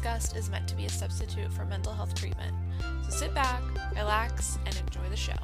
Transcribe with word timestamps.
Discussed 0.00 0.34
is 0.34 0.48
meant 0.48 0.66
to 0.66 0.74
be 0.74 0.86
a 0.86 0.88
substitute 0.88 1.52
for 1.52 1.66
mental 1.66 1.92
health 1.92 2.14
treatment. 2.14 2.54
So 3.04 3.10
sit 3.10 3.34
back, 3.34 3.60
relax, 3.94 4.58
and 4.64 4.74
enjoy 4.74 5.06
the 5.10 5.16
show. 5.16 5.34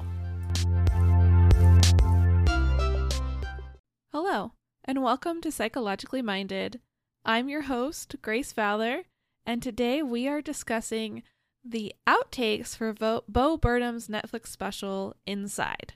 Hello, 4.13 4.53
and 4.83 5.03
welcome 5.03 5.43
to 5.43 5.53
Psychologically 5.53 6.23
Minded. 6.23 6.81
I'm 7.23 7.51
your 7.51 7.63
host, 7.63 8.17
Grace 8.23 8.51
Fowler, 8.51 9.03
and 9.45 9.63
today 9.63 10.03
we 10.03 10.27
are 10.27 10.41
discussing 10.41 11.23
the 11.63 11.95
outtakes 12.07 12.75
for 12.75 12.95
Bo, 12.95 13.25
Bo 13.29 13.59
Burnham's 13.59 14.09
Netflix 14.09 14.47
special, 14.47 15.17
Inside. 15.27 15.93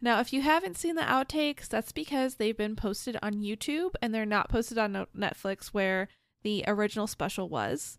Now, 0.00 0.20
if 0.20 0.32
you 0.32 0.42
haven't 0.42 0.76
seen 0.76 0.94
the 0.94 1.02
outtakes, 1.02 1.66
that's 1.66 1.90
because 1.90 2.36
they've 2.36 2.56
been 2.56 2.76
posted 2.76 3.16
on 3.24 3.42
YouTube 3.42 3.94
and 4.00 4.14
they're 4.14 4.24
not 4.24 4.48
posted 4.48 4.78
on 4.78 5.06
Netflix 5.16 5.68
where 5.68 6.06
the 6.42 6.64
original 6.66 7.06
special 7.06 7.48
was. 7.48 7.98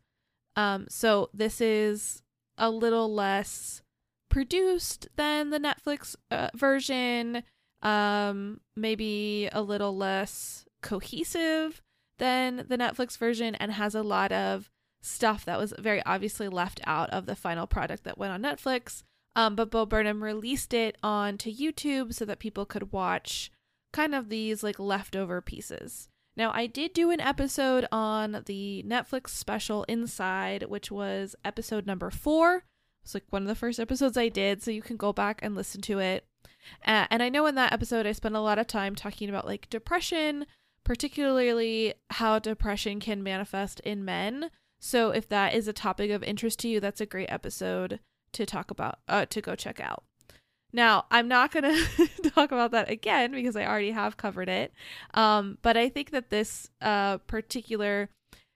Um, 0.56 0.88
so 0.90 1.30
this 1.34 1.62
is 1.62 2.22
a 2.58 2.70
little 2.70 3.14
less 3.14 3.82
produced 4.30 5.08
than 5.16 5.50
the 5.50 5.60
Netflix 5.60 6.16
uh, 6.32 6.50
version, 6.56 7.44
um, 7.82 8.60
maybe 8.76 9.50
a 9.52 9.62
little 9.62 9.96
less 9.96 10.66
cohesive 10.82 11.82
than 12.18 12.66
the 12.68 12.78
Netflix 12.78 13.18
version, 13.18 13.56
and 13.56 13.72
has 13.72 13.96
a 13.96 14.04
lot 14.04 14.32
of 14.32 14.70
stuff 15.02 15.46
that 15.46 15.58
was 15.58 15.74
very 15.80 16.04
obviously 16.06 16.50
left 16.50 16.82
out 16.86 17.10
of 17.12 17.26
the 17.26 17.36
final 17.36 17.66
product 17.66 18.04
that 18.04 18.18
went 18.18 18.34
on 18.34 18.42
Netflix. 18.42 19.04
Um, 19.36 19.56
but 19.56 19.72
Bo 19.72 19.86
Burnham 19.86 20.24
released 20.24 20.74
it 20.74 20.98
onto 21.02 21.54
YouTube 21.54 22.14
so 22.14 22.26
that 22.26 22.40
people 22.40 22.66
could 22.66 22.92
watch 22.92 23.52
kind 23.94 24.14
of 24.14 24.30
these 24.30 24.64
like 24.64 24.80
leftover 24.80 25.42
pieces. 25.42 26.09
Now, 26.40 26.54
I 26.54 26.68
did 26.68 26.94
do 26.94 27.12
an 27.12 27.20
episode 27.20 27.86
on 27.92 28.44
the 28.46 28.82
Netflix 28.88 29.32
special 29.32 29.84
Inside, 29.90 30.64
which 30.70 30.90
was 30.90 31.36
episode 31.44 31.86
number 31.86 32.10
four. 32.10 32.64
It's 33.04 33.14
like 33.14 33.26
one 33.30 33.42
of 33.42 33.50
the 33.50 33.56
first 33.56 33.78
episodes 33.78 34.16
I 34.16 34.30
did, 34.30 34.64
so 34.64 34.72
you 34.72 34.82
can 34.82 34.96
go 34.96 35.12
back 35.12 35.42
and 35.44 35.54
listen 35.54 35.82
to 35.82 36.00
it. 36.00 36.26
Uh, 36.88 37.08
and 37.10 37.22
I 37.22 37.28
know 37.28 37.46
in 37.46 37.56
that 37.56 37.74
episode 37.74 38.08
I 38.08 38.14
spent 38.14 38.38
a 38.38 38.40
lot 38.40 38.58
of 38.58 38.68
time 38.68 38.96
talking 38.96 39.28
about 39.28 39.46
like 39.46 39.70
depression, 39.70 40.46
particularly 40.86 41.94
how 42.12 42.40
depression 42.40 43.02
can 43.02 43.22
manifest 43.22 43.82
in 43.82 44.06
men. 44.06 44.50
So 44.80 45.10
if 45.12 45.28
that 45.28 45.54
is 45.54 45.68
a 45.68 45.74
topic 45.74 46.10
of 46.10 46.24
interest 46.24 46.60
to 46.60 46.70
you, 46.70 46.80
that's 46.80 47.02
a 47.02 47.06
great 47.06 47.30
episode 47.30 48.00
to 48.32 48.46
talk 48.46 48.72
about, 48.72 49.00
uh, 49.10 49.26
to 49.26 49.42
go 49.42 49.56
check 49.56 49.82
out. 49.82 50.06
Now, 50.72 51.06
I'm 51.10 51.28
not 51.28 51.52
going 51.52 51.64
to 51.98 52.30
talk 52.30 52.52
about 52.52 52.72
that 52.72 52.90
again 52.90 53.32
because 53.32 53.56
I 53.56 53.66
already 53.66 53.92
have 53.92 54.18
covered 54.18 54.50
it. 54.50 54.74
Um, 55.14 55.58
but 55.62 55.78
I 55.78 55.90
think 55.90 56.12
that 56.12 56.30
this 56.30 56.70
uh, 56.82 57.18
particular 57.20 58.10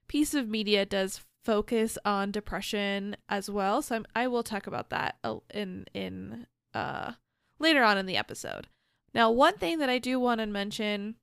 piece 0.07 0.33
of 0.33 0.47
media 0.47 0.85
does 0.85 1.21
focus 1.43 1.97
on 2.05 2.31
depression 2.31 3.15
as 3.27 3.49
well. 3.49 3.81
So 3.81 3.95
I'm, 3.95 4.05
I 4.15 4.27
will 4.27 4.43
talk 4.43 4.67
about 4.67 4.89
that 4.89 5.15
in 5.53 5.85
in 5.93 6.47
uh, 6.73 7.13
later 7.59 7.83
on 7.83 7.97
in 7.97 8.05
the 8.05 8.17
episode. 8.17 8.67
Now, 9.13 9.29
one 9.31 9.57
thing 9.57 9.79
that 9.79 9.89
I 9.89 9.99
do 9.99 10.19
want 10.19 10.39
to 10.39 10.45
mention 10.47 11.15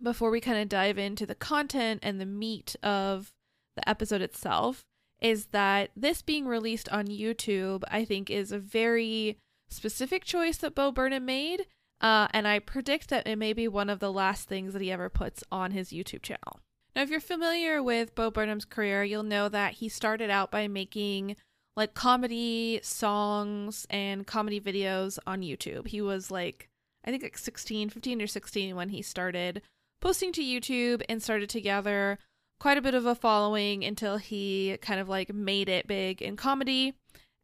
before 0.00 0.30
we 0.30 0.40
kind 0.40 0.58
of 0.58 0.68
dive 0.68 0.98
into 0.98 1.26
the 1.26 1.34
content 1.34 2.00
and 2.02 2.20
the 2.20 2.26
meat 2.26 2.76
of 2.82 3.32
the 3.76 3.88
episode 3.88 4.20
itself 4.20 4.84
is 5.20 5.46
that 5.46 5.90
this 5.96 6.22
being 6.22 6.46
released 6.46 6.88
on 6.90 7.06
YouTube, 7.06 7.82
I 7.90 8.04
think, 8.04 8.30
is 8.30 8.52
a 8.52 8.58
very 8.58 9.38
specific 9.68 10.24
choice 10.24 10.56
that 10.58 10.74
Bo 10.74 10.92
Burnham 10.92 11.24
made. 11.24 11.66
Uh, 12.00 12.28
and 12.30 12.46
I 12.46 12.60
predict 12.60 13.10
that 13.10 13.26
it 13.26 13.36
may 13.36 13.52
be 13.52 13.66
one 13.66 13.90
of 13.90 13.98
the 13.98 14.12
last 14.12 14.48
things 14.48 14.72
that 14.72 14.82
he 14.82 14.92
ever 14.92 15.08
puts 15.08 15.42
on 15.50 15.72
his 15.72 15.90
YouTube 15.90 16.22
channel. 16.22 16.60
Now, 16.94 17.02
if 17.02 17.10
you're 17.10 17.20
familiar 17.20 17.82
with 17.82 18.14
Bo 18.14 18.30
Burnham's 18.30 18.64
career, 18.64 19.04
you'll 19.04 19.22
know 19.22 19.48
that 19.48 19.74
he 19.74 19.88
started 19.88 20.30
out 20.30 20.50
by 20.50 20.68
making 20.68 21.36
like 21.76 21.94
comedy 21.94 22.80
songs 22.82 23.86
and 23.88 24.26
comedy 24.26 24.60
videos 24.60 25.18
on 25.26 25.42
YouTube. 25.42 25.86
He 25.86 26.00
was 26.00 26.30
like, 26.30 26.68
I 27.04 27.10
think 27.10 27.22
like 27.22 27.38
16, 27.38 27.90
15 27.90 28.22
or 28.22 28.26
16 28.26 28.74
when 28.74 28.88
he 28.88 29.02
started 29.02 29.62
posting 30.00 30.32
to 30.32 30.42
YouTube 30.42 31.02
and 31.08 31.22
started 31.22 31.48
to 31.50 31.60
gather 31.60 32.18
quite 32.58 32.78
a 32.78 32.82
bit 32.82 32.94
of 32.94 33.06
a 33.06 33.14
following 33.14 33.84
until 33.84 34.16
he 34.16 34.76
kind 34.82 35.00
of 35.00 35.08
like 35.08 35.32
made 35.32 35.68
it 35.68 35.86
big 35.86 36.20
in 36.20 36.36
comedy. 36.36 36.94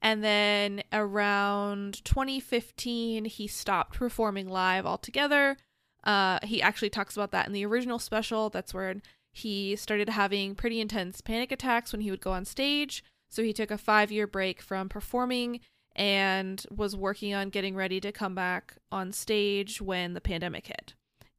And 0.04 0.22
then 0.22 0.82
around 0.92 2.04
2015, 2.04 3.24
he 3.24 3.46
stopped 3.46 3.94
performing 3.94 4.48
live 4.50 4.84
altogether. 4.84 5.56
Uh, 6.04 6.38
he 6.42 6.60
actually 6.60 6.90
talks 6.90 7.16
about 7.16 7.30
that 7.30 7.46
in 7.46 7.54
the 7.54 7.64
original 7.64 7.98
special. 7.98 8.50
That's 8.50 8.74
where 8.74 8.96
he 9.32 9.74
started 9.76 10.10
having 10.10 10.54
pretty 10.54 10.78
intense 10.78 11.22
panic 11.22 11.50
attacks 11.50 11.90
when 11.90 12.02
he 12.02 12.10
would 12.10 12.20
go 12.20 12.32
on 12.32 12.44
stage. 12.44 13.02
So 13.30 13.42
he 13.42 13.54
took 13.54 13.70
a 13.70 13.78
five 13.78 14.12
year 14.12 14.26
break 14.26 14.60
from 14.60 14.90
performing 14.90 15.60
and 15.96 16.62
was 16.70 16.94
working 16.94 17.32
on 17.32 17.48
getting 17.48 17.74
ready 17.74 17.98
to 18.00 18.12
come 18.12 18.34
back 18.34 18.76
on 18.92 19.10
stage 19.10 19.80
when 19.80 20.12
the 20.12 20.20
pandemic 20.20 20.66
hit. 20.66 20.92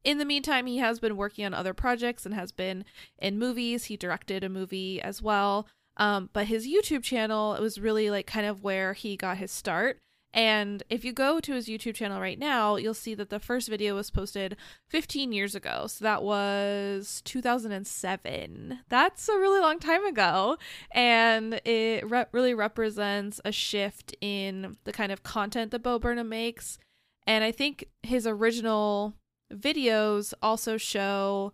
In 0.04 0.18
the 0.18 0.26
meantime, 0.26 0.66
he 0.66 0.78
has 0.78 1.00
been 1.00 1.18
working 1.18 1.46
on 1.46 1.54
other 1.54 1.76
projects 1.76 2.26
and 2.26 2.34
has 2.34 2.52
been 2.52 2.84
in 3.20 3.38
movies. 3.38 3.86
He 3.86 3.98
directed 3.98 4.44
a 4.44 4.50
movie 4.50 5.00
as 5.00 5.22
well. 5.22 5.68
Um, 5.98 6.30
but 6.34 6.48
his 6.48 6.68
YouTube 6.68 7.04
channel 7.04 7.54
it 7.56 7.62
was 7.62 7.80
really 7.80 8.10
like 8.10 8.28
kind 8.28 8.46
of 8.46 8.64
where 8.64 8.94
he 8.94 9.16
got 9.16 9.38
his 9.38 9.52
start. 9.52 10.00
And 10.36 10.84
if 10.90 11.06
you 11.06 11.14
go 11.14 11.40
to 11.40 11.54
his 11.54 11.68
YouTube 11.68 11.96
channel 11.96 12.20
right 12.20 12.38
now, 12.38 12.76
you'll 12.76 12.94
see 12.94 13.16
that 13.16 13.30
the 13.30 13.40
first 13.40 13.70
video 13.70 13.96
was 13.96 14.12
posted 14.12 14.58
15 14.90 15.32
years 15.32 15.56
ago. 15.56 15.88
So 15.88 16.04
that 16.04 16.24
was 16.24 17.22
2007. 17.24 18.80
That's 18.90 19.30
a 19.30 19.40
really 19.40 19.62
long 19.62 19.80
time 19.80 20.06
ago. 20.06 20.58
And 20.92 21.62
it 21.64 22.10
re- 22.10 22.26
really 22.34 22.54
represents 22.54 23.40
a 23.46 23.54
shift 23.54 24.14
in 24.20 24.76
the 24.84 24.92
kind 24.92 25.14
of 25.14 25.24
content 25.24 25.72
that 25.72 25.84
Bo 25.84 26.00
Burnham 26.00 26.28
makes. 26.28 26.80
And 27.26 27.46
I 27.46 27.54
think 27.54 27.86
his 28.04 28.28
original 28.28 29.14
videos 29.54 30.34
also 30.42 30.76
show 30.76 31.54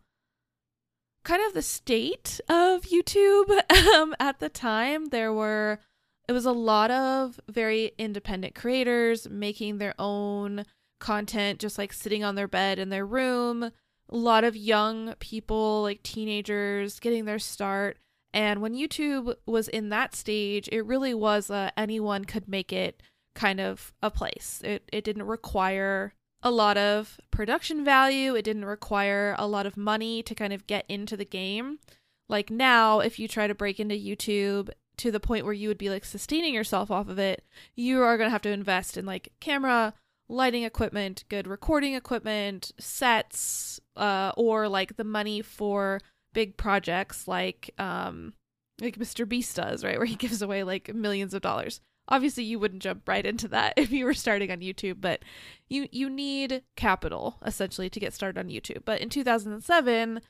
kind 1.24 1.42
of 1.46 1.54
the 1.54 1.62
state 1.62 2.40
of 2.50 2.84
YouTube 2.84 3.50
um, 3.96 4.16
at 4.20 4.40
the 4.40 4.50
time. 4.50 5.10
There 5.10 5.34
were, 5.34 5.80
it 6.28 6.34
was 6.34 6.46
a 6.46 6.52
lot 6.52 6.92
of 6.92 7.40
very 7.48 7.92
independent 7.98 8.56
creators 8.56 9.30
making 9.30 9.78
their 9.78 9.96
own 10.00 10.66
content, 11.00 11.60
just 11.60 11.78
like 11.78 11.94
sitting 11.94 12.24
on 12.24 12.36
their 12.36 12.48
bed 12.48 12.80
in 12.80 12.90
their 12.90 13.06
room. 13.06 13.64
A 13.64 14.18
lot 14.18 14.44
of 14.44 14.56
young 14.56 15.14
people, 15.20 15.84
like 15.84 16.04
teenagers, 16.04 17.00
getting 17.00 17.26
their 17.26 17.40
start. 17.40 17.98
And 18.34 18.62
when 18.62 18.74
YouTube 18.74 19.36
was 19.46 19.68
in 19.68 19.90
that 19.90 20.16
stage, 20.16 20.70
it 20.72 20.86
really 20.86 21.14
was 21.14 21.50
a 21.50 21.72
anyone 21.78 22.26
could 22.26 22.48
make 22.48 22.72
it 22.72 23.02
kind 23.36 23.60
of 23.60 23.94
a 24.02 24.10
place. 24.10 24.62
It 24.64 24.90
it 24.92 25.04
didn't 25.04 25.24
require 25.24 26.14
a 26.44 26.52
lot 26.52 26.78
of 26.78 27.20
production 27.30 27.84
value. 27.84 28.36
It 28.36 28.44
didn't 28.44 28.66
require 28.66 29.36
a 29.38 29.48
lot 29.48 29.66
of 29.66 29.78
money 29.78 30.24
to 30.24 30.36
kind 30.36 30.54
of 30.54 30.68
get 30.68 30.86
into 30.88 31.16
the 31.16 31.26
game. 31.26 31.80
Like 32.28 32.50
now, 32.50 33.00
if 33.00 33.20
you 33.20 33.28
try 33.28 33.48
to 33.48 33.56
break 33.56 33.80
into 33.80 33.96
YouTube 33.96 34.70
to 34.98 35.12
the 35.12 35.20
point 35.20 35.46
where 35.46 35.54
you 35.54 35.68
would 35.68 35.78
be 35.78 35.90
like 35.90 36.06
sustaining 36.06 36.54
yourself 36.54 36.90
off 36.90 37.08
of 37.08 37.20
it, 37.20 37.44
you 37.76 38.02
are 38.02 38.18
going 38.18 38.28
to 38.28 38.32
have 38.32 38.42
to 38.44 38.52
invest 38.52 38.98
in 38.98 39.06
like 39.06 39.34
camera, 39.40 39.94
lighting 40.30 40.64
equipment, 40.64 41.26
good 41.30 41.48
recording 41.48 41.94
equipment, 41.94 42.72
sets, 42.80 43.80
uh, 43.96 44.32
or 44.38 44.68
like 44.68 44.98
the 44.98 45.04
money 45.04 45.42
for 45.42 46.00
big 46.34 46.56
projects 46.56 47.28
like 47.28 47.72
um 47.78 48.34
like 48.80 48.98
Mr. 48.98 49.28
Beast 49.28 49.56
does, 49.58 49.84
right? 49.84 49.98
Where 50.00 50.06
he 50.06 50.16
gives 50.16 50.42
away 50.42 50.64
like 50.64 50.94
millions 50.94 51.34
of 51.34 51.42
dollars 51.42 51.82
obviously 52.12 52.44
you 52.44 52.60
wouldn't 52.60 52.84
jump 52.84 53.08
right 53.08 53.26
into 53.26 53.48
that 53.48 53.74
if 53.78 53.92
you 53.92 54.06
were 54.06 54.14
starting 54.14 54.52
on 54.52 54.60
YouTube, 54.60 55.02
but 55.02 55.24
you 55.70 55.88
you 55.92 56.10
need 56.10 56.64
capital 56.76 57.38
essentially 57.46 57.90
to 57.90 58.00
get 58.00 58.14
started 58.14 58.40
on 58.40 58.50
YouTube. 58.50 58.84
But 58.86 59.02
in 59.02 59.10
2007, 59.10 60.22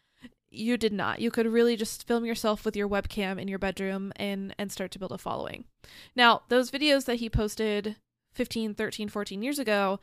you 0.52 0.78
did 0.78 0.94
not. 0.94 1.20
You 1.20 1.32
could 1.32 1.48
really 1.48 1.76
just 1.76 2.08
film 2.08 2.26
yourself 2.26 2.64
with 2.64 2.76
your 2.76 2.88
webcam 2.88 3.42
in 3.42 3.48
your 3.48 3.60
bedroom 3.60 4.14
and 4.16 4.56
and 4.58 4.72
start 4.72 4.92
to 4.92 5.00
build 5.00 5.12
a 5.12 5.18
following. 5.18 5.66
Now, 6.16 6.44
those 6.50 6.72
videos 6.72 7.06
that 7.06 7.16
he 7.16 7.30
posted 7.30 7.98
15, 8.34 8.76
13, 8.76 9.10
14 9.10 9.42
years 9.42 9.60
ago, 9.60 10.00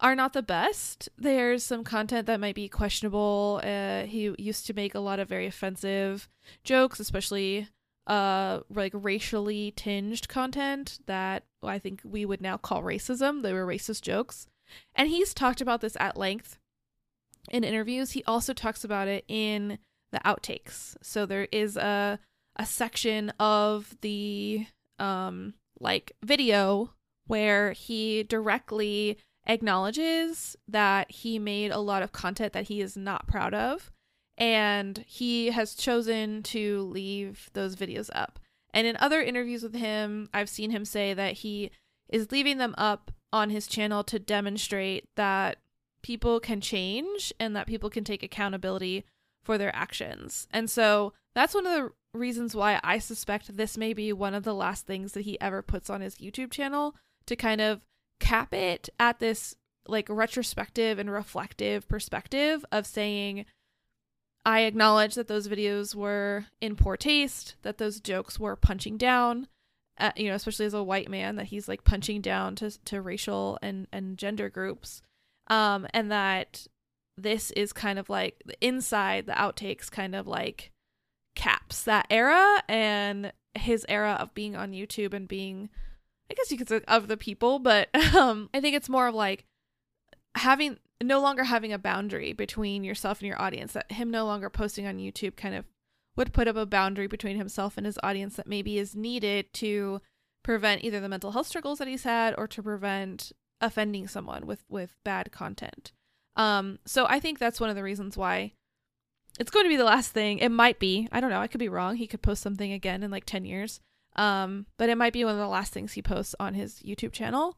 are 0.00 0.14
not 0.14 0.32
the 0.32 0.42
best. 0.42 1.08
There's 1.16 1.64
some 1.64 1.84
content 1.84 2.26
that 2.26 2.40
might 2.40 2.54
be 2.54 2.68
questionable. 2.68 3.60
Uh, 3.64 4.02
he 4.02 4.34
used 4.38 4.66
to 4.66 4.74
make 4.74 4.94
a 4.94 5.00
lot 5.00 5.18
of 5.18 5.28
very 5.28 5.46
offensive 5.46 6.28
jokes, 6.64 7.00
especially 7.00 7.68
uh 8.06 8.60
like 8.70 8.92
racially 8.94 9.72
tinged 9.72 10.28
content 10.28 11.00
that 11.06 11.44
I 11.62 11.78
think 11.78 12.02
we 12.04 12.24
would 12.24 12.40
now 12.40 12.56
call 12.56 12.82
racism. 12.82 13.42
They 13.42 13.52
were 13.52 13.66
racist 13.66 14.02
jokes. 14.02 14.46
And 14.94 15.08
he's 15.08 15.34
talked 15.34 15.60
about 15.60 15.80
this 15.80 15.96
at 15.98 16.16
length 16.16 16.58
in 17.50 17.64
interviews. 17.64 18.12
He 18.12 18.24
also 18.24 18.52
talks 18.52 18.84
about 18.84 19.08
it 19.08 19.24
in 19.28 19.78
the 20.12 20.20
outtakes. 20.24 20.96
So 21.02 21.26
there 21.26 21.48
is 21.52 21.76
a 21.76 22.18
a 22.56 22.66
section 22.66 23.30
of 23.38 23.96
the 24.00 24.66
um 24.98 25.54
like 25.78 26.12
video 26.24 26.92
where 27.26 27.72
he 27.72 28.22
directly 28.22 29.18
acknowledges 29.46 30.56
that 30.66 31.10
he 31.10 31.38
made 31.38 31.70
a 31.70 31.78
lot 31.78 32.02
of 32.02 32.12
content 32.12 32.52
that 32.52 32.64
he 32.68 32.80
is 32.80 32.96
not 32.96 33.26
proud 33.26 33.54
of 33.54 33.90
and 34.38 35.04
he 35.06 35.50
has 35.50 35.74
chosen 35.74 36.42
to 36.44 36.82
leave 36.82 37.50
those 37.52 37.76
videos 37.76 38.10
up. 38.14 38.38
And 38.72 38.86
in 38.86 38.96
other 38.98 39.22
interviews 39.22 39.62
with 39.62 39.74
him, 39.74 40.28
I've 40.34 40.48
seen 40.48 40.70
him 40.70 40.84
say 40.84 41.14
that 41.14 41.34
he 41.34 41.70
is 42.08 42.30
leaving 42.30 42.58
them 42.58 42.74
up 42.76 43.10
on 43.32 43.50
his 43.50 43.66
channel 43.66 44.04
to 44.04 44.18
demonstrate 44.18 45.08
that 45.16 45.58
people 46.02 46.40
can 46.40 46.60
change 46.60 47.32
and 47.40 47.56
that 47.56 47.66
people 47.66 47.90
can 47.90 48.04
take 48.04 48.22
accountability 48.22 49.04
for 49.42 49.58
their 49.58 49.74
actions. 49.74 50.46
And 50.52 50.70
so 50.70 51.12
that's 51.34 51.54
one 51.54 51.66
of 51.66 51.72
the 51.72 51.90
reasons 52.16 52.54
why 52.54 52.80
I 52.82 52.98
suspect 52.98 53.56
this 53.56 53.76
may 53.76 53.92
be 53.92 54.12
one 54.12 54.34
of 54.34 54.44
the 54.44 54.54
last 54.54 54.86
things 54.86 55.12
that 55.12 55.22
he 55.22 55.40
ever 55.40 55.62
puts 55.62 55.90
on 55.90 56.00
his 56.00 56.16
YouTube 56.16 56.50
channel 56.50 56.94
to 57.26 57.36
kind 57.36 57.60
of 57.60 57.84
cap 58.20 58.54
it 58.54 58.88
at 58.98 59.18
this 59.18 59.54
like 59.88 60.06
retrospective 60.08 60.98
and 60.98 61.10
reflective 61.10 61.88
perspective 61.88 62.64
of 62.72 62.86
saying 62.86 63.44
I 64.46 64.60
acknowledge 64.60 65.16
that 65.16 65.26
those 65.26 65.48
videos 65.48 65.92
were 65.96 66.46
in 66.60 66.76
poor 66.76 66.96
taste, 66.96 67.56
that 67.62 67.78
those 67.78 67.98
jokes 67.98 68.38
were 68.38 68.54
punching 68.54 68.96
down, 68.96 69.48
at, 69.98 70.16
you 70.16 70.28
know, 70.28 70.36
especially 70.36 70.66
as 70.66 70.74
a 70.74 70.84
white 70.84 71.10
man, 71.10 71.34
that 71.34 71.46
he's 71.46 71.66
like 71.66 71.82
punching 71.82 72.20
down 72.20 72.54
to 72.56 72.70
to 72.84 73.02
racial 73.02 73.58
and 73.60 73.88
and 73.92 74.16
gender 74.16 74.48
groups, 74.48 75.02
um, 75.48 75.88
and 75.92 76.12
that 76.12 76.68
this 77.18 77.50
is 77.50 77.72
kind 77.72 77.98
of 77.98 78.08
like 78.08 78.40
the 78.46 78.56
inside 78.64 79.26
the 79.26 79.32
outtakes, 79.32 79.90
kind 79.90 80.14
of 80.14 80.28
like 80.28 80.70
caps 81.34 81.82
that 81.82 82.06
era 82.08 82.62
and 82.68 83.32
his 83.54 83.84
era 83.88 84.16
of 84.20 84.32
being 84.32 84.54
on 84.54 84.72
YouTube 84.72 85.12
and 85.12 85.26
being 85.26 85.70
I 86.30 86.34
guess 86.34 86.52
you 86.52 86.58
could 86.58 86.68
say 86.68 86.82
of 86.86 87.08
the 87.08 87.16
people, 87.16 87.58
but 87.58 87.88
um, 88.14 88.48
I 88.54 88.60
think 88.60 88.76
it's 88.76 88.88
more 88.88 89.08
of 89.08 89.14
like 89.16 89.44
having 90.36 90.78
no 91.02 91.20
longer 91.20 91.44
having 91.44 91.72
a 91.72 91.78
boundary 91.78 92.32
between 92.32 92.84
yourself 92.84 93.20
and 93.20 93.28
your 93.28 93.40
audience. 93.40 93.72
That 93.72 93.92
him 93.92 94.10
no 94.10 94.24
longer 94.24 94.50
posting 94.50 94.86
on 94.86 94.98
YouTube 94.98 95.36
kind 95.36 95.54
of 95.54 95.64
would 96.16 96.32
put 96.32 96.48
up 96.48 96.56
a 96.56 96.66
boundary 96.66 97.06
between 97.06 97.36
himself 97.36 97.76
and 97.76 97.84
his 97.84 97.98
audience 98.02 98.36
that 98.36 98.46
maybe 98.46 98.78
is 98.78 98.96
needed 98.96 99.52
to 99.54 100.00
prevent 100.42 100.84
either 100.84 101.00
the 101.00 101.08
mental 101.08 101.32
health 101.32 101.46
struggles 101.46 101.78
that 101.78 101.88
he's 101.88 102.04
had 102.04 102.34
or 102.38 102.46
to 102.46 102.62
prevent 102.62 103.32
offending 103.60 104.06
someone 104.06 104.46
with 104.46 104.64
with 104.68 104.96
bad 105.04 105.32
content. 105.32 105.92
Um, 106.36 106.78
so 106.84 107.06
I 107.08 107.20
think 107.20 107.38
that's 107.38 107.60
one 107.60 107.70
of 107.70 107.76
the 107.76 107.82
reasons 107.82 108.16
why 108.16 108.52
it's 109.38 109.50
going 109.50 109.64
to 109.64 109.70
be 109.70 109.76
the 109.76 109.84
last 109.84 110.12
thing. 110.12 110.38
It 110.38 110.50
might 110.50 110.78
be. 110.78 111.08
I 111.12 111.20
don't 111.20 111.30
know. 111.30 111.40
I 111.40 111.46
could 111.46 111.58
be 111.58 111.68
wrong. 111.68 111.96
He 111.96 112.06
could 112.06 112.22
post 112.22 112.42
something 112.42 112.72
again 112.72 113.02
in 113.02 113.10
like 113.10 113.24
10 113.24 113.44
years. 113.44 113.80
Um, 114.16 114.66
but 114.78 114.88
it 114.88 114.96
might 114.96 115.12
be 115.12 115.24
one 115.24 115.34
of 115.34 115.38
the 115.38 115.48
last 115.48 115.72
things 115.72 115.92
he 115.92 116.02
posts 116.02 116.34
on 116.40 116.54
his 116.54 116.80
YouTube 116.80 117.12
channel. 117.12 117.56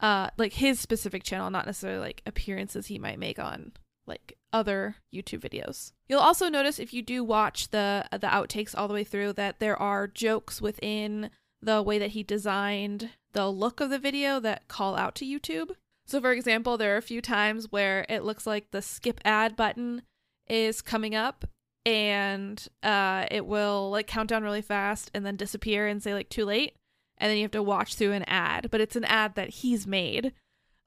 Uh, 0.00 0.28
like 0.36 0.54
his 0.54 0.78
specific 0.78 1.22
channel, 1.22 1.50
not 1.50 1.66
necessarily 1.66 2.00
like 2.00 2.22
appearances 2.26 2.86
he 2.86 2.98
might 2.98 3.18
make 3.18 3.38
on 3.38 3.72
like 4.06 4.36
other 4.52 4.96
YouTube 5.12 5.40
videos. 5.40 5.92
You'll 6.08 6.20
also 6.20 6.48
notice 6.48 6.78
if 6.78 6.92
you 6.92 7.02
do 7.02 7.24
watch 7.24 7.70
the 7.70 8.06
the 8.12 8.26
outtakes 8.26 8.74
all 8.76 8.88
the 8.88 8.94
way 8.94 9.04
through 9.04 9.34
that 9.34 9.58
there 9.58 9.80
are 9.80 10.06
jokes 10.06 10.60
within 10.60 11.30
the 11.62 11.82
way 11.82 11.98
that 11.98 12.10
he 12.10 12.22
designed 12.22 13.10
the 13.32 13.50
look 13.50 13.80
of 13.80 13.90
the 13.90 13.98
video 13.98 14.38
that 14.40 14.68
call 14.68 14.96
out 14.96 15.14
to 15.16 15.24
YouTube. 15.26 15.72
So 16.06 16.20
for 16.20 16.32
example, 16.32 16.76
there 16.76 16.94
are 16.94 16.98
a 16.98 17.02
few 17.02 17.20
times 17.20 17.72
where 17.72 18.06
it 18.08 18.22
looks 18.22 18.46
like 18.46 18.70
the 18.70 18.82
skip 18.82 19.20
ad 19.24 19.56
button 19.56 20.02
is 20.46 20.80
coming 20.80 21.14
up 21.14 21.44
and 21.84 22.66
uh, 22.82 23.26
it 23.30 23.46
will 23.46 23.90
like 23.90 24.06
count 24.06 24.28
down 24.28 24.42
really 24.42 24.62
fast 24.62 25.10
and 25.14 25.26
then 25.26 25.36
disappear 25.36 25.86
and 25.86 26.02
say 26.02 26.14
like 26.14 26.28
too 26.28 26.44
late 26.44 26.76
and 27.18 27.30
then 27.30 27.36
you 27.36 27.44
have 27.44 27.50
to 27.50 27.62
watch 27.62 27.94
through 27.94 28.12
an 28.12 28.24
ad 28.24 28.68
but 28.70 28.80
it's 28.80 28.96
an 28.96 29.04
ad 29.04 29.34
that 29.34 29.48
he's 29.48 29.86
made 29.86 30.32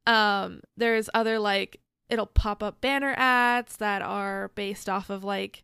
um 0.08 0.62
there's 0.78 1.10
other 1.14 1.40
like 1.40 1.80
it'll 2.10 2.26
pop 2.26 2.64
up 2.64 2.82
banner 2.82 3.14
ads 3.18 3.78
that 3.78 4.02
are 4.02 4.52
based 4.56 4.90
off 4.90 5.10
of 5.10 5.24
like 5.24 5.64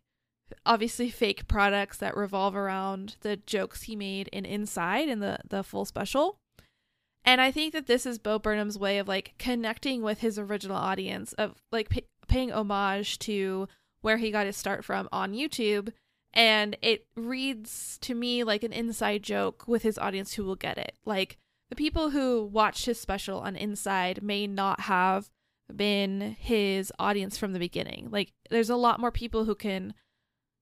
obviously 0.64 1.10
fake 1.10 1.48
products 1.48 1.98
that 1.98 2.16
revolve 2.16 2.54
around 2.54 3.16
the 3.20 3.36
jokes 3.36 3.82
he 3.82 3.96
made 3.96 4.28
in 4.28 4.44
inside 4.44 5.08
in 5.08 5.20
the 5.20 5.38
the 5.48 5.62
full 5.62 5.84
special 5.84 6.38
and 7.24 7.40
i 7.40 7.50
think 7.50 7.72
that 7.72 7.86
this 7.86 8.06
is 8.06 8.18
bo 8.18 8.38
burnham's 8.38 8.78
way 8.78 8.98
of 8.98 9.08
like 9.08 9.34
connecting 9.38 10.02
with 10.02 10.20
his 10.20 10.38
original 10.38 10.76
audience 10.76 11.32
of 11.32 11.60
like 11.72 11.88
pay- 11.88 12.06
paying 12.28 12.52
homage 12.52 13.18
to 13.18 13.66
where 14.06 14.18
he 14.18 14.30
got 14.30 14.46
his 14.46 14.56
start 14.56 14.84
from 14.84 15.08
on 15.10 15.32
YouTube. 15.32 15.92
And 16.36 16.76
it 16.82 17.06
reads 17.16 17.96
to 18.02 18.14
me 18.14 18.44
like 18.44 18.62
an 18.62 18.72
inside 18.72 19.22
joke 19.22 19.66
with 19.66 19.82
his 19.82 19.96
audience 19.96 20.34
who 20.34 20.44
will 20.44 20.54
get 20.54 20.76
it. 20.76 20.94
Like 21.06 21.38
the 21.70 21.76
people 21.76 22.10
who 22.10 22.44
watched 22.44 22.84
his 22.84 23.00
special 23.00 23.40
on 23.40 23.56
Inside 23.56 24.22
may 24.22 24.46
not 24.46 24.80
have 24.80 25.30
been 25.74 26.36
his 26.38 26.92
audience 26.98 27.38
from 27.38 27.54
the 27.54 27.58
beginning. 27.58 28.08
Like 28.10 28.34
there's 28.50 28.68
a 28.68 28.76
lot 28.76 29.00
more 29.00 29.10
people 29.10 29.46
who 29.46 29.54
can 29.54 29.94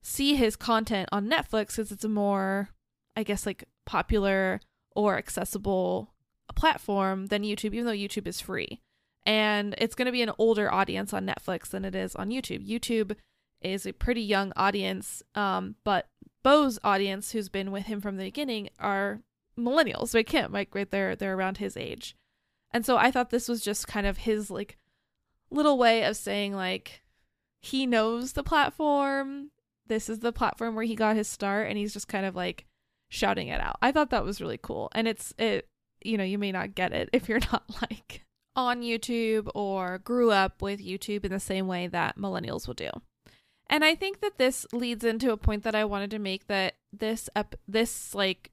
see 0.01 0.37
his 0.37 0.55
content 0.55 1.09
on 1.11 1.29
Netflix 1.29 1.69
because 1.69 1.91
it's 1.91 2.05
a 2.05 2.09
more, 2.09 2.69
I 3.17 3.25
guess, 3.25 3.45
like 3.45 3.65
popular 3.85 4.61
or 4.95 5.19
accessible 5.19 6.15
platform 6.55 7.27
than 7.27 7.43
YouTube, 7.43 7.75
even 7.75 7.87
though 7.87 7.93
YouTube 7.93 8.29
is 8.29 8.41
free. 8.41 8.81
And 9.27 9.75
it's 9.79 9.97
going 9.97 10.07
to 10.07 10.13
be 10.13 10.23
an 10.23 10.33
older 10.39 10.73
audience 10.73 11.13
on 11.13 11.27
Netflix 11.27 11.69
than 11.69 11.85
it 11.85 11.97
is 11.97 12.15
on 12.15 12.31
YouTube. 12.31 12.65
YouTube 12.65 13.17
is 13.65 13.87
a 13.87 13.93
pretty 13.93 14.21
young 14.21 14.53
audience, 14.57 15.23
um, 15.35 15.77
but 15.85 16.09
Bo's 16.43 16.79
audience, 16.85 17.33
who's 17.33 17.49
been 17.49 17.73
with 17.73 17.87
him 17.87 18.01
from 18.01 18.17
the 18.17 18.25
beginning, 18.25 18.69
are 18.79 19.23
millennials 19.59 20.15
like 20.15 20.29
him, 20.31 20.53
like 20.53 20.75
right 20.75 20.91
there, 20.91 21.17
they're 21.17 21.35
around 21.35 21.59
his 21.59 21.77
age. 21.77 22.15
And 22.71 22.85
so 22.85 22.97
I 22.97 23.11
thought 23.11 23.31
this 23.31 23.49
was 23.49 23.63
just 23.63 23.89
kind 23.89 24.07
of 24.07 24.19
his 24.19 24.51
like 24.51 24.77
little 25.51 25.79
way 25.79 26.05
of 26.05 26.17
saying 26.17 26.55
like 26.55 27.03
he 27.61 27.87
knows 27.87 28.33
the 28.33 28.43
platform. 28.43 29.51
This 29.87 30.09
is 30.09 30.19
the 30.21 30.33
platform 30.33 30.75
where 30.75 30.85
he 30.85 30.95
got 30.95 31.17
his 31.17 31.29
start 31.29 31.69
and 31.69 31.79
he's 31.79 31.93
just 31.93 32.09
kind 32.09 32.27
of 32.27 32.35
like 32.35 32.67
shouting 33.09 33.49
it 33.49 33.61
out. 33.61 33.77
I 33.81 33.93
thought 33.93 34.11
that 34.11 34.25
was 34.25 34.41
really 34.41 34.59
cool. 34.61 34.91
And 34.95 35.09
it's 35.09 35.33
it 35.39 35.69
you 36.03 36.19
know, 36.19 36.25
you 36.25 36.39
may 36.39 36.53
not 36.53 36.75
get 36.75 36.93
it 36.93 37.09
if 37.15 37.29
you're 37.29 37.41
not 37.53 37.65
like 37.81 38.25
on 38.57 38.83
YouTube 38.83 39.49
or 39.55 39.99
grew 39.99 40.31
up 40.31 40.61
with 40.61 40.85
YouTube 40.85 41.25
in 41.25 41.33
the 41.33 41.41
same 41.41 41.67
way 41.67 41.87
that 41.87 42.19
millennials 42.19 42.67
will 42.67 42.75
do. 42.75 42.91
And 43.69 43.85
I 43.85 43.95
think 43.95 44.21
that 44.21 44.39
this 44.39 44.67
leads 44.73 45.05
into 45.05 45.33
a 45.33 45.37
point 45.37 45.65
that 45.65 45.75
I 45.75 45.85
wanted 45.85 46.11
to 46.13 46.19
make 46.19 46.47
that 46.49 46.75
this 46.93 47.29
ep- 47.35 47.57
this 47.67 48.15
like 48.15 48.51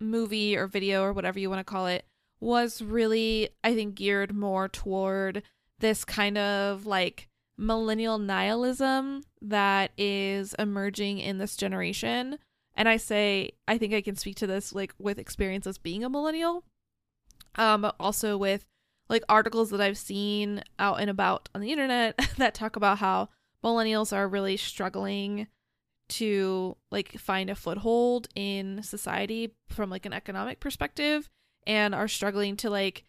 movie 0.00 0.56
or 0.56 0.66
video 0.66 1.02
or 1.02 1.12
whatever 1.12 1.38
you 1.38 1.50
want 1.50 1.60
to 1.60 1.64
call 1.64 1.86
it 1.86 2.04
was 2.40 2.82
really 2.82 3.50
I 3.62 3.74
think 3.74 3.94
geared 3.94 4.34
more 4.34 4.68
toward 4.68 5.42
this 5.78 6.04
kind 6.04 6.38
of 6.38 6.86
like 6.86 7.28
millennial 7.56 8.18
nihilism 8.18 9.22
that 9.40 9.92
is 9.96 10.54
emerging 10.58 11.18
in 11.18 11.38
this 11.38 11.56
generation. 11.56 12.38
And 12.74 12.88
I 12.88 12.96
say 12.96 13.52
I 13.68 13.78
think 13.78 13.94
I 13.94 14.00
can 14.00 14.16
speak 14.16 14.36
to 14.36 14.46
this 14.46 14.74
like 14.74 14.94
with 14.98 15.18
experience 15.18 15.66
as 15.66 15.78
being 15.78 16.04
a 16.04 16.08
millennial. 16.08 16.64
Um 17.56 17.82
but 17.82 17.96
also 18.00 18.36
with 18.36 18.66
like 19.08 19.22
articles 19.28 19.70
that 19.70 19.80
I've 19.80 19.98
seen 19.98 20.62
out 20.78 21.00
and 21.00 21.10
about 21.10 21.48
on 21.54 21.60
the 21.60 21.70
internet 21.70 22.18
that 22.38 22.54
talk 22.54 22.76
about 22.76 22.98
how 22.98 23.28
millennials 23.64 24.14
are 24.14 24.28
really 24.28 24.56
struggling 24.56 25.46
to 26.06 26.76
like 26.90 27.12
find 27.18 27.48
a 27.48 27.54
foothold 27.54 28.28
in 28.34 28.82
society 28.82 29.54
from 29.68 29.88
like 29.88 30.04
an 30.04 30.12
economic 30.12 30.60
perspective 30.60 31.30
and 31.66 31.94
are 31.94 32.08
struggling 32.08 32.56
to 32.56 32.68
like 32.68 33.04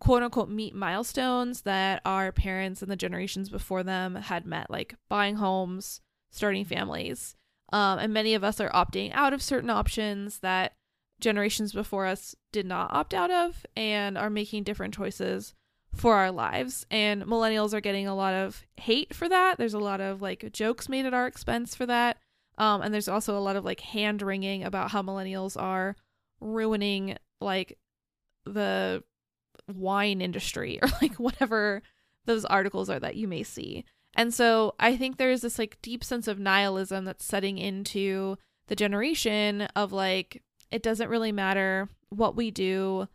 quote 0.00 0.22
unquote 0.22 0.48
meet 0.48 0.74
milestones 0.74 1.62
that 1.62 2.00
our 2.04 2.32
parents 2.32 2.80
and 2.80 2.90
the 2.90 2.96
generations 2.96 3.50
before 3.50 3.82
them 3.82 4.14
had 4.14 4.46
met 4.46 4.70
like 4.70 4.94
buying 5.08 5.36
homes 5.36 6.00
starting 6.30 6.64
families. 6.64 7.36
Um, 7.70 7.98
and 7.98 8.14
many 8.14 8.34
of 8.34 8.44
us 8.44 8.60
are 8.60 8.70
opting 8.70 9.10
out 9.12 9.34
of 9.34 9.42
certain 9.42 9.70
options 9.70 10.38
that 10.38 10.72
generations 11.20 11.72
before 11.72 12.06
us 12.06 12.34
did 12.52 12.64
not 12.64 12.92
opt 12.92 13.12
out 13.12 13.30
of 13.30 13.66
and 13.76 14.16
are 14.16 14.30
making 14.30 14.62
different 14.62 14.94
choices 14.94 15.54
for 15.98 16.14
our 16.14 16.30
lives. 16.30 16.86
And 16.90 17.24
millennials 17.24 17.74
are 17.74 17.80
getting 17.80 18.06
a 18.06 18.14
lot 18.14 18.34
of 18.34 18.62
hate 18.76 19.14
for 19.14 19.28
that. 19.28 19.58
There's 19.58 19.74
a 19.74 19.78
lot 19.78 20.00
of 20.00 20.22
like 20.22 20.52
jokes 20.52 20.88
made 20.88 21.06
at 21.06 21.14
our 21.14 21.26
expense 21.26 21.74
for 21.74 21.86
that. 21.86 22.18
Um, 22.56 22.82
and 22.82 22.92
there's 22.92 23.08
also 23.08 23.36
a 23.36 23.40
lot 23.40 23.56
of 23.56 23.64
like 23.64 23.80
hand 23.80 24.22
wringing 24.22 24.64
about 24.64 24.90
how 24.90 25.02
millennials 25.02 25.60
are 25.60 25.96
ruining 26.40 27.16
like 27.40 27.78
the 28.44 29.02
wine 29.72 30.20
industry 30.20 30.78
or 30.82 30.88
like 31.00 31.14
whatever 31.14 31.82
those 32.26 32.44
articles 32.44 32.90
are 32.90 33.00
that 33.00 33.16
you 33.16 33.28
may 33.28 33.42
see. 33.42 33.84
And 34.14 34.34
so 34.34 34.74
I 34.80 34.96
think 34.96 35.16
there's 35.16 35.42
this 35.42 35.58
like 35.58 35.78
deep 35.82 36.02
sense 36.02 36.28
of 36.28 36.38
nihilism 36.38 37.04
that's 37.04 37.24
setting 37.24 37.58
into 37.58 38.36
the 38.66 38.76
generation 38.76 39.62
of 39.76 39.92
like 39.92 40.42
it 40.70 40.82
doesn't 40.82 41.08
really 41.08 41.32
matter 41.32 41.88
what 42.10 42.36
we 42.36 42.50
do. 42.50 43.08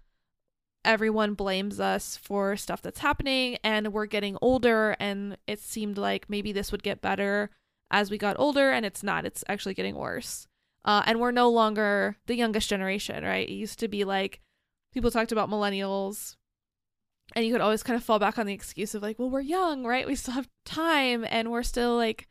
Everyone 0.86 1.34
blames 1.34 1.80
us 1.80 2.18
for 2.18 2.58
stuff 2.58 2.82
that's 2.82 3.00
happening 3.00 3.58
and 3.64 3.94
we're 3.94 4.06
getting 4.06 4.38
older 4.42 4.96
and 5.00 5.38
it 5.48 5.60
seemed 5.60 5.98
like 5.98 6.30
maybe 6.30 6.52
this 6.52 6.72
would 6.72 6.84
get 6.84 7.02
better 7.02 7.50
as 7.90 8.12
we 8.12 8.18
got 8.18 8.36
older 8.40 8.72
and 8.72 8.86
it's 8.86 9.04
not. 9.04 9.26
It's 9.26 9.44
actually 9.48 9.76
getting 9.76 9.96
worse. 9.96 10.48
Uh, 10.86 11.04
and 11.06 11.20
we're 11.20 11.32
no 11.32 11.50
longer 11.50 12.18
the 12.28 12.36
youngest 12.36 12.70
generation, 12.70 13.24
right? 13.24 13.48
It 13.48 13.54
used 13.54 13.80
to 13.80 13.88
be 13.88 14.04
like 14.04 14.42
people 14.94 15.12
talked 15.12 15.32
about 15.32 15.50
millennials 15.50 16.36
and 17.36 17.46
you 17.46 17.52
could 17.52 17.62
always 17.62 17.84
kind 17.84 17.98
of 17.98 18.04
fall 18.04 18.20
back 18.20 18.38
on 18.38 18.46
the 18.46 18.54
excuse 18.54 18.94
of 18.94 19.02
like 19.02 19.18
well 19.18 19.30
we're 19.30 19.42
young 19.42 19.86
right 19.86 20.06
we 20.06 20.16
still 20.16 20.34
have 20.34 20.50
time 20.66 21.26
and 21.30 21.52
we're 21.52 21.64
still 21.64 21.96
like 21.96 22.28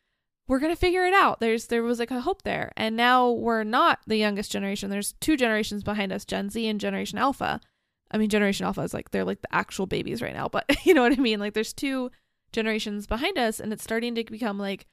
we're 0.48 0.58
going 0.58 0.72
to 0.72 0.78
figure 0.78 1.04
it 1.04 1.14
out 1.14 1.40
there's 1.40 1.66
there 1.66 1.82
was 1.82 1.98
like 1.98 2.10
a 2.10 2.20
hope 2.20 2.42
there 2.42 2.72
and 2.76 2.96
now 2.96 3.30
we're 3.30 3.64
not 3.64 4.00
the 4.06 4.16
youngest 4.16 4.52
generation 4.52 4.90
there's 4.90 5.14
two 5.14 5.36
generations 5.36 5.82
behind 5.82 6.12
us 6.12 6.24
gen 6.24 6.50
z 6.50 6.66
and 6.68 6.80
generation 6.80 7.18
alpha 7.18 7.60
i 8.12 8.18
mean 8.18 8.28
generation 8.28 8.66
alpha 8.66 8.80
is 8.80 8.94
like 8.94 9.10
they're 9.10 9.24
like 9.24 9.40
the 9.40 9.54
actual 9.54 9.86
babies 9.86 10.22
right 10.22 10.34
now 10.34 10.48
but 10.48 10.64
you 10.84 10.94
know 10.94 11.02
what 11.02 11.12
i 11.12 11.20
mean 11.20 11.40
like 11.40 11.54
there's 11.54 11.72
two 11.72 12.10
generations 12.52 13.06
behind 13.06 13.38
us 13.38 13.60
and 13.60 13.72
it's 13.72 13.82
starting 13.82 14.14
to 14.14 14.24
become 14.24 14.58
like 14.58 14.86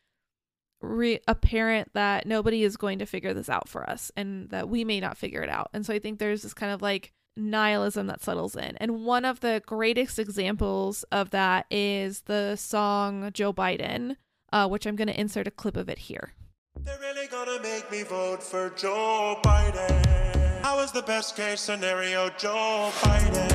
re- 0.81 1.19
apparent 1.27 1.91
that 1.93 2.25
nobody 2.25 2.63
is 2.63 2.77
going 2.77 2.99
to 2.99 3.05
figure 3.05 3.33
this 3.33 3.49
out 3.49 3.67
for 3.67 3.89
us 3.89 4.11
and 4.15 4.49
that 4.49 4.69
we 4.69 4.85
may 4.85 4.99
not 4.99 5.17
figure 5.17 5.41
it 5.41 5.49
out 5.49 5.69
and 5.73 5.85
so 5.85 5.93
i 5.93 5.99
think 5.99 6.19
there's 6.19 6.41
this 6.41 6.53
kind 6.53 6.71
of 6.71 6.81
like 6.81 7.11
nihilism 7.37 8.07
that 8.07 8.21
settles 8.21 8.55
in. 8.55 8.75
And 8.77 9.05
one 9.05 9.23
of 9.23 9.39
the 9.39 9.61
greatest 9.65 10.19
examples 10.19 11.03
of 11.11 11.29
that 11.29 11.65
is 11.71 12.21
the 12.21 12.55
song 12.57 13.31
Joe 13.33 13.53
Biden, 13.53 14.17
uh, 14.51 14.67
which 14.67 14.85
I'm 14.85 14.97
going 14.97 15.07
to 15.07 15.19
insert 15.19 15.47
a 15.47 15.51
clip 15.51 15.77
of 15.77 15.89
it 15.89 15.99
here. 15.99 16.33
They're 16.81 16.99
really 16.99 17.27
gonna 17.27 17.61
make 17.61 17.91
me 17.91 18.03
vote 18.03 18.41
for 18.41 18.69
Joe 18.69 19.37
Biden. 19.43 20.28
How 20.61 20.79
is 20.79 20.91
the 20.91 21.01
best 21.01 21.35
case 21.35 21.61
scenario, 21.61 22.29
Joe 22.37 22.91
Biden? 22.99 23.49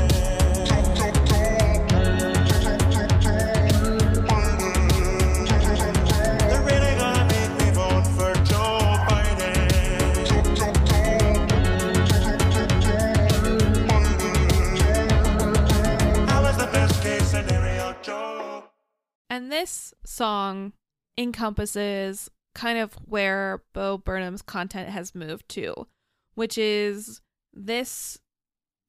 And 19.31 19.51
this 19.51 19.93
song 20.07 20.75
encompasses 21.19 22.31
kind 22.55 22.79
of 22.79 22.95
where 23.05 23.65
Bo 23.73 23.99
Burnham's 23.99 24.43
content 24.43 24.91
has 24.91 25.13
moved 25.13 25.49
to, 25.51 25.89
which 26.35 26.59
is 26.59 27.21
this 27.53 28.19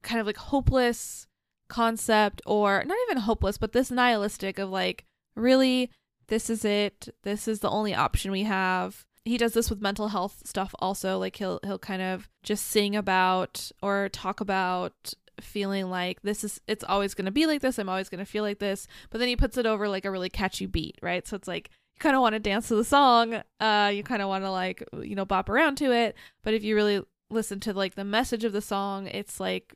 kind 0.04 0.20
of 0.22 0.28
like 0.28 0.38
hopeless 0.38 1.28
concept, 1.68 2.42
or 2.46 2.84
not 2.86 2.98
even 3.08 3.22
hopeless, 3.24 3.58
but 3.58 3.74
this 3.74 3.92
nihilistic 3.92 4.60
of 4.60 4.70
like, 4.70 5.06
really, 5.36 5.90
this 6.28 6.50
is 6.50 6.66
it. 6.66 7.10
This 7.24 7.48
is 7.48 7.60
the 7.60 7.70
only 7.70 7.94
option 7.94 8.32
we 8.32 8.44
have. 8.44 9.06
He 9.24 9.38
does 9.38 9.54
this 9.54 9.70
with 9.70 9.82
mental 9.82 10.10
health 10.10 10.44
stuff 10.46 10.76
also. 10.80 11.18
Like 11.18 11.36
he'll 11.38 11.60
he'll 11.64 11.80
kind 11.80 12.02
of 12.02 12.30
just 12.44 12.68
sing 12.68 12.96
about 12.96 13.72
or 13.82 14.10
talk 14.10 14.40
about 14.40 15.14
feeling 15.42 15.90
like 15.90 16.22
this 16.22 16.44
is 16.44 16.62
it's 16.68 16.84
always 16.88 17.14
going 17.14 17.26
to 17.26 17.32
be 17.32 17.46
like 17.46 17.62
this. 17.62 17.80
I'm 17.80 17.90
always 17.90 18.10
going 18.10 18.20
to 18.24 18.32
feel 18.32 18.44
like 18.44 18.60
this. 18.60 18.88
But 19.10 19.18
then 19.18 19.28
he 19.28 19.36
puts 19.36 19.58
it 19.58 19.66
over 19.66 19.90
like 19.90 20.06
a 20.06 20.12
really 20.12 20.30
catchy 20.30 20.68
beat, 20.68 20.98
right? 21.02 21.28
So 21.28 21.36
it's 21.36 21.48
like 21.48 21.70
you 21.96 22.00
kind 22.00 22.16
of 22.16 22.22
want 22.22 22.34
to 22.34 22.40
dance 22.40 22.68
to 22.68 22.76
the 22.76 22.84
song. 22.84 23.42
Uh 23.60 23.92
you 23.94 24.04
kind 24.04 24.22
of 24.22 24.30
want 24.30 24.44
to 24.44 24.52
like, 24.52 24.84
you 25.02 25.16
know, 25.16 25.26
bop 25.26 25.50
around 25.50 25.78
to 25.78 25.92
it, 25.92 26.16
but 26.44 26.54
if 26.54 26.64
you 26.64 26.76
really 26.76 27.02
listen 27.36 27.60
to 27.62 27.74
like 27.74 27.96
the 27.96 28.04
message 28.04 28.44
of 28.44 28.54
the 28.54 28.62
song, 28.62 29.08
it's 29.08 29.40
like 29.40 29.76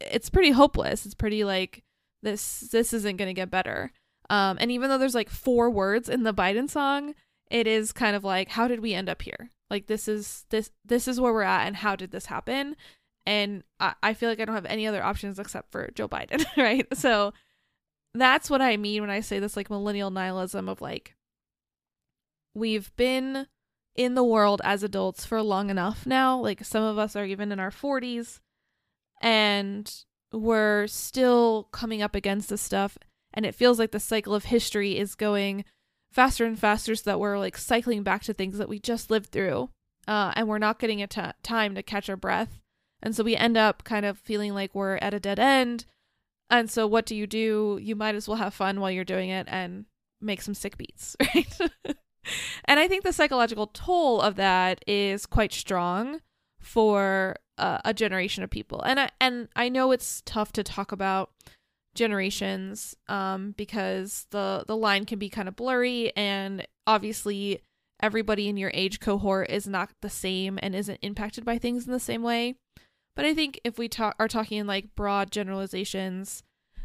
it's 0.00 0.30
pretty 0.30 0.52
hopeless. 0.52 1.04
It's 1.04 1.14
pretty 1.14 1.44
like 1.44 1.82
this 2.22 2.60
this 2.60 2.92
isn't 2.92 3.16
going 3.16 3.28
to 3.28 3.34
get 3.34 3.50
better. 3.50 3.92
Um 4.30 4.58
and 4.60 4.70
even 4.70 4.88
though 4.88 4.98
there's 4.98 5.14
like 5.14 5.30
four 5.30 5.70
words 5.70 6.08
in 6.08 6.22
the 6.22 6.34
Biden 6.34 6.70
song, 6.70 7.14
it 7.50 7.66
is 7.66 7.92
kind 7.92 8.14
of 8.14 8.24
like 8.24 8.50
how 8.50 8.68
did 8.68 8.80
we 8.80 8.94
end 8.94 9.08
up 9.08 9.22
here? 9.22 9.50
Like 9.70 9.86
this 9.86 10.08
is 10.08 10.44
this 10.50 10.70
this 10.84 11.08
is 11.08 11.20
where 11.20 11.32
we're 11.32 11.42
at 11.42 11.66
and 11.66 11.76
how 11.76 11.96
did 11.96 12.10
this 12.10 12.26
happen? 12.26 12.76
And 13.26 13.62
I, 13.78 13.94
I 14.02 14.14
feel 14.14 14.30
like 14.30 14.40
I 14.40 14.46
don't 14.46 14.54
have 14.54 14.64
any 14.66 14.86
other 14.86 15.02
options 15.02 15.38
except 15.38 15.70
for 15.70 15.90
Joe 15.94 16.08
Biden, 16.08 16.44
right? 16.56 16.86
So 16.96 17.34
that's 18.14 18.48
what 18.48 18.62
I 18.62 18.76
mean 18.76 19.02
when 19.02 19.10
I 19.10 19.20
say 19.20 19.38
this 19.38 19.56
like 19.56 19.70
millennial 19.70 20.10
nihilism 20.10 20.68
of 20.68 20.80
like 20.80 21.14
we've 22.54 22.94
been 22.96 23.46
in 23.98 24.14
the 24.14 24.24
world 24.24 24.62
as 24.64 24.84
adults 24.84 25.26
for 25.26 25.42
long 25.42 25.70
enough 25.70 26.06
now. 26.06 26.38
Like 26.38 26.64
some 26.64 26.84
of 26.84 26.96
us 26.96 27.16
are 27.16 27.24
even 27.24 27.50
in 27.50 27.58
our 27.58 27.72
40s 27.72 28.38
and 29.20 29.92
we're 30.32 30.86
still 30.86 31.64
coming 31.72 32.00
up 32.00 32.14
against 32.14 32.48
this 32.48 32.62
stuff. 32.62 32.96
And 33.34 33.44
it 33.44 33.56
feels 33.56 33.78
like 33.78 33.90
the 33.90 34.00
cycle 34.00 34.34
of 34.34 34.44
history 34.44 34.96
is 34.96 35.16
going 35.16 35.64
faster 36.12 36.46
and 36.46 36.58
faster 36.58 36.94
so 36.94 37.10
that 37.10 37.20
we're 37.20 37.38
like 37.38 37.58
cycling 37.58 38.04
back 38.04 38.22
to 38.22 38.32
things 38.32 38.56
that 38.58 38.68
we 38.68 38.78
just 38.78 39.10
lived 39.10 39.30
through 39.30 39.68
uh, 40.06 40.32
and 40.36 40.46
we're 40.46 40.58
not 40.58 40.78
getting 40.78 41.02
a 41.02 41.08
t- 41.08 41.20
time 41.42 41.74
to 41.74 41.82
catch 41.82 42.08
our 42.08 42.16
breath. 42.16 42.60
And 43.02 43.16
so 43.16 43.24
we 43.24 43.34
end 43.34 43.56
up 43.56 43.82
kind 43.82 44.06
of 44.06 44.16
feeling 44.16 44.54
like 44.54 44.74
we're 44.74 44.96
at 44.96 45.12
a 45.12 45.20
dead 45.20 45.40
end. 45.40 45.86
And 46.48 46.70
so 46.70 46.86
what 46.86 47.04
do 47.04 47.16
you 47.16 47.26
do? 47.26 47.80
You 47.82 47.96
might 47.96 48.14
as 48.14 48.28
well 48.28 48.38
have 48.38 48.54
fun 48.54 48.80
while 48.80 48.92
you're 48.92 49.04
doing 49.04 49.28
it 49.28 49.48
and 49.50 49.86
make 50.20 50.40
some 50.40 50.54
sick 50.54 50.78
beats 50.78 51.16
right 51.34 51.58
and 52.66 52.78
i 52.80 52.88
think 52.88 53.04
the 53.04 53.12
psychological 53.12 53.66
toll 53.68 54.20
of 54.20 54.36
that 54.36 54.84
is 54.86 55.26
quite 55.26 55.52
strong 55.52 56.20
for 56.60 57.36
uh, 57.58 57.78
a 57.84 57.92
generation 57.92 58.42
of 58.42 58.50
people. 58.50 58.82
And 58.82 59.00
I, 59.00 59.10
and 59.20 59.48
I 59.56 59.68
know 59.68 59.92
it's 59.92 60.22
tough 60.24 60.52
to 60.52 60.62
talk 60.62 60.92
about 60.92 61.30
generations 61.94 62.94
um, 63.08 63.54
because 63.56 64.26
the 64.30 64.64
the 64.68 64.76
line 64.76 65.04
can 65.04 65.18
be 65.18 65.28
kind 65.28 65.48
of 65.48 65.56
blurry 65.56 66.14
and 66.14 66.64
obviously 66.86 67.60
everybody 68.00 68.48
in 68.48 68.56
your 68.56 68.70
age 68.72 69.00
cohort 69.00 69.50
is 69.50 69.66
not 69.66 69.90
the 70.00 70.10
same 70.10 70.60
and 70.62 70.76
isn't 70.76 71.00
impacted 71.02 71.44
by 71.44 71.58
things 71.58 71.86
in 71.86 71.92
the 71.92 71.98
same 71.98 72.22
way. 72.22 72.54
But 73.16 73.24
i 73.24 73.34
think 73.34 73.60
if 73.64 73.78
we 73.78 73.88
talk 73.88 74.14
are 74.20 74.28
talking 74.28 74.58
in 74.58 74.66
like 74.68 74.94
broad 74.94 75.32
generalizations 75.32 76.44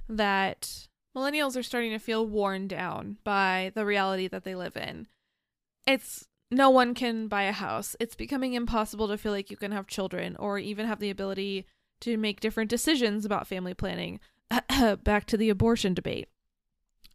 that 0.09 0.88
millennials 1.15 1.55
are 1.55 1.63
starting 1.63 1.91
to 1.91 2.00
feel 2.00 2.25
worn 2.25 2.67
down 2.67 3.17
by 3.23 3.71
the 3.75 3.85
reality 3.85 4.27
that 4.27 4.43
they 4.43 4.55
live 4.55 4.75
in 4.75 5.05
it's 5.85 6.27
no 6.51 6.69
one 6.69 6.93
can 6.93 7.27
buy 7.27 7.43
a 7.43 7.51
house 7.51 7.95
it's 7.99 8.15
becoming 8.15 8.53
impossible 8.53 9.07
to 9.07 9.17
feel 9.17 9.31
like 9.31 9.49
you 9.49 9.57
can 9.57 9.71
have 9.71 9.87
children 9.87 10.35
or 10.37 10.59
even 10.59 10.85
have 10.85 10.99
the 10.99 11.09
ability 11.09 11.65
to 12.03 12.17
make 12.17 12.41
different 12.41 12.69
decisions 12.69 13.23
about 13.25 13.47
family 13.47 13.73
planning 13.73 14.19
back 15.03 15.25
to 15.25 15.37
the 15.37 15.49
abortion 15.49 15.93
debate. 15.93 16.27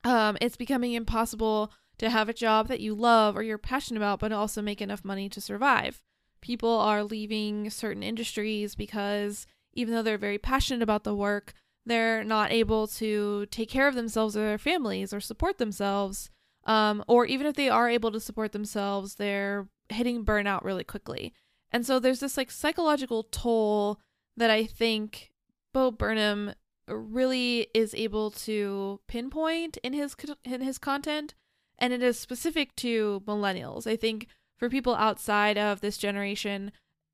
Um, 0.05 0.39
it's 0.41 0.57
becoming 0.57 0.95
impossible 0.95 1.73
to 1.99 2.11
have 2.11 2.29
a 2.29 2.35
job 2.35 2.69
that 2.69 2.81
you 2.81 2.95
love 2.95 3.37
or 3.37 3.43
you're 3.43 3.59
passionate 3.59 3.99
about, 3.99 4.21
but 4.21 4.33
also 4.33 4.63
make 4.63 4.81
enough 4.81 5.05
money 5.05 5.29
to 5.29 5.41
survive. 5.41 6.03
People 6.41 6.71
are 6.71 7.03
leaving 7.05 7.69
certain 7.69 8.03
industries 8.03 8.75
because 8.75 9.47
even 9.75 9.93
though 9.93 10.03
they're 10.03 10.17
very 10.19 10.39
passionate 10.39 10.83
about 10.83 11.05
the 11.05 11.15
work, 11.15 11.53
they're 11.85 12.23
not 12.23 12.53
able 12.53 12.87
to 12.87 13.47
take 13.47 13.69
care 13.69 13.89
of 13.89 13.95
themselves 13.95 14.37
or 14.37 14.41
their 14.41 14.59
families 14.59 15.13
or 15.13 15.21
support 15.21 15.59
themselves. 15.59 16.31
Um, 16.69 17.03
or 17.09 17.25
even 17.27 17.47
if 17.47 17.57
they 17.57 17.69
are 17.69 17.89
able 17.89 18.13
to 18.13 18.21
support 18.21 18.53
themselves, 18.53 19.15
they're 19.15 19.67
hitting 19.89 20.25
burnout 20.25 20.63
really 20.63 20.85
quickly. 20.85 21.33
And 21.73 21.85
so 21.85 21.99
there's 21.99 22.21
this 22.21 22.37
like 22.37 22.51
psychological 22.51 23.25
toll 23.25 23.99
that 24.37 24.51
I 24.51 24.67
think 24.67 25.33
Bo 25.73 25.91
Burnham 25.91 26.53
really 26.87 27.69
is 27.75 27.95
able 27.95 28.31
to 28.31 29.01
pinpoint 29.09 29.79
in 29.79 29.93
his 29.93 30.15
in 30.45 30.61
his 30.61 30.79
content 30.79 31.35
and 31.79 31.93
it 31.93 32.03
is 32.03 32.19
specific 32.19 32.75
to 32.77 33.23
millennials. 33.27 33.87
I 33.87 33.97
think 33.97 34.27
for 34.57 34.69
people 34.69 34.95
outside 34.95 35.57
of 35.57 35.81
this 35.81 35.97
generation, 35.97 36.73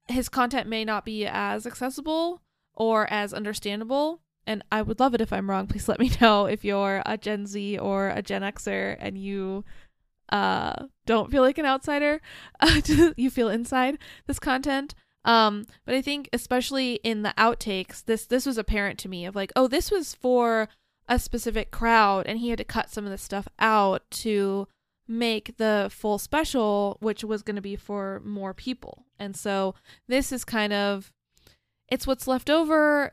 his 0.08 0.28
content 0.28 0.68
may 0.68 0.84
not 0.84 1.04
be 1.04 1.26
as 1.26 1.66
accessible 1.66 2.42
or 2.75 3.11
as 3.12 3.34
understandable. 3.34 4.23
And 4.46 4.62
I 4.70 4.82
would 4.82 5.00
love 5.00 5.14
it 5.14 5.20
if 5.20 5.32
I'm 5.32 5.48
wrong. 5.48 5.66
Please 5.68 5.88
let 5.88 6.00
me 6.00 6.10
know 6.20 6.46
if 6.46 6.64
you're 6.64 7.02
a 7.06 7.16
Gen 7.16 7.46
Z 7.46 7.78
or 7.78 8.10
a 8.10 8.22
Gen 8.22 8.42
Xer 8.42 8.96
and 8.98 9.18
you 9.18 9.64
uh 10.30 10.86
don't 11.04 11.30
feel 11.30 11.42
like 11.42 11.58
an 11.58 11.66
outsider. 11.66 12.20
you 13.16 13.30
feel 13.30 13.48
inside 13.48 13.98
this 14.26 14.38
content. 14.38 14.94
Um, 15.24 15.64
but 15.86 15.94
I 15.94 16.02
think 16.02 16.28
especially 16.32 16.94
in 17.02 17.22
the 17.22 17.34
outtakes, 17.38 18.04
this 18.04 18.26
this 18.26 18.46
was 18.46 18.58
apparent 18.58 18.98
to 19.00 19.08
me 19.08 19.24
of 19.24 19.34
like, 19.34 19.52
oh, 19.56 19.68
this 19.68 19.90
was 19.90 20.14
for 20.14 20.68
a 21.08 21.18
specific 21.18 21.70
crowd, 21.70 22.26
and 22.26 22.38
he 22.38 22.50
had 22.50 22.58
to 22.58 22.64
cut 22.64 22.90
some 22.90 23.04
of 23.04 23.10
the 23.10 23.18
stuff 23.18 23.48
out 23.58 24.02
to 24.10 24.66
make 25.06 25.56
the 25.58 25.88
full 25.90 26.18
special, 26.18 26.96
which 27.00 27.22
was 27.22 27.42
going 27.42 27.56
to 27.56 27.62
be 27.62 27.76
for 27.76 28.20
more 28.24 28.54
people. 28.54 29.04
And 29.18 29.36
so 29.36 29.74
this 30.08 30.32
is 30.32 30.44
kind 30.44 30.72
of 30.72 31.12
it's 31.88 32.06
what's 32.06 32.26
left 32.26 32.48
over 32.48 33.12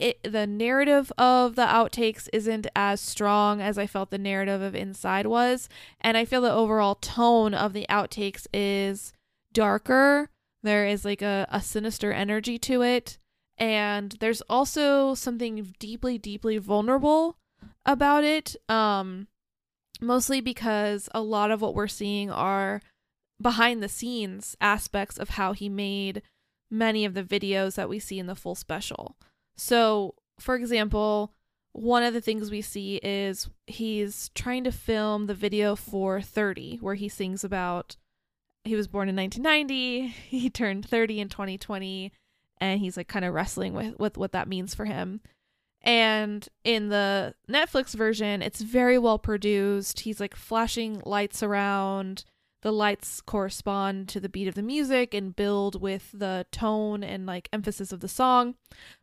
it 0.00 0.22
the 0.22 0.46
narrative 0.46 1.12
of 1.18 1.56
the 1.56 1.66
outtakes 1.66 2.28
isn't 2.32 2.66
as 2.74 3.00
strong 3.00 3.60
as 3.60 3.78
I 3.78 3.86
felt 3.86 4.10
the 4.10 4.18
narrative 4.18 4.60
of 4.62 4.74
Inside 4.74 5.26
was, 5.26 5.68
and 6.00 6.16
I 6.16 6.24
feel 6.24 6.40
the 6.40 6.52
overall 6.52 6.96
tone 6.96 7.54
of 7.54 7.72
the 7.72 7.86
outtakes 7.88 8.46
is 8.52 9.12
darker. 9.52 10.30
There 10.62 10.86
is 10.86 11.04
like 11.04 11.22
a, 11.22 11.46
a 11.50 11.60
sinister 11.60 12.12
energy 12.12 12.58
to 12.58 12.82
it, 12.82 13.18
and 13.56 14.12
there's 14.20 14.42
also 14.42 15.14
something 15.14 15.74
deeply, 15.78 16.18
deeply 16.18 16.58
vulnerable 16.58 17.36
about 17.86 18.24
it. 18.24 18.56
Um, 18.68 19.28
mostly 20.00 20.40
because 20.40 21.08
a 21.14 21.20
lot 21.20 21.50
of 21.50 21.60
what 21.60 21.74
we're 21.74 21.86
seeing 21.86 22.30
are 22.30 22.80
behind 23.40 23.82
the 23.82 23.88
scenes 23.88 24.56
aspects 24.60 25.18
of 25.18 25.30
how 25.30 25.52
he 25.52 25.68
made 25.68 26.22
many 26.70 27.04
of 27.04 27.14
the 27.14 27.22
videos 27.22 27.74
that 27.74 27.88
we 27.88 27.98
see 27.98 28.18
in 28.18 28.26
the 28.26 28.34
full 28.34 28.54
special. 28.54 29.16
So, 29.62 30.14
for 30.38 30.54
example, 30.54 31.34
one 31.72 32.02
of 32.02 32.14
the 32.14 32.22
things 32.22 32.50
we 32.50 32.62
see 32.62 32.96
is 33.02 33.50
he's 33.66 34.30
trying 34.34 34.64
to 34.64 34.72
film 34.72 35.26
the 35.26 35.34
video 35.34 35.76
for 35.76 36.22
30, 36.22 36.78
where 36.80 36.94
he 36.94 37.10
sings 37.10 37.44
about 37.44 37.96
he 38.64 38.74
was 38.74 38.88
born 38.88 39.10
in 39.10 39.16
1990, 39.16 40.06
he 40.28 40.48
turned 40.48 40.88
30 40.88 41.20
in 41.20 41.28
2020, 41.28 42.10
and 42.58 42.80
he's 42.80 42.96
like 42.96 43.06
kind 43.06 43.22
of 43.22 43.34
wrestling 43.34 43.74
with, 43.74 43.98
with 43.98 44.16
what 44.16 44.32
that 44.32 44.48
means 44.48 44.74
for 44.74 44.86
him. 44.86 45.20
And 45.82 46.48
in 46.64 46.88
the 46.88 47.34
Netflix 47.46 47.94
version, 47.94 48.40
it's 48.40 48.62
very 48.62 48.96
well 48.96 49.18
produced. 49.18 50.00
He's 50.00 50.20
like 50.20 50.34
flashing 50.34 51.02
lights 51.04 51.42
around 51.42 52.24
the 52.62 52.72
lights 52.72 53.20
correspond 53.20 54.08
to 54.08 54.20
the 54.20 54.28
beat 54.28 54.48
of 54.48 54.54
the 54.54 54.62
music 54.62 55.14
and 55.14 55.36
build 55.36 55.80
with 55.80 56.10
the 56.12 56.46
tone 56.52 57.02
and 57.02 57.26
like 57.26 57.48
emphasis 57.52 57.92
of 57.92 58.00
the 58.00 58.08
song. 58.08 58.54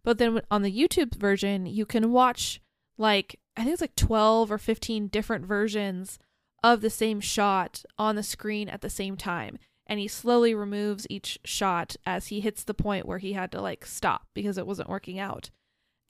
But 0.04 0.18
then 0.18 0.42
on 0.52 0.62
the 0.62 0.72
YouTube 0.72 1.16
version, 1.16 1.66
you 1.66 1.86
can 1.86 2.12
watch 2.12 2.62
like 2.98 3.40
I 3.56 3.62
think 3.64 3.74
it's 3.74 3.82
like 3.82 3.96
12 3.96 4.52
or 4.52 4.58
15 4.58 5.08
different 5.08 5.46
versions 5.46 6.20
of 6.64 6.82
the 6.82 6.90
same 6.90 7.20
shot 7.20 7.84
on 7.98 8.16
the 8.16 8.24
screen 8.24 8.70
at 8.70 8.82
the 8.82 8.90
same 8.90 9.18
time. 9.18 9.58
And 9.88 10.00
he 10.00 10.08
slowly 10.08 10.54
removes 10.54 11.08
each 11.10 11.40
shot 11.46 11.96
as 12.06 12.28
he 12.28 12.42
hits 12.42 12.64
the 12.64 12.74
point 12.74 13.06
where 13.06 13.20
he 13.20 13.34
had 13.34 13.52
to 13.54 13.62
like 13.62 13.86
stop 13.86 14.28
because 14.34 14.58
it 14.58 14.68
wasn't 14.68 14.90
working 14.90 15.18
out. 15.18 15.50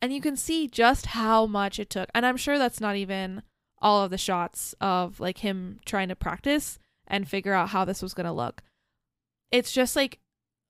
And 0.02 0.12
you 0.12 0.20
can 0.20 0.36
see 0.36 0.68
just 0.68 1.08
how 1.08 1.46
much 1.46 1.80
it 1.80 1.90
took. 1.90 2.10
And 2.14 2.26
I'm 2.26 2.38
sure 2.38 2.58
that's 2.58 2.82
not 2.82 2.96
even 2.96 3.44
all 3.80 4.04
of 4.04 4.12
the 4.12 4.18
shots 4.18 4.74
of 4.82 5.20
like 5.20 5.40
him 5.40 5.80
trying 5.86 6.10
to 6.10 6.16
practice 6.16 6.80
and 7.08 7.28
figure 7.28 7.54
out 7.54 7.70
how 7.70 7.86
this 7.86 8.02
was 8.02 8.14
going 8.14 8.26
to 8.26 8.32
look. 8.32 8.62
It's 9.52 9.72
just 9.72 9.96
like 9.96 10.20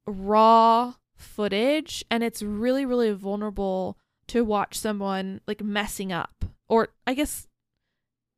raw 0.07 0.93
footage 1.15 2.05
and 2.09 2.23
it's 2.23 2.41
really 2.41 2.85
really 2.85 3.11
vulnerable 3.11 3.97
to 4.27 4.43
watch 4.43 4.77
someone 4.77 5.41
like 5.47 5.63
messing 5.63 6.11
up 6.11 6.45
or 6.69 6.89
I 7.05 7.13
guess 7.13 7.47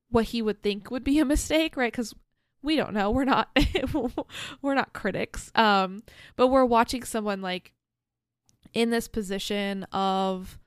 what 0.09 0.25
he 0.25 0.41
would 0.41 0.63
think 0.63 0.89
would 0.89 1.03
be 1.03 1.19
a 1.19 1.25
mistake, 1.25 1.77
right? 1.77 1.93
Cuz 1.93 2.13
we 2.61 2.75
don't 2.75 2.93
know. 2.93 3.11
We're 3.11 3.25
not 3.25 3.49
we're 4.61 4.75
not 4.75 4.93
critics. 4.93 5.51
Um 5.55 6.03
but 6.35 6.47
we're 6.47 6.65
watching 6.65 7.03
someone 7.03 7.41
like 7.41 7.73
in 8.73 8.89
this 8.91 9.07
position 9.07 9.83
of 9.91 10.57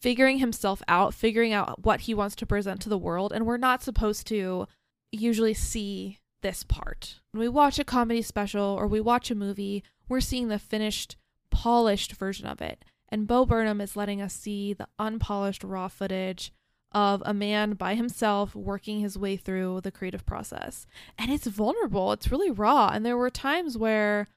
figuring 0.00 0.38
himself 0.38 0.82
out, 0.88 1.14
figuring 1.14 1.52
out 1.52 1.84
what 1.84 2.02
he 2.02 2.14
wants 2.14 2.34
to 2.36 2.46
present 2.46 2.80
to 2.82 2.88
the 2.88 2.98
world 2.98 3.32
and 3.32 3.46
we're 3.46 3.56
not 3.56 3.82
supposed 3.82 4.26
to 4.26 4.66
usually 5.12 5.54
see 5.54 6.18
this 6.44 6.62
part. 6.62 7.20
When 7.32 7.40
we 7.40 7.48
watch 7.48 7.78
a 7.78 7.84
comedy 7.84 8.20
special 8.20 8.62
or 8.62 8.86
we 8.86 9.00
watch 9.00 9.30
a 9.30 9.34
movie, 9.34 9.82
we're 10.10 10.20
seeing 10.20 10.48
the 10.48 10.58
finished, 10.58 11.16
polished 11.50 12.12
version 12.12 12.46
of 12.46 12.60
it. 12.60 12.84
And 13.08 13.26
Bo 13.26 13.46
Burnham 13.46 13.80
is 13.80 13.96
letting 13.96 14.20
us 14.20 14.34
see 14.34 14.74
the 14.74 14.86
unpolished, 14.98 15.64
raw 15.64 15.88
footage 15.88 16.52
of 16.92 17.22
a 17.24 17.32
man 17.32 17.72
by 17.72 17.94
himself 17.94 18.54
working 18.54 19.00
his 19.00 19.16
way 19.16 19.38
through 19.38 19.80
the 19.80 19.90
creative 19.90 20.26
process. 20.26 20.86
And 21.18 21.30
it's 21.30 21.46
vulnerable, 21.46 22.12
it's 22.12 22.30
really 22.30 22.50
raw. 22.50 22.90
And 22.92 23.06
there 23.06 23.16
were 23.16 23.30
times 23.30 23.78
where 23.78 24.28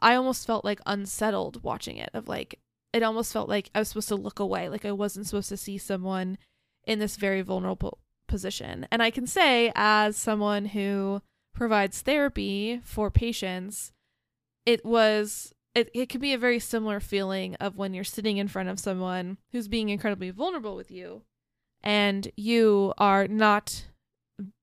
I 0.00 0.16
almost 0.16 0.44
felt 0.44 0.64
like 0.64 0.80
unsettled 0.86 1.62
watching 1.62 1.98
it, 1.98 2.10
of 2.14 2.26
like, 2.26 2.58
it 2.92 3.04
almost 3.04 3.32
felt 3.32 3.48
like 3.48 3.70
I 3.76 3.78
was 3.78 3.88
supposed 3.88 4.08
to 4.08 4.16
look 4.16 4.40
away, 4.40 4.68
like 4.68 4.84
I 4.84 4.92
wasn't 4.92 5.26
supposed 5.26 5.50
to 5.50 5.56
see 5.56 5.78
someone 5.78 6.36
in 6.84 6.98
this 6.98 7.16
very 7.16 7.42
vulnerable 7.42 8.00
position. 8.26 8.86
And 8.90 9.02
I 9.02 9.10
can 9.10 9.26
say, 9.26 9.72
as 9.74 10.16
someone 10.16 10.66
who 10.66 11.22
provides 11.54 12.02
therapy 12.02 12.80
for 12.84 13.10
patients, 13.10 13.92
it 14.64 14.84
was 14.84 15.52
it, 15.74 15.90
it 15.92 16.06
could 16.06 16.22
be 16.22 16.32
a 16.32 16.38
very 16.38 16.58
similar 16.58 17.00
feeling 17.00 17.54
of 17.56 17.76
when 17.76 17.92
you're 17.92 18.04
sitting 18.04 18.38
in 18.38 18.48
front 18.48 18.68
of 18.70 18.80
someone 18.80 19.36
who's 19.52 19.68
being 19.68 19.90
incredibly 19.90 20.30
vulnerable 20.30 20.74
with 20.74 20.90
you 20.90 21.22
and 21.82 22.30
you 22.34 22.94
are 22.96 23.28
not 23.28 23.86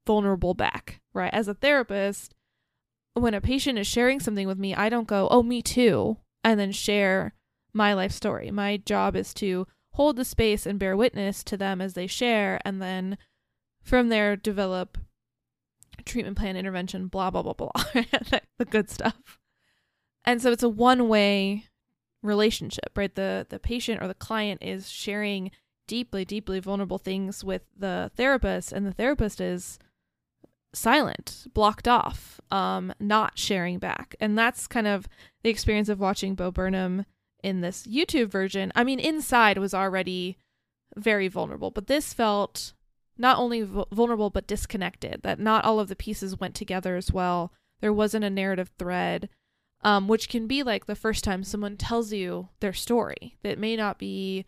vulnerable 0.07 0.55
back, 0.55 1.01
right? 1.13 1.33
As 1.33 1.47
a 1.47 1.53
therapist, 1.53 2.33
when 3.13 3.35
a 3.35 3.41
patient 3.41 3.77
is 3.77 3.87
sharing 3.87 4.19
something 4.19 4.47
with 4.47 4.57
me, 4.57 4.73
I 4.73 4.89
don't 4.89 5.07
go, 5.07 5.27
"Oh, 5.29 5.43
me 5.43 5.61
too," 5.61 6.17
and 6.43 6.59
then 6.59 6.71
share 6.71 7.33
my 7.73 7.93
life 7.93 8.11
story. 8.11 8.51
My 8.51 8.77
job 8.77 9.15
is 9.15 9.33
to 9.35 9.67
hold 9.93 10.15
the 10.15 10.25
space 10.25 10.65
and 10.65 10.79
bear 10.79 10.97
witness 10.97 11.43
to 11.43 11.57
them 11.57 11.79
as 11.79 11.93
they 11.93 12.07
share 12.07 12.59
and 12.65 12.81
then 12.81 13.17
from 13.83 14.09
there, 14.09 14.35
develop 14.35 14.97
treatment 16.05 16.37
plan, 16.37 16.57
intervention, 16.57 17.07
blah, 17.07 17.29
blah, 17.29 17.43
blah, 17.43 17.53
blah, 17.53 17.71
the 18.57 18.65
good 18.65 18.89
stuff. 18.89 19.39
And 20.25 20.41
so 20.41 20.51
it's 20.51 20.63
a 20.63 20.69
one 20.69 21.07
way 21.07 21.67
relationship, 22.21 22.91
right? 22.95 23.13
The, 23.13 23.45
the 23.49 23.59
patient 23.59 24.01
or 24.01 24.07
the 24.07 24.13
client 24.13 24.63
is 24.63 24.89
sharing 24.89 25.51
deeply, 25.87 26.23
deeply 26.25 26.59
vulnerable 26.59 26.97
things 26.97 27.43
with 27.43 27.63
the 27.77 28.09
therapist, 28.15 28.71
and 28.71 28.85
the 28.85 28.93
therapist 28.93 29.41
is 29.41 29.77
silent, 30.73 31.45
blocked 31.53 31.87
off, 31.87 32.39
um, 32.51 32.93
not 32.99 33.37
sharing 33.37 33.79
back. 33.79 34.15
And 34.19 34.37
that's 34.37 34.65
kind 34.67 34.87
of 34.87 35.07
the 35.43 35.49
experience 35.49 35.89
of 35.89 35.99
watching 35.99 36.35
Bo 36.35 36.51
Burnham 36.51 37.05
in 37.43 37.61
this 37.61 37.85
YouTube 37.85 38.29
version. 38.29 38.71
I 38.75 38.83
mean, 38.83 38.99
Inside 38.99 39.57
was 39.57 39.73
already 39.73 40.37
very 40.95 41.27
vulnerable, 41.27 41.71
but 41.71 41.87
this 41.87 42.13
felt 42.13 42.73
not 43.17 43.37
only 43.37 43.61
vulnerable 43.61 44.29
but 44.29 44.47
disconnected 44.47 45.21
that 45.23 45.39
not 45.39 45.65
all 45.65 45.79
of 45.79 45.87
the 45.87 45.95
pieces 45.95 46.39
went 46.39 46.55
together 46.55 46.95
as 46.95 47.11
well. 47.11 47.53
There 47.81 47.93
wasn't 47.93 48.25
a 48.25 48.29
narrative 48.29 48.71
thread 48.79 49.29
um, 49.81 50.07
which 50.07 50.29
can 50.29 50.47
be 50.47 50.63
like 50.63 50.85
the 50.85 50.95
first 50.95 51.23
time 51.23 51.43
someone 51.43 51.75
tells 51.77 52.13
you 52.13 52.49
their 52.59 52.73
story 52.73 53.37
that 53.43 53.59
may 53.59 53.75
not 53.75 53.99
be 53.99 54.45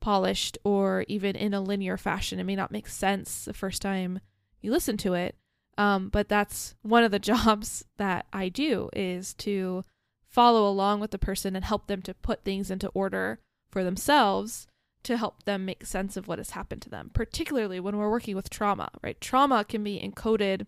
polished 0.00 0.58
or 0.64 1.04
even 1.08 1.36
in 1.36 1.54
a 1.54 1.60
linear 1.60 1.96
fashion. 1.96 2.40
It 2.40 2.44
may 2.44 2.56
not 2.56 2.72
make 2.72 2.88
sense 2.88 3.44
the 3.44 3.52
first 3.52 3.82
time 3.82 4.20
you 4.62 4.70
listen 4.70 4.96
to 4.98 5.14
it 5.14 5.36
um, 5.78 6.08
but 6.08 6.28
that's 6.28 6.74
one 6.82 7.04
of 7.04 7.10
the 7.10 7.18
jobs 7.32 7.84
that 7.98 8.26
i 8.32 8.48
do 8.48 8.88
is 8.94 9.34
to 9.34 9.84
follow 10.28 10.68
along 10.68 11.00
with 11.00 11.10
the 11.10 11.18
person 11.18 11.54
and 11.54 11.64
help 11.64 11.86
them 11.86 12.00
to 12.02 12.14
put 12.14 12.44
things 12.44 12.70
into 12.70 12.88
order 12.88 13.40
for 13.70 13.84
themselves 13.84 14.66
to 15.04 15.16
help 15.16 15.44
them 15.44 15.64
make 15.64 15.84
sense 15.84 16.16
of 16.16 16.28
what 16.28 16.38
has 16.38 16.50
happened 16.50 16.82
to 16.82 16.90
them, 16.90 17.10
particularly 17.12 17.80
when 17.80 17.96
we're 17.96 18.10
working 18.10 18.36
with 18.36 18.50
trauma, 18.50 18.90
right? 19.02 19.20
Trauma 19.20 19.64
can 19.64 19.82
be 19.82 19.98
encoded, 20.00 20.66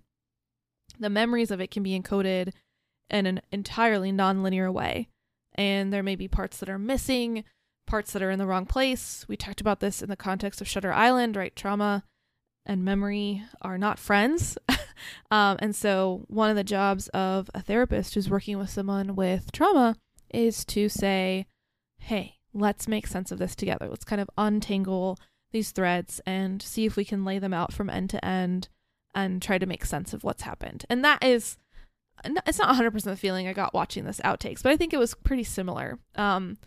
the 0.98 1.10
memories 1.10 1.50
of 1.50 1.60
it 1.60 1.70
can 1.70 1.82
be 1.82 1.98
encoded 1.98 2.52
in 3.10 3.26
an 3.26 3.40
entirely 3.52 4.12
nonlinear 4.12 4.72
way. 4.72 5.08
And 5.54 5.92
there 5.92 6.02
may 6.02 6.16
be 6.16 6.28
parts 6.28 6.58
that 6.58 6.68
are 6.68 6.78
missing, 6.78 7.44
parts 7.86 8.12
that 8.12 8.22
are 8.22 8.30
in 8.30 8.38
the 8.38 8.46
wrong 8.46 8.66
place. 8.66 9.24
We 9.28 9.36
talked 9.36 9.60
about 9.60 9.80
this 9.80 10.02
in 10.02 10.08
the 10.08 10.16
context 10.16 10.60
of 10.60 10.68
Shutter 10.68 10.92
Island, 10.92 11.36
right? 11.36 11.54
Trauma 11.54 12.04
and 12.66 12.84
memory 12.84 13.42
are 13.62 13.78
not 13.78 13.98
friends. 13.98 14.58
um, 15.30 15.56
and 15.60 15.76
so, 15.76 16.24
one 16.28 16.50
of 16.50 16.56
the 16.56 16.64
jobs 16.64 17.08
of 17.08 17.50
a 17.54 17.60
therapist 17.60 18.14
who's 18.14 18.30
working 18.30 18.58
with 18.58 18.70
someone 18.70 19.14
with 19.14 19.52
trauma 19.52 19.96
is 20.32 20.64
to 20.64 20.88
say, 20.88 21.46
hey, 21.98 22.33
let's 22.54 22.88
make 22.88 23.06
sense 23.06 23.30
of 23.30 23.38
this 23.38 23.56
together. 23.56 23.88
Let's 23.88 24.04
kind 24.04 24.20
of 24.20 24.30
untangle 24.38 25.18
these 25.52 25.72
threads 25.72 26.20
and 26.24 26.62
see 26.62 26.86
if 26.86 26.96
we 26.96 27.04
can 27.04 27.24
lay 27.24 27.38
them 27.38 27.52
out 27.52 27.72
from 27.72 27.90
end 27.90 28.10
to 28.10 28.24
end 28.24 28.68
and 29.14 29.42
try 29.42 29.58
to 29.58 29.66
make 29.66 29.84
sense 29.84 30.12
of 30.12 30.24
what's 30.24 30.42
happened. 30.42 30.84
And 30.88 31.04
that 31.04 31.22
is 31.22 31.56
it's 32.24 32.58
not 32.58 32.76
100% 32.76 33.02
the 33.02 33.16
feeling 33.16 33.48
I 33.48 33.52
got 33.52 33.74
watching 33.74 34.04
this 34.04 34.20
outtakes, 34.24 34.62
but 34.62 34.72
I 34.72 34.76
think 34.76 34.92
it 34.92 34.98
was 34.98 35.14
pretty 35.14 35.44
similar. 35.44 35.98
Um 36.14 36.58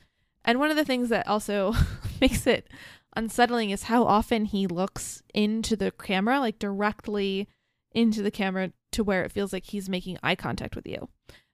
and 0.45 0.59
one 0.59 0.71
of 0.71 0.77
the 0.77 0.85
things 0.85 1.09
that 1.09 1.27
also 1.27 1.73
makes 2.21 2.45
it 2.47 2.69
unsettling 3.15 3.71
is 3.71 3.83
how 3.83 4.03
often 4.03 4.45
he 4.45 4.67
looks 4.67 5.23
into 5.33 5.75
the 5.75 5.91
camera, 5.91 6.39
like 6.39 6.59
directly 6.59 7.47
into 7.91 8.21
the 8.21 8.31
camera 8.31 8.71
to 8.91 9.03
where 9.03 9.23
it 9.23 9.31
feels 9.31 9.51
like 9.51 9.65
he's 9.65 9.89
making 9.89 10.17
eye 10.23 10.35
contact 10.35 10.75
with 10.75 10.87
you. 10.87 11.09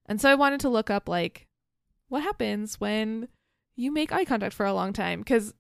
And 0.06 0.20
so 0.20 0.30
I 0.30 0.36
wanted 0.36 0.60
to 0.62 0.70
look 0.70 0.90
up 0.90 1.08
like 1.08 1.48
what 2.10 2.22
happens 2.24 2.80
when 2.80 3.30
you 3.76 3.92
make 3.92 4.12
eye 4.12 4.26
contact 4.26 4.54
for 4.54 4.66
a 4.66 4.74
long 4.74 4.94
time 4.94 5.20
because 5.20 5.54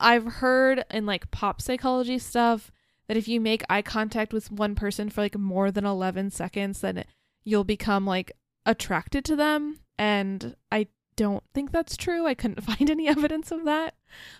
I've 0.00 0.26
heard 0.26 0.84
in 0.90 1.06
like 1.06 1.30
pop 1.30 1.60
psychology 1.60 2.18
stuff 2.18 2.70
that 3.08 3.16
if 3.16 3.28
you 3.28 3.40
make 3.40 3.62
eye 3.68 3.82
contact 3.82 4.32
with 4.32 4.50
one 4.50 4.74
person 4.74 5.10
for 5.10 5.20
like 5.20 5.38
more 5.38 5.70
than 5.70 5.84
11 5.84 6.30
seconds 6.30 6.80
then 6.80 7.04
you'll 7.44 7.64
become 7.64 8.06
like 8.06 8.32
attracted 8.66 9.24
to 9.26 9.36
them 9.36 9.80
and 9.98 10.56
I 10.72 10.88
don't 11.16 11.44
think 11.52 11.70
that's 11.70 11.96
true. 11.96 12.26
I 12.26 12.34
couldn't 12.34 12.62
find 12.64 12.90
any 12.90 13.08
evidence 13.08 13.50
of 13.50 13.64
that. 13.64 13.94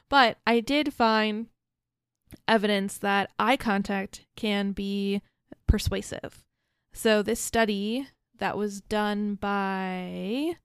But 0.09 0.39
I 0.47 0.61
did 0.61 0.95
find 0.95 1.47
evidence 2.49 2.99
that 2.99 3.31
eye 3.39 3.57
contact 3.57 4.27
can 4.37 4.73
be 4.73 5.23
persuasive. 5.67 6.45
So, 6.93 7.23
this 7.23 7.41
study 7.41 8.09
that 8.39 8.57
was 8.57 8.81
done 8.81 9.35
by 9.37 10.57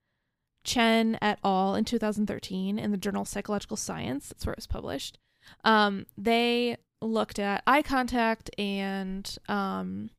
Chen 0.64 1.18
et 1.22 1.40
al. 1.44 1.76
in 1.76 1.86
2013 1.86 2.78
in 2.78 2.92
the 2.92 2.98
journal 2.98 3.26
Psychological 3.26 3.78
Science, 3.78 4.30
that's 4.30 4.46
where 4.46 4.54
it 4.54 4.58
was 4.58 4.68
published, 4.68 5.18
um, 5.64 6.06
they 6.18 6.78
looked 7.02 7.40
at 7.40 7.64
eye 7.66 7.82
contact 7.82 8.50
and 8.58 9.38
um, 9.48 10.10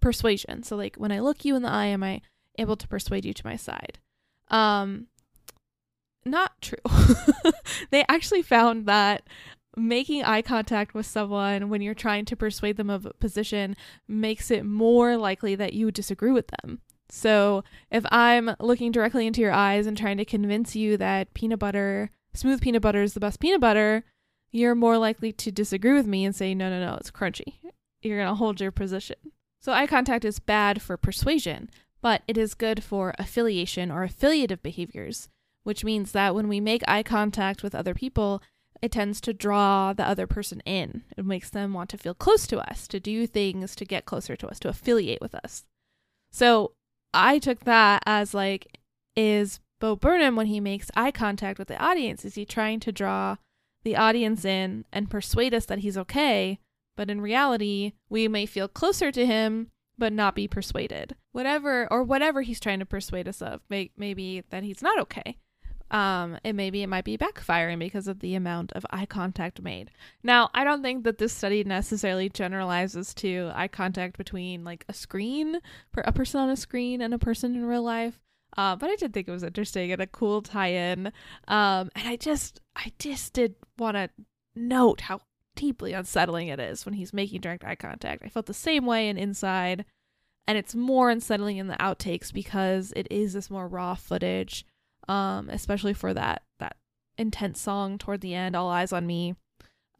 persuasion. 0.00 0.62
So, 0.62 0.76
like, 0.76 0.96
when 0.96 1.12
I 1.12 1.20
look 1.20 1.44
you 1.44 1.56
in 1.56 1.62
the 1.62 1.70
eye, 1.70 1.86
am 1.86 2.02
I 2.02 2.20
able 2.58 2.76
to 2.76 2.88
persuade 2.88 3.24
you 3.24 3.32
to 3.34 3.46
my 3.46 3.56
side? 3.56 3.98
Um, 4.48 5.06
not 6.24 6.60
true. 6.60 6.78
they 7.90 8.04
actually 8.08 8.42
found 8.42 8.86
that 8.86 9.22
making 9.76 10.24
eye 10.24 10.42
contact 10.42 10.94
with 10.94 11.06
someone 11.06 11.68
when 11.68 11.82
you're 11.82 11.94
trying 11.94 12.24
to 12.24 12.36
persuade 12.36 12.76
them 12.76 12.90
of 12.90 13.06
a 13.06 13.12
position 13.14 13.76
makes 14.08 14.50
it 14.50 14.64
more 14.64 15.16
likely 15.16 15.54
that 15.54 15.74
you 15.74 15.90
disagree 15.90 16.32
with 16.32 16.48
them. 16.62 16.80
So, 17.08 17.62
if 17.90 18.04
I'm 18.10 18.56
looking 18.58 18.90
directly 18.90 19.26
into 19.26 19.40
your 19.40 19.52
eyes 19.52 19.86
and 19.86 19.96
trying 19.96 20.16
to 20.16 20.24
convince 20.24 20.74
you 20.74 20.96
that 20.96 21.34
peanut 21.34 21.60
butter, 21.60 22.10
smooth 22.34 22.60
peanut 22.60 22.82
butter 22.82 23.02
is 23.02 23.14
the 23.14 23.20
best 23.20 23.38
peanut 23.38 23.60
butter, 23.60 24.04
you're 24.50 24.74
more 24.74 24.98
likely 24.98 25.32
to 25.32 25.52
disagree 25.52 25.92
with 25.92 26.06
me 26.06 26.24
and 26.24 26.34
say, 26.34 26.54
no, 26.54 26.68
no, 26.68 26.84
no, 26.84 26.96
it's 26.96 27.10
crunchy. 27.10 27.54
You're 28.02 28.18
going 28.18 28.28
to 28.28 28.34
hold 28.34 28.60
your 28.60 28.72
position. 28.72 29.16
So, 29.60 29.72
eye 29.72 29.86
contact 29.86 30.24
is 30.24 30.38
bad 30.38 30.82
for 30.82 30.96
persuasion, 30.96 31.70
but 32.02 32.22
it 32.26 32.36
is 32.36 32.54
good 32.54 32.82
for 32.82 33.14
affiliation 33.18 33.90
or 33.90 34.02
affiliative 34.02 34.62
behaviors, 34.62 35.28
which 35.62 35.84
means 35.84 36.12
that 36.12 36.34
when 36.34 36.48
we 36.48 36.60
make 36.60 36.82
eye 36.88 37.02
contact 37.02 37.62
with 37.62 37.74
other 37.74 37.94
people, 37.94 38.42
it 38.82 38.92
tends 38.92 39.20
to 39.22 39.32
draw 39.32 39.92
the 39.92 40.06
other 40.06 40.26
person 40.26 40.60
in. 40.64 41.02
It 41.16 41.24
makes 41.24 41.50
them 41.50 41.72
want 41.72 41.90
to 41.90 41.98
feel 41.98 42.14
close 42.14 42.46
to 42.48 42.58
us, 42.70 42.86
to 42.88 43.00
do 43.00 43.26
things 43.26 43.74
to 43.76 43.84
get 43.84 44.04
closer 44.04 44.36
to 44.36 44.48
us, 44.48 44.58
to 44.60 44.68
affiliate 44.68 45.20
with 45.20 45.34
us. 45.34 45.64
So 46.30 46.72
I 47.16 47.38
took 47.38 47.60
that 47.60 48.02
as 48.06 48.34
like, 48.34 48.78
is 49.16 49.60
Bo 49.80 49.96
Burnham, 49.96 50.36
when 50.36 50.46
he 50.46 50.60
makes 50.60 50.90
eye 50.94 51.10
contact 51.10 51.58
with 51.58 51.68
the 51.68 51.82
audience, 51.82 52.24
is 52.24 52.34
he 52.34 52.44
trying 52.44 52.80
to 52.80 52.92
draw 52.92 53.36
the 53.82 53.96
audience 53.96 54.44
in 54.44 54.84
and 54.92 55.10
persuade 55.10 55.54
us 55.54 55.66
that 55.66 55.80
he's 55.80 55.98
okay? 55.98 56.58
But 56.96 57.10
in 57.10 57.20
reality, 57.20 57.92
we 58.08 58.28
may 58.28 58.46
feel 58.46 58.68
closer 58.68 59.10
to 59.10 59.26
him 59.26 59.68
but 59.98 60.12
not 60.12 60.34
be 60.34 60.46
persuaded. 60.46 61.16
Whatever 61.32 61.90
or 61.90 62.02
whatever 62.02 62.42
he's 62.42 62.60
trying 62.60 62.80
to 62.80 62.86
persuade 62.86 63.26
us 63.26 63.40
of, 63.40 63.62
may, 63.70 63.90
maybe 63.96 64.42
that 64.50 64.62
he's 64.62 64.82
not 64.82 64.98
okay 65.00 65.38
um 65.90 66.38
and 66.44 66.56
maybe 66.56 66.82
it 66.82 66.88
might 66.88 67.04
be 67.04 67.16
backfiring 67.18 67.78
because 67.78 68.08
of 68.08 68.20
the 68.20 68.34
amount 68.34 68.72
of 68.72 68.84
eye 68.90 69.06
contact 69.06 69.62
made. 69.62 69.90
Now 70.22 70.50
i 70.54 70.64
don't 70.64 70.82
think 70.82 71.04
that 71.04 71.18
this 71.18 71.32
study 71.32 71.64
necessarily 71.64 72.28
generalizes 72.28 73.14
to 73.14 73.50
eye 73.54 73.68
contact 73.68 74.18
between 74.18 74.64
like 74.64 74.84
a 74.88 74.92
screen 74.92 75.60
for 75.92 76.02
a 76.06 76.12
person 76.12 76.40
on 76.40 76.50
a 76.50 76.56
screen 76.56 77.00
and 77.00 77.14
a 77.14 77.18
person 77.18 77.54
in 77.54 77.64
real 77.64 77.82
life. 77.82 78.18
Uh, 78.56 78.74
but 78.76 78.90
i 78.90 78.96
did 78.96 79.12
think 79.12 79.28
it 79.28 79.32
was 79.32 79.42
interesting 79.42 79.92
and 79.92 80.00
a 80.00 80.06
cool 80.06 80.42
tie-in. 80.42 81.08
Um 81.48 81.90
and 81.94 82.08
i 82.08 82.16
just 82.16 82.60
i 82.74 82.92
just 82.98 83.32
did 83.32 83.54
want 83.78 83.96
to 83.96 84.10
note 84.54 85.02
how 85.02 85.20
deeply 85.54 85.92
unsettling 85.92 86.48
it 86.48 86.60
is 86.60 86.84
when 86.84 86.94
he's 86.94 87.12
making 87.12 87.40
direct 87.40 87.64
eye 87.64 87.74
contact. 87.74 88.22
I 88.24 88.28
felt 88.28 88.46
the 88.46 88.54
same 88.54 88.86
way 88.86 89.08
in 89.08 89.16
inside 89.16 89.84
and 90.46 90.56
it's 90.56 90.74
more 90.74 91.10
unsettling 91.10 91.56
in 91.56 91.66
the 91.66 91.76
outtakes 91.76 92.32
because 92.32 92.92
it 92.94 93.08
is 93.10 93.32
this 93.32 93.50
more 93.50 93.66
raw 93.66 93.94
footage 93.94 94.64
um, 95.08 95.48
especially 95.50 95.94
for 95.94 96.12
that 96.14 96.42
that 96.58 96.76
intense 97.18 97.60
song 97.60 97.98
toward 97.98 98.20
the 98.20 98.34
end, 98.34 98.56
"All 98.56 98.68
Eyes 98.68 98.92
on 98.92 99.06
Me," 99.06 99.34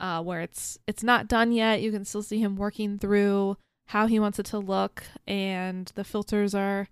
uh, 0.00 0.22
where 0.22 0.40
it's 0.40 0.78
it's 0.86 1.02
not 1.02 1.28
done 1.28 1.52
yet. 1.52 1.82
You 1.82 1.92
can 1.92 2.04
still 2.04 2.22
see 2.22 2.38
him 2.38 2.56
working 2.56 2.98
through 2.98 3.56
how 3.86 4.06
he 4.06 4.18
wants 4.18 4.38
it 4.38 4.46
to 4.46 4.58
look, 4.58 5.04
and 5.26 5.90
the 5.94 6.04
filters 6.04 6.54
are 6.54 6.88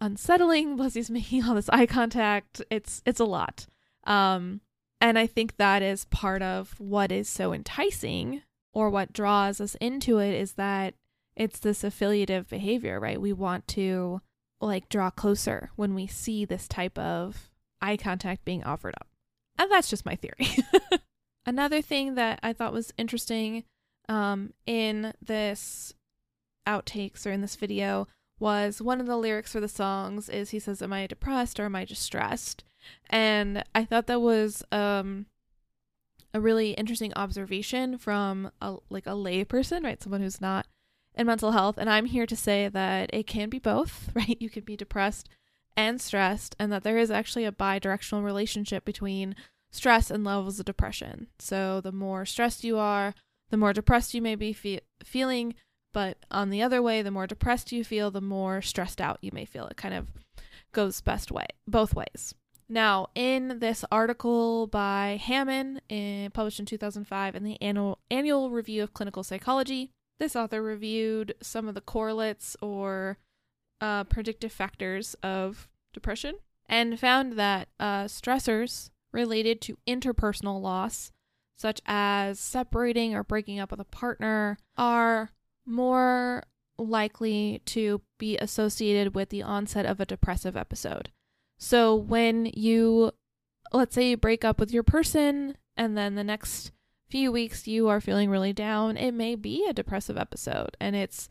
unsettling. 0.00 0.76
Plus, 0.76 0.94
he's 0.94 1.10
making 1.10 1.44
all 1.44 1.54
this 1.54 1.68
eye 1.70 1.86
contact. 1.86 2.62
It's 2.70 3.02
it's 3.04 3.20
a 3.20 3.24
lot. 3.24 3.66
Um, 4.04 4.60
and 5.00 5.18
I 5.18 5.26
think 5.26 5.56
that 5.56 5.82
is 5.82 6.06
part 6.06 6.42
of 6.42 6.78
what 6.78 7.12
is 7.12 7.28
so 7.28 7.52
enticing, 7.52 8.42
or 8.72 8.90
what 8.90 9.12
draws 9.12 9.60
us 9.60 9.74
into 9.76 10.18
it, 10.18 10.34
is 10.34 10.52
that 10.52 10.94
it's 11.36 11.58
this 11.58 11.82
affiliative 11.82 12.48
behavior, 12.48 13.00
right? 13.00 13.20
We 13.20 13.32
want 13.32 13.66
to 13.68 14.20
like 14.66 14.88
draw 14.88 15.10
closer 15.10 15.70
when 15.76 15.94
we 15.94 16.06
see 16.06 16.44
this 16.44 16.66
type 16.66 16.98
of 16.98 17.50
eye 17.80 17.96
contact 17.96 18.44
being 18.44 18.64
offered 18.64 18.94
up. 19.00 19.08
And 19.58 19.70
that's 19.70 19.90
just 19.90 20.06
my 20.06 20.16
theory. 20.16 20.48
Another 21.46 21.82
thing 21.82 22.14
that 22.14 22.40
I 22.42 22.52
thought 22.52 22.72
was 22.72 22.92
interesting 22.96 23.64
um, 24.08 24.52
in 24.66 25.12
this 25.22 25.92
outtakes 26.66 27.26
or 27.26 27.30
in 27.30 27.42
this 27.42 27.56
video 27.56 28.08
was 28.40 28.82
one 28.82 29.00
of 29.00 29.06
the 29.06 29.16
lyrics 29.16 29.52
for 29.52 29.60
the 29.60 29.68
songs 29.68 30.28
is 30.28 30.50
he 30.50 30.58
says, 30.58 30.82
Am 30.82 30.92
I 30.92 31.06
depressed 31.06 31.60
or 31.60 31.64
am 31.64 31.76
I 31.76 31.84
distressed? 31.84 32.64
And 33.08 33.62
I 33.74 33.84
thought 33.84 34.06
that 34.06 34.20
was 34.20 34.62
um, 34.72 35.26
a 36.32 36.40
really 36.40 36.72
interesting 36.72 37.12
observation 37.14 37.96
from 37.96 38.50
a 38.60 38.76
like 38.90 39.06
a 39.06 39.14
lay 39.14 39.44
person, 39.44 39.84
right? 39.84 40.02
Someone 40.02 40.20
who's 40.20 40.40
not 40.40 40.66
and 41.14 41.26
mental 41.26 41.52
health. 41.52 41.78
And 41.78 41.88
I'm 41.88 42.06
here 42.06 42.26
to 42.26 42.36
say 42.36 42.68
that 42.68 43.10
it 43.12 43.26
can 43.26 43.48
be 43.48 43.58
both, 43.58 44.10
right? 44.14 44.36
You 44.40 44.50
can 44.50 44.64
be 44.64 44.76
depressed 44.76 45.28
and 45.76 46.00
stressed, 46.00 46.54
and 46.58 46.70
that 46.72 46.84
there 46.84 46.98
is 46.98 47.10
actually 47.10 47.44
a 47.44 47.52
bi 47.52 47.78
directional 47.78 48.24
relationship 48.24 48.84
between 48.84 49.34
stress 49.72 50.10
and 50.10 50.22
levels 50.22 50.60
of 50.60 50.66
depression. 50.66 51.26
So 51.38 51.80
the 51.80 51.92
more 51.92 52.24
stressed 52.24 52.62
you 52.62 52.78
are, 52.78 53.14
the 53.50 53.56
more 53.56 53.72
depressed 53.72 54.14
you 54.14 54.22
may 54.22 54.36
be 54.36 54.52
fe- 54.52 54.82
feeling. 55.02 55.54
But 55.92 56.18
on 56.30 56.50
the 56.50 56.62
other 56.62 56.80
way, 56.80 57.02
the 57.02 57.10
more 57.10 57.26
depressed 57.26 57.72
you 57.72 57.84
feel, 57.84 58.10
the 58.10 58.20
more 58.20 58.62
stressed 58.62 59.00
out 59.00 59.18
you 59.20 59.30
may 59.32 59.44
feel. 59.44 59.66
It 59.66 59.76
kind 59.76 59.94
of 59.94 60.08
goes 60.72 61.00
best 61.00 61.30
way, 61.30 61.46
both 61.66 61.94
ways. 61.94 62.34
Now, 62.68 63.08
in 63.14 63.58
this 63.58 63.84
article 63.92 64.66
by 64.66 65.20
Hammen, 65.22 65.80
in, 65.88 66.30
published 66.30 66.60
in 66.60 66.66
2005 66.66 67.36
in 67.36 67.44
the 67.44 67.60
annual, 67.60 67.98
annual 68.10 68.50
Review 68.50 68.82
of 68.82 68.94
Clinical 68.94 69.22
Psychology, 69.22 69.90
this 70.18 70.36
author 70.36 70.62
reviewed 70.62 71.34
some 71.42 71.68
of 71.68 71.74
the 71.74 71.80
correlates 71.80 72.56
or 72.60 73.18
uh, 73.80 74.04
predictive 74.04 74.52
factors 74.52 75.14
of 75.22 75.68
depression 75.92 76.36
and 76.66 76.98
found 76.98 77.34
that 77.34 77.68
uh, 77.78 78.04
stressors 78.04 78.90
related 79.12 79.60
to 79.62 79.78
interpersonal 79.86 80.60
loss, 80.60 81.12
such 81.56 81.80
as 81.86 82.40
separating 82.40 83.14
or 83.14 83.22
breaking 83.22 83.60
up 83.60 83.70
with 83.70 83.80
a 83.80 83.84
partner, 83.84 84.58
are 84.76 85.30
more 85.66 86.44
likely 86.78 87.62
to 87.66 88.00
be 88.18 88.36
associated 88.38 89.14
with 89.14 89.28
the 89.28 89.42
onset 89.42 89.86
of 89.86 90.00
a 90.00 90.06
depressive 90.06 90.56
episode. 90.56 91.10
So 91.58 91.94
when 91.94 92.46
you, 92.54 93.12
let's 93.72 93.94
say, 93.94 94.10
you 94.10 94.16
break 94.16 94.44
up 94.44 94.58
with 94.58 94.72
your 94.72 94.82
person 94.82 95.56
and 95.76 95.96
then 95.96 96.14
the 96.14 96.24
next 96.24 96.72
few 97.14 97.30
weeks 97.30 97.68
you 97.68 97.86
are 97.86 98.00
feeling 98.00 98.28
really 98.28 98.52
down, 98.52 98.96
it 98.96 99.12
may 99.12 99.36
be 99.36 99.64
a 99.68 99.72
depressive 99.72 100.18
episode 100.18 100.76
and 100.80 100.96
it's 100.96 101.28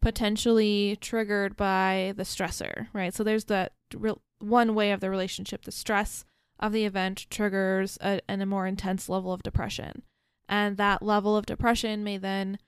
potentially 0.00 0.96
triggered 1.00 1.56
by 1.56 2.14
the 2.16 2.22
stressor, 2.22 2.86
right? 2.92 3.12
So 3.12 3.24
there's 3.24 3.46
that 3.46 3.72
real 3.92 4.22
one 4.38 4.72
way 4.76 4.92
of 4.92 5.00
the 5.00 5.10
relationship, 5.10 5.64
the 5.64 5.72
stress 5.72 6.24
of 6.60 6.70
the 6.70 6.84
event 6.84 7.26
triggers 7.28 7.98
a, 8.00 8.20
a 8.28 8.46
more 8.46 8.68
intense 8.68 9.08
level 9.08 9.32
of 9.32 9.42
depression. 9.42 10.02
And 10.48 10.76
that 10.76 11.02
level 11.02 11.36
of 11.36 11.44
depression 11.44 12.04
may 12.04 12.18
then 12.18 12.60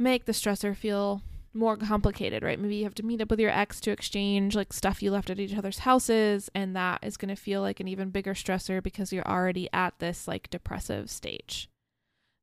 make 0.00 0.24
the 0.24 0.32
stressor 0.32 0.76
feel 0.76 1.22
more 1.54 1.76
complicated, 1.76 2.42
right? 2.42 2.58
Maybe 2.58 2.76
you 2.76 2.84
have 2.84 2.94
to 2.96 3.02
meet 3.02 3.20
up 3.20 3.30
with 3.30 3.40
your 3.40 3.50
ex 3.50 3.80
to 3.80 3.90
exchange 3.90 4.56
like 4.56 4.72
stuff 4.72 5.02
you 5.02 5.10
left 5.10 5.30
at 5.30 5.38
each 5.38 5.56
other's 5.56 5.80
houses, 5.80 6.50
and 6.54 6.74
that 6.76 7.00
is 7.02 7.16
going 7.16 7.28
to 7.28 7.40
feel 7.40 7.60
like 7.60 7.80
an 7.80 7.88
even 7.88 8.10
bigger 8.10 8.34
stressor 8.34 8.82
because 8.82 9.12
you're 9.12 9.26
already 9.26 9.68
at 9.72 9.98
this 9.98 10.26
like 10.26 10.50
depressive 10.50 11.10
stage. 11.10 11.68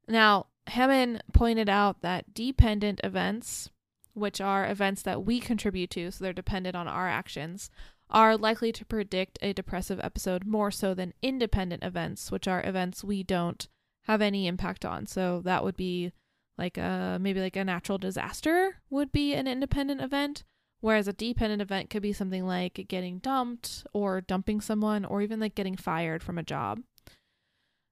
Now, 0.08 0.48
Hammen 0.68 1.20
pointed 1.34 1.70
out 1.70 2.02
that 2.02 2.34
dependent 2.34 3.02
events, 3.04 3.70
which 4.14 4.40
are 4.40 4.70
events 4.70 5.02
that 5.04 5.26
we 5.26 5.40
contribute 5.40 5.90
to, 5.92 6.12
so 6.12 6.24
they're 6.24 6.34
dependent 6.34 6.76
on 6.76 6.88
our 6.88 7.08
actions, 7.08 7.70
are 8.10 8.38
likely 8.38 8.72
to 8.72 8.86
predict 8.86 9.38
a 9.42 9.54
depressive 9.54 10.00
episode 10.02 10.46
more 10.46 10.72
so 10.72 10.94
than 10.94 11.14
independent 11.22 11.84
events, 11.84 12.32
which 12.32 12.48
are 12.48 12.66
events 12.66 13.04
we 13.04 13.24
don't 13.24 13.68
have 14.04 14.22
any 14.22 14.48
impact 14.48 14.84
on. 14.84 15.06
So 15.06 15.42
that 15.46 15.64
would 15.64 15.78
be 15.78 16.12
like 16.60 16.78
a 16.78 17.18
maybe 17.20 17.40
like 17.40 17.56
a 17.56 17.64
natural 17.64 17.98
disaster 17.98 18.76
would 18.90 19.12
be 19.12 19.34
an 19.34 19.48
independent 19.48 20.02
event 20.02 20.44
whereas 20.82 21.08
a 21.08 21.14
dependent 21.14 21.62
event 21.62 21.90
could 21.90 22.02
be 22.02 22.14
something 22.14 22.46
like 22.46 22.86
getting 22.88 23.18
dumped 23.20 23.86
or 23.94 24.22
dumping 24.22 24.62
someone 24.62 25.04
or 25.04 25.22
even 25.22 25.40
like 25.40 25.56
getting 25.56 25.76
fired 25.76 26.22
from 26.22 26.38
a 26.38 26.44
job 26.44 26.80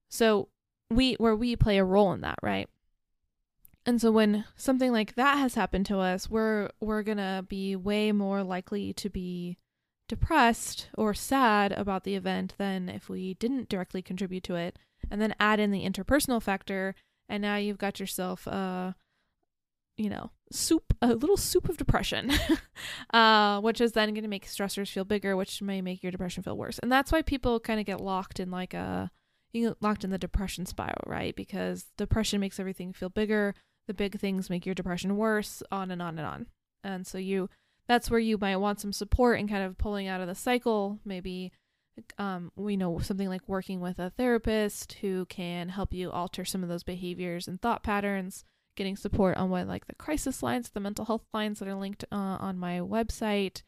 so 0.09 0.49
we 0.89 1.13
where 1.15 1.35
we 1.35 1.55
play 1.55 1.77
a 1.77 1.83
role 1.83 2.13
in 2.13 2.21
that 2.21 2.39
right 2.43 2.69
and 3.85 3.99
so 4.01 4.11
when 4.11 4.45
something 4.55 4.91
like 4.91 5.15
that 5.15 5.37
has 5.37 5.55
happened 5.55 5.85
to 5.85 5.97
us 5.97 6.29
we're 6.29 6.69
we're 6.79 7.03
going 7.03 7.17
to 7.17 7.45
be 7.47 7.75
way 7.75 8.11
more 8.11 8.43
likely 8.43 8.93
to 8.93 9.09
be 9.09 9.57
depressed 10.07 10.89
or 10.97 11.13
sad 11.13 11.71
about 11.73 12.03
the 12.03 12.15
event 12.15 12.53
than 12.57 12.89
if 12.89 13.09
we 13.09 13.33
didn't 13.35 13.69
directly 13.69 14.01
contribute 14.01 14.43
to 14.43 14.55
it. 14.55 14.77
And 15.11 15.21
then 15.21 15.35
add 15.39 15.59
in 15.59 15.71
the 15.71 15.85
interpersonal 15.85 16.41
factor, 16.41 16.95
and 17.29 17.41
now 17.41 17.57
you've 17.57 17.77
got 17.77 17.99
yourself 17.99 18.47
a, 18.47 18.95
you 19.97 20.09
know, 20.09 20.31
soup, 20.51 20.93
a 21.01 21.13
little 21.13 21.37
soup 21.37 21.69
of 21.69 21.77
depression, 21.77 22.31
uh, 23.13 23.59
which 23.61 23.81
is 23.81 23.93
then 23.93 24.09
going 24.09 24.23
to 24.23 24.29
make 24.29 24.45
stressors 24.45 24.91
feel 24.91 25.05
bigger, 25.05 25.35
which 25.35 25.61
may 25.61 25.81
make 25.81 26.03
your 26.03 26.11
depression 26.11 26.43
feel 26.43 26.57
worse. 26.57 26.79
And 26.79 26.91
that's 26.91 27.11
why 27.11 27.21
people 27.21 27.59
kind 27.59 27.79
of 27.79 27.85
get 27.85 28.01
locked 28.01 28.39
in 28.39 28.51
like 28.51 28.73
a, 28.73 29.11
you 29.51 29.69
get 29.69 29.81
locked 29.81 30.03
in 30.03 30.09
the 30.09 30.17
depression 30.17 30.65
spiral, 30.65 31.03
right? 31.05 31.35
Because 31.35 31.85
depression 31.97 32.39
makes 32.39 32.59
everything 32.59 32.93
feel 32.93 33.09
bigger. 33.09 33.55
The 33.87 33.93
big 33.93 34.19
things 34.19 34.49
make 34.49 34.65
your 34.65 34.75
depression 34.75 35.17
worse, 35.17 35.63
on 35.71 35.91
and 35.91 36.01
on 36.01 36.17
and 36.17 36.27
on. 36.27 36.47
And 36.83 37.07
so 37.07 37.17
you 37.17 37.49
that's 37.87 38.11
where 38.11 38.19
you 38.19 38.37
might 38.37 38.57
want 38.57 38.81
some 38.81 38.91
support 38.93 39.39
and 39.39 39.49
kind 39.49 39.63
of 39.63 39.77
pulling 39.77 40.07
out 40.07 40.21
of 40.21 40.27
the 40.27 40.35
cycle. 40.35 40.99
Maybe 41.05 41.51
um, 42.17 42.51
we 42.55 42.77
know 42.77 42.99
something 42.99 43.29
like 43.29 43.47
working 43.47 43.79
with 43.79 43.99
a 43.99 44.11
therapist 44.11 44.93
who 45.01 45.25
can 45.25 45.69
help 45.69 45.93
you 45.93 46.11
alter 46.11 46.45
some 46.45 46.63
of 46.63 46.69
those 46.69 46.83
behaviors 46.83 47.47
and 47.47 47.61
thought 47.61 47.83
patterns. 47.83 48.43
Getting 48.75 48.95
support 48.95 49.37
on 49.37 49.49
what 49.49 49.67
like 49.67 49.87
the 49.87 49.95
crisis 49.95 50.43
lines, 50.43 50.69
the 50.69 50.79
mental 50.79 51.05
health 51.05 51.25
lines 51.33 51.57
that 51.57 51.67
are 51.67 51.73
linked 51.73 52.05
uh, 52.11 52.15
on 52.15 52.59
my 52.59 52.79
website, 52.79 53.63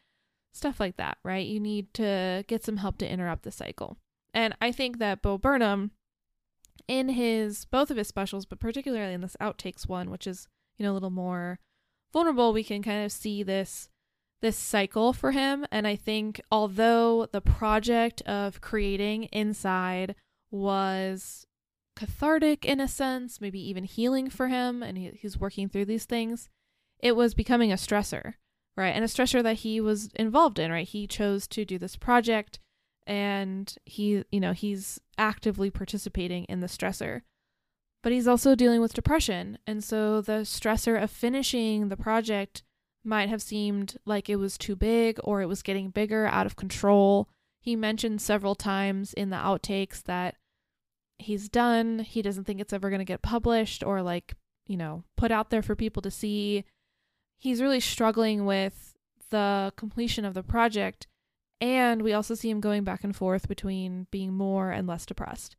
stuff 0.52 0.78
like 0.78 0.96
that, 0.98 1.18
right? 1.24 1.44
You 1.44 1.58
need 1.58 1.92
to 1.94 2.44
get 2.46 2.64
some 2.64 2.76
help 2.76 2.98
to 2.98 3.10
interrupt 3.10 3.42
the 3.42 3.50
cycle. 3.50 3.96
And 4.32 4.54
I 4.60 4.70
think 4.70 4.98
that 4.98 5.20
Bo 5.20 5.36
Burnham, 5.36 5.90
in 6.86 7.08
his 7.08 7.64
both 7.64 7.90
of 7.90 7.96
his 7.96 8.06
specials, 8.06 8.46
but 8.46 8.60
particularly 8.60 9.14
in 9.14 9.20
this 9.20 9.36
outtakes 9.40 9.88
one, 9.88 10.10
which 10.10 10.28
is 10.28 10.46
you 10.78 10.84
know 10.84 10.92
a 10.92 10.94
little 10.94 11.10
more 11.10 11.58
vulnerable, 12.12 12.52
we 12.52 12.64
can 12.64 12.82
kind 12.82 13.04
of 13.04 13.12
see 13.12 13.42
this 13.42 13.88
this 14.40 14.56
cycle 14.56 15.12
for 15.12 15.32
him. 15.32 15.66
And 15.70 15.86
I 15.86 15.96
think 15.96 16.40
although 16.50 17.26
the 17.30 17.40
project 17.40 18.22
of 18.22 18.60
creating 18.60 19.24
inside 19.24 20.14
was 20.50 21.46
cathartic 21.96 22.64
in 22.64 22.80
a 22.80 22.88
sense, 22.88 23.40
maybe 23.40 23.60
even 23.60 23.84
healing 23.84 24.30
for 24.30 24.48
him, 24.48 24.82
and 24.82 24.96
he, 24.96 25.10
he's 25.14 25.38
working 25.38 25.68
through 25.68 25.84
these 25.84 26.06
things, 26.06 26.48
it 26.98 27.16
was 27.16 27.34
becoming 27.34 27.72
a 27.72 27.76
stressor, 27.76 28.34
right? 28.76 28.94
And 28.94 29.04
a 29.04 29.08
stressor 29.08 29.42
that 29.42 29.58
he 29.58 29.80
was 29.80 30.10
involved 30.16 30.58
in, 30.58 30.70
right? 30.70 30.88
He 30.88 31.06
chose 31.06 31.46
to 31.48 31.64
do 31.64 31.78
this 31.78 31.96
project 31.96 32.58
and 33.06 33.74
he, 33.84 34.24
you 34.30 34.40
know, 34.40 34.52
he's 34.52 35.00
actively 35.18 35.70
participating 35.70 36.44
in 36.44 36.60
the 36.60 36.66
stressor. 36.66 37.22
But 38.02 38.12
he's 38.12 38.28
also 38.28 38.54
dealing 38.54 38.80
with 38.80 38.94
depression. 38.94 39.58
And 39.66 39.84
so 39.84 40.20
the 40.20 40.42
stressor 40.44 41.02
of 41.02 41.10
finishing 41.10 41.88
the 41.88 41.96
project 41.96 42.62
might 43.04 43.28
have 43.28 43.42
seemed 43.42 43.96
like 44.04 44.28
it 44.28 44.36
was 44.36 44.58
too 44.58 44.76
big 44.76 45.18
or 45.24 45.40
it 45.40 45.46
was 45.46 45.62
getting 45.62 45.90
bigger 45.90 46.26
out 46.26 46.46
of 46.46 46.56
control. 46.56 47.28
He 47.60 47.76
mentioned 47.76 48.20
several 48.20 48.54
times 48.54 49.12
in 49.12 49.30
the 49.30 49.36
outtakes 49.36 50.02
that 50.04 50.36
he's 51.18 51.48
done. 51.48 52.00
He 52.00 52.22
doesn't 52.22 52.44
think 52.44 52.60
it's 52.60 52.72
ever 52.72 52.90
going 52.90 53.00
to 53.00 53.04
get 53.04 53.22
published 53.22 53.82
or 53.82 54.02
like, 54.02 54.34
you 54.66 54.76
know, 54.76 55.04
put 55.16 55.30
out 55.30 55.50
there 55.50 55.62
for 55.62 55.74
people 55.74 56.02
to 56.02 56.10
see. 56.10 56.64
He's 57.38 57.62
really 57.62 57.80
struggling 57.80 58.44
with 58.44 58.94
the 59.30 59.72
completion 59.76 60.24
of 60.24 60.34
the 60.34 60.42
project. 60.42 61.06
And 61.60 62.02
we 62.02 62.12
also 62.12 62.34
see 62.34 62.48
him 62.48 62.60
going 62.60 62.84
back 62.84 63.04
and 63.04 63.14
forth 63.14 63.48
between 63.48 64.06
being 64.10 64.32
more 64.32 64.70
and 64.70 64.86
less 64.86 65.04
depressed. 65.04 65.56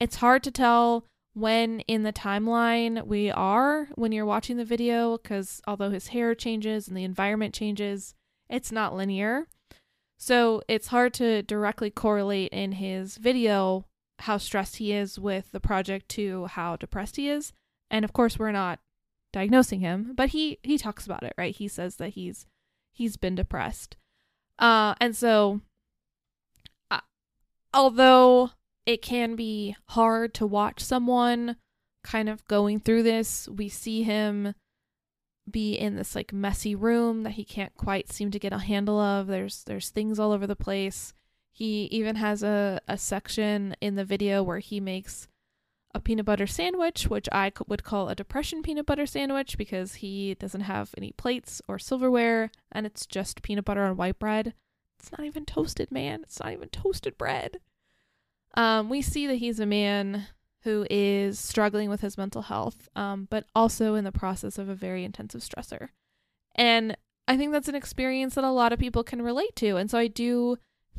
It's 0.00 0.16
hard 0.16 0.42
to 0.44 0.50
tell 0.50 1.06
when 1.34 1.80
in 1.80 2.04
the 2.04 2.12
timeline 2.12 3.06
we 3.06 3.30
are 3.30 3.88
when 3.96 4.12
you're 4.12 4.24
watching 4.24 4.56
the 4.56 4.64
video 4.64 5.18
because 5.18 5.60
although 5.66 5.90
his 5.90 6.08
hair 6.08 6.34
changes 6.34 6.88
and 6.88 6.96
the 6.96 7.04
environment 7.04 7.52
changes, 7.52 8.14
it's 8.48 8.72
not 8.72 8.94
linear. 8.94 9.48
So 10.16 10.62
it's 10.68 10.88
hard 10.88 11.12
to 11.14 11.42
directly 11.42 11.90
correlate 11.90 12.52
in 12.52 12.72
his 12.72 13.16
video 13.16 13.84
how 14.20 14.38
stressed 14.38 14.76
he 14.76 14.92
is 14.92 15.18
with 15.18 15.50
the 15.50 15.60
project 15.60 16.08
to 16.10 16.46
how 16.46 16.76
depressed 16.76 17.16
he 17.16 17.28
is. 17.28 17.52
And 17.90 18.04
of 18.04 18.12
course, 18.12 18.38
we're 18.38 18.52
not 18.52 18.78
diagnosing 19.32 19.80
him, 19.80 20.12
but 20.14 20.30
he 20.30 20.58
he 20.62 20.78
talks 20.78 21.04
about 21.04 21.24
it, 21.24 21.34
right? 21.36 21.54
He 21.54 21.66
says 21.66 21.96
that 21.96 22.10
he's 22.10 22.46
he's 22.92 23.16
been 23.16 23.34
depressed. 23.34 23.96
Uh 24.58 24.94
and 25.00 25.16
so 25.16 25.62
uh, 26.92 27.00
although 27.72 28.50
it 28.86 29.02
can 29.02 29.36
be 29.36 29.76
hard 29.88 30.34
to 30.34 30.46
watch 30.46 30.80
someone 30.80 31.56
kind 32.02 32.28
of 32.28 32.46
going 32.46 32.80
through 32.80 33.02
this. 33.02 33.48
We 33.48 33.68
see 33.68 34.02
him 34.02 34.54
be 35.50 35.74
in 35.74 35.96
this 35.96 36.14
like 36.14 36.32
messy 36.32 36.74
room 36.74 37.22
that 37.22 37.32
he 37.32 37.44
can't 37.44 37.74
quite 37.74 38.10
seem 38.12 38.30
to 38.30 38.38
get 38.38 38.52
a 38.52 38.58
handle 38.58 38.98
of. 38.98 39.26
There's 39.26 39.64
there's 39.64 39.90
things 39.90 40.18
all 40.18 40.32
over 40.32 40.46
the 40.46 40.56
place. 40.56 41.12
He 41.52 41.84
even 41.84 42.16
has 42.16 42.42
a, 42.42 42.80
a 42.88 42.98
section 42.98 43.76
in 43.80 43.94
the 43.94 44.04
video 44.04 44.42
where 44.42 44.58
he 44.58 44.80
makes 44.80 45.28
a 45.94 46.00
peanut 46.00 46.26
butter 46.26 46.46
sandwich, 46.46 47.08
which 47.08 47.28
I 47.30 47.52
would 47.68 47.84
call 47.84 48.08
a 48.08 48.16
depression 48.16 48.62
peanut 48.62 48.86
butter 48.86 49.06
sandwich 49.06 49.56
because 49.56 49.96
he 49.96 50.34
doesn't 50.34 50.62
have 50.62 50.92
any 50.96 51.12
plates 51.12 51.62
or 51.68 51.78
silverware 51.78 52.50
and 52.72 52.84
it's 52.84 53.06
just 53.06 53.42
peanut 53.42 53.64
butter 53.64 53.84
on 53.84 53.96
white 53.96 54.18
bread. 54.18 54.54
It's 54.98 55.12
not 55.12 55.24
even 55.24 55.44
toasted, 55.44 55.92
man. 55.92 56.20
It's 56.24 56.40
not 56.40 56.52
even 56.52 56.70
toasted 56.70 57.16
bread. 57.16 57.60
Um, 58.54 58.88
we 58.88 59.02
see 59.02 59.26
that 59.26 59.36
he's 59.36 59.60
a 59.60 59.66
man 59.66 60.26
who 60.62 60.86
is 60.88 61.38
struggling 61.38 61.90
with 61.90 62.00
his 62.00 62.16
mental 62.16 62.42
health, 62.42 62.88
um, 62.96 63.28
but 63.30 63.44
also 63.54 63.94
in 63.94 64.04
the 64.04 64.12
process 64.12 64.58
of 64.58 64.68
a 64.68 64.74
very 64.74 65.04
intensive 65.04 65.42
stressor. 65.42 65.88
And 66.54 66.96
I 67.28 67.36
think 67.36 67.52
that's 67.52 67.68
an 67.68 67.74
experience 67.74 68.34
that 68.34 68.44
a 68.44 68.50
lot 68.50 68.72
of 68.72 68.78
people 68.78 69.04
can 69.04 69.22
relate 69.22 69.54
to. 69.56 69.76
And 69.76 69.90
so 69.90 69.98
I 69.98 70.06
do 70.06 70.56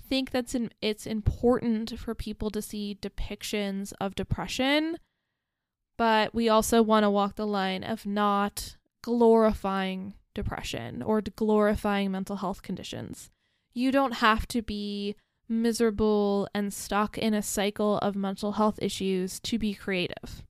think 0.07 0.31
that's 0.31 0.53
in, 0.53 0.71
it's 0.81 1.07
important 1.07 1.97
for 1.97 2.13
people 2.13 2.51
to 2.51 2.61
see 2.61 2.97
depictions 3.01 3.93
of 3.99 4.15
depression, 4.15 4.97
but 5.97 6.33
we 6.33 6.49
also 6.49 6.83
want 6.83 7.03
to 7.03 7.09
walk 7.09 7.35
the 7.35 7.47
line 7.47 7.83
of 7.83 8.05
not 8.05 8.77
glorifying 9.01 10.13
depression 10.33 11.01
or 11.01 11.21
glorifying 11.21 12.11
mental 12.11 12.35
health 12.35 12.61
conditions. 12.61 13.31
You 13.73 13.91
don't 13.91 14.15
have 14.15 14.47
to 14.49 14.61
be 14.61 15.15
miserable 15.47 16.47
and 16.53 16.73
stuck 16.73 17.17
in 17.17 17.33
a 17.33 17.41
cycle 17.41 17.97
of 17.99 18.15
mental 18.15 18.53
health 18.53 18.79
issues 18.81 19.39
to 19.41 19.59
be 19.59 19.73
creative. 19.73 20.43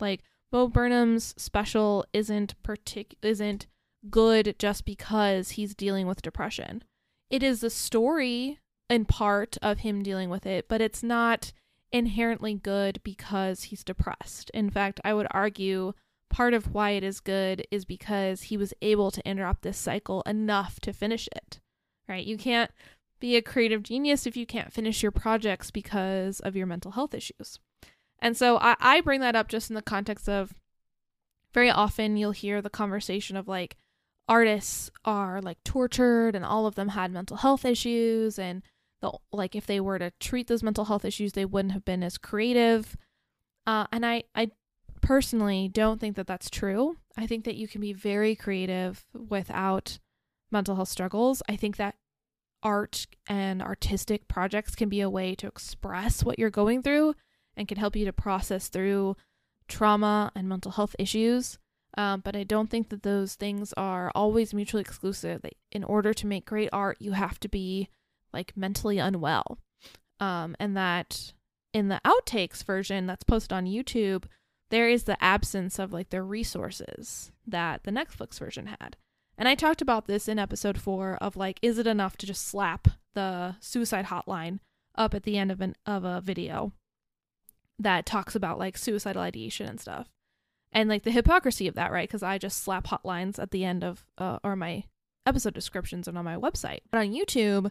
Like 0.00 0.22
Bo 0.50 0.68
Burnham's 0.68 1.34
special 1.36 2.04
isn't 2.12 2.54
partic- 2.62 3.16
isn't 3.22 3.66
good 4.10 4.54
just 4.58 4.84
because 4.84 5.50
he's 5.50 5.74
dealing 5.74 6.06
with 6.06 6.22
depression. 6.22 6.82
It 7.30 7.42
is 7.42 7.60
the 7.60 7.70
story 7.70 8.58
in 8.88 9.04
part 9.04 9.58
of 9.60 9.78
him 9.80 10.02
dealing 10.02 10.30
with 10.30 10.46
it, 10.46 10.68
but 10.68 10.80
it's 10.80 11.02
not 11.02 11.52
inherently 11.92 12.54
good 12.54 13.00
because 13.02 13.64
he's 13.64 13.84
depressed. 13.84 14.50
In 14.54 14.70
fact, 14.70 15.00
I 15.04 15.14
would 15.14 15.26
argue 15.30 15.92
part 16.30 16.54
of 16.54 16.72
why 16.74 16.90
it 16.90 17.04
is 17.04 17.20
good 17.20 17.66
is 17.70 17.84
because 17.84 18.42
he 18.42 18.56
was 18.56 18.74
able 18.82 19.10
to 19.10 19.26
interrupt 19.28 19.62
this 19.62 19.78
cycle 19.78 20.22
enough 20.22 20.80
to 20.80 20.92
finish 20.92 21.28
it. 21.34 21.60
Right? 22.08 22.26
You 22.26 22.38
can't 22.38 22.70
be 23.20 23.36
a 23.36 23.42
creative 23.42 23.82
genius 23.82 24.26
if 24.26 24.36
you 24.36 24.46
can't 24.46 24.72
finish 24.72 25.02
your 25.02 25.12
projects 25.12 25.70
because 25.70 26.40
of 26.40 26.56
your 26.56 26.66
mental 26.66 26.92
health 26.92 27.14
issues. 27.14 27.58
And 28.20 28.36
so 28.36 28.58
I, 28.58 28.76
I 28.80 29.00
bring 29.00 29.20
that 29.20 29.36
up 29.36 29.48
just 29.48 29.70
in 29.70 29.74
the 29.74 29.82
context 29.82 30.28
of 30.28 30.54
very 31.52 31.70
often 31.70 32.16
you'll 32.16 32.32
hear 32.32 32.60
the 32.60 32.70
conversation 32.70 33.36
of 33.36 33.48
like 33.48 33.76
artists 34.28 34.90
are 35.04 35.40
like 35.40 35.62
tortured 35.64 36.34
and 36.34 36.44
all 36.44 36.66
of 36.66 36.74
them 36.74 36.88
had 36.88 37.10
mental 37.10 37.38
health 37.38 37.64
issues 37.64 38.38
and 38.38 38.62
the 39.00 39.10
like 39.32 39.56
if 39.56 39.66
they 39.66 39.80
were 39.80 39.98
to 39.98 40.12
treat 40.20 40.48
those 40.48 40.62
mental 40.62 40.84
health 40.84 41.04
issues 41.04 41.32
they 41.32 41.46
wouldn't 41.46 41.72
have 41.72 41.84
been 41.84 42.02
as 42.02 42.18
creative 42.18 42.96
uh, 43.66 43.86
and 43.92 44.04
I 44.04 44.24
I 44.34 44.50
personally 45.00 45.68
don't 45.68 46.00
think 46.00 46.16
that 46.16 46.26
that's 46.26 46.50
true. 46.50 46.96
I 47.16 47.26
think 47.26 47.44
that 47.44 47.56
you 47.56 47.68
can 47.68 47.80
be 47.80 47.92
very 47.92 48.34
creative 48.34 49.04
without 49.14 49.98
mental 50.50 50.76
health 50.76 50.88
struggles. 50.88 51.42
I 51.48 51.56
think 51.56 51.76
that 51.76 51.96
art 52.62 53.06
and 53.28 53.62
artistic 53.62 54.28
projects 54.28 54.74
can 54.74 54.88
be 54.88 55.00
a 55.00 55.10
way 55.10 55.34
to 55.36 55.46
express 55.46 56.24
what 56.24 56.38
you're 56.38 56.50
going 56.50 56.82
through 56.82 57.14
and 57.56 57.68
can 57.68 57.78
help 57.78 57.96
you 57.96 58.04
to 58.04 58.12
process 58.12 58.68
through 58.68 59.16
trauma 59.68 60.32
and 60.34 60.48
mental 60.48 60.72
health 60.72 60.96
issues. 60.98 61.58
Um, 61.96 62.20
but 62.24 62.36
I 62.36 62.44
don't 62.44 62.70
think 62.70 62.90
that 62.90 63.02
those 63.02 63.34
things 63.34 63.72
are 63.76 64.12
always 64.14 64.54
mutually 64.54 64.82
exclusive. 64.82 65.44
In 65.72 65.84
order 65.84 66.14
to 66.14 66.26
make 66.26 66.46
great 66.46 66.68
art, 66.72 66.98
you 67.00 67.12
have 67.12 67.40
to 67.40 67.48
be 67.48 67.88
like 68.32 68.56
mentally 68.56 68.98
unwell. 68.98 69.58
Um, 70.20 70.54
and 70.58 70.76
that 70.76 71.32
in 71.72 71.88
the 71.88 72.00
outtakes 72.04 72.64
version 72.64 73.06
that's 73.06 73.24
posted 73.24 73.52
on 73.52 73.66
YouTube, 73.66 74.24
there 74.70 74.88
is 74.88 75.04
the 75.04 75.22
absence 75.22 75.78
of 75.78 75.92
like 75.92 76.10
the 76.10 76.22
resources 76.22 77.32
that 77.46 77.84
the 77.84 77.90
Netflix 77.90 78.38
version 78.38 78.66
had. 78.66 78.96
And 79.38 79.46
I 79.46 79.54
talked 79.54 79.80
about 79.80 80.08
this 80.08 80.26
in 80.26 80.38
episode 80.38 80.78
four 80.78 81.16
of 81.20 81.36
like, 81.36 81.60
is 81.62 81.78
it 81.78 81.86
enough 81.86 82.16
to 82.18 82.26
just 82.26 82.46
slap 82.46 82.88
the 83.14 83.54
suicide 83.60 84.06
hotline 84.06 84.58
up 84.96 85.14
at 85.14 85.22
the 85.22 85.38
end 85.38 85.52
of 85.52 85.60
an 85.60 85.76
of 85.86 86.04
a 86.04 86.20
video 86.20 86.72
that 87.78 88.04
talks 88.04 88.34
about 88.34 88.58
like 88.58 88.76
suicidal 88.76 89.22
ideation 89.22 89.68
and 89.68 89.80
stuff, 89.80 90.08
and 90.72 90.88
like 90.88 91.04
the 91.04 91.12
hypocrisy 91.12 91.68
of 91.68 91.76
that, 91.76 91.92
right? 91.92 92.08
Because 92.08 92.24
I 92.24 92.36
just 92.36 92.62
slap 92.62 92.88
hotlines 92.88 93.38
at 93.38 93.52
the 93.52 93.64
end 93.64 93.84
of 93.84 94.04
uh, 94.18 94.40
or 94.42 94.56
my 94.56 94.84
episode 95.24 95.54
descriptions 95.54 96.08
and 96.08 96.18
on 96.18 96.24
my 96.24 96.34
website. 96.34 96.80
But 96.90 96.98
on 96.98 97.14
YouTube, 97.14 97.70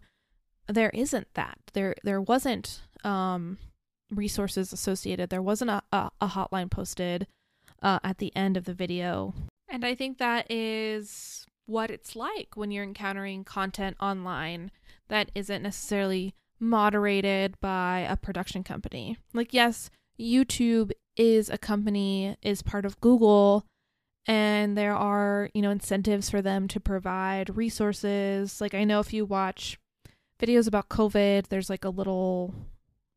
there 0.68 0.92
isn't 0.92 1.28
that. 1.34 1.58
There 1.74 1.96
there 2.04 2.22
wasn't 2.22 2.80
um 3.04 3.58
resources 4.10 4.72
associated. 4.72 5.30
There 5.30 5.42
wasn't 5.42 5.72
a, 5.72 5.82
a, 5.92 6.12
a 6.22 6.28
hotline 6.28 6.72
posted 6.72 7.28
uh, 7.82 8.00
at 8.06 8.20
the 8.20 8.34
end 8.38 8.56
of 8.56 8.64
the 8.64 8.74
video. 8.74 9.34
And 9.70 9.86
I 9.86 9.96
think 9.96 10.18
that 10.20 10.50
is 10.50 11.47
what 11.68 11.92
it's 11.92 12.16
like 12.16 12.56
when 12.56 12.72
you're 12.72 12.84
encountering 12.84 13.44
content 13.44 13.96
online 14.02 14.72
that 15.10 15.30
isn't 15.36 15.62
necessarily 15.62 16.34
moderated 16.60 17.60
by 17.60 18.08
a 18.10 18.18
production 18.18 18.64
company. 18.64 19.18
Like, 19.34 19.54
yes, 19.54 19.90
YouTube 20.20 20.92
is 21.16 21.50
a 21.50 21.58
company, 21.58 22.36
is 22.42 22.62
part 22.62 22.86
of 22.86 23.00
Google, 23.00 23.66
and 24.26 24.78
there 24.78 24.96
are, 24.96 25.50
you 25.54 25.62
know, 25.62 25.70
incentives 25.70 26.30
for 26.30 26.42
them 26.42 26.68
to 26.70 26.80
provide 26.80 27.56
resources. 27.56 28.60
Like, 28.60 28.74
I 28.74 28.84
know 28.84 29.00
if 29.00 29.14
you 29.14 29.26
watch 29.26 29.78
videos 30.42 30.68
about 30.68 30.90
COVID, 30.90 31.48
there's 31.48 31.70
like 31.70 31.86
a 31.86 31.90
little 31.90 32.54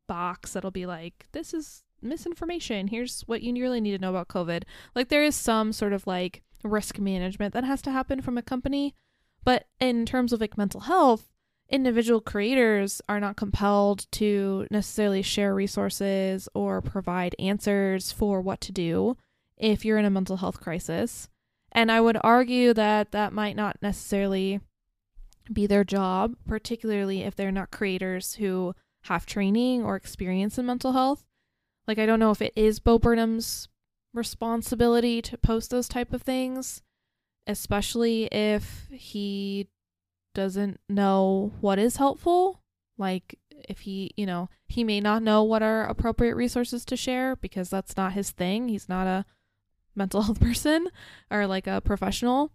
box 0.07 0.53
that'll 0.53 0.71
be 0.71 0.85
like, 0.85 1.27
this 1.31 1.53
is 1.53 1.83
misinformation. 2.01 2.87
Here's 2.87 3.21
what 3.21 3.41
you 3.41 3.53
really 3.53 3.81
need 3.81 3.91
to 3.91 4.01
know 4.01 4.09
about 4.09 4.27
COVID. 4.27 4.63
Like, 4.95 5.09
there 5.09 5.23
is 5.23 5.35
some 5.35 5.73
sort 5.73 5.93
of 5.93 6.05
like 6.05 6.41
risk 6.63 6.99
management 6.99 7.53
that 7.53 7.63
has 7.63 7.81
to 7.83 7.91
happen 7.91 8.21
from 8.21 8.37
a 8.37 8.41
company. 8.41 8.95
But 9.43 9.67
in 9.79 10.05
terms 10.05 10.33
of 10.33 10.41
like 10.41 10.57
mental 10.57 10.81
health, 10.81 11.29
individual 11.69 12.21
creators 12.21 13.01
are 13.07 13.19
not 13.19 13.37
compelled 13.37 14.05
to 14.11 14.67
necessarily 14.69 15.21
share 15.21 15.55
resources 15.55 16.47
or 16.53 16.81
provide 16.81 17.35
answers 17.39 18.11
for 18.11 18.41
what 18.41 18.61
to 18.61 18.71
do 18.71 19.17
if 19.57 19.85
you're 19.85 19.97
in 19.97 20.05
a 20.05 20.09
mental 20.09 20.37
health 20.37 20.59
crisis. 20.59 21.29
And 21.71 21.91
I 21.91 22.01
would 22.01 22.17
argue 22.21 22.73
that 22.73 23.11
that 23.11 23.31
might 23.31 23.55
not 23.55 23.77
necessarily 23.81 24.59
be 25.51 25.65
their 25.67 25.83
job, 25.83 26.35
particularly 26.45 27.23
if 27.23 27.35
they're 27.35 27.51
not 27.51 27.71
creators 27.71 28.35
who 28.35 28.75
have 29.03 29.25
training 29.25 29.83
or 29.83 29.95
experience 29.95 30.57
in 30.57 30.65
mental 30.65 30.91
health. 30.91 31.23
Like 31.87 31.97
I 31.97 32.05
don't 32.05 32.19
know 32.19 32.31
if 32.31 32.41
it 32.41 32.53
is 32.55 32.79
Bo 32.79 32.99
Burnham's 32.99 33.67
responsibility 34.13 35.21
to 35.21 35.37
post 35.37 35.71
those 35.71 35.87
type 35.87 36.13
of 36.13 36.21
things, 36.21 36.81
especially 37.47 38.25
if 38.25 38.87
he 38.91 39.67
doesn't 40.33 40.79
know 40.89 41.53
what 41.61 41.79
is 41.79 41.97
helpful. 41.97 42.61
Like 42.97 43.37
if 43.51 43.79
he, 43.81 44.11
you 44.15 44.25
know, 44.25 44.49
he 44.67 44.83
may 44.83 44.99
not 44.99 45.23
know 45.23 45.43
what 45.43 45.63
are 45.63 45.85
appropriate 45.85 46.35
resources 46.35 46.85
to 46.85 46.97
share 46.97 47.35
because 47.35 47.69
that's 47.69 47.97
not 47.97 48.13
his 48.13 48.31
thing. 48.31 48.69
He's 48.69 48.89
not 48.89 49.07
a 49.07 49.25
mental 49.95 50.21
health 50.23 50.39
person 50.39 50.87
or 51.29 51.47
like 51.47 51.67
a 51.67 51.81
professional. 51.81 52.51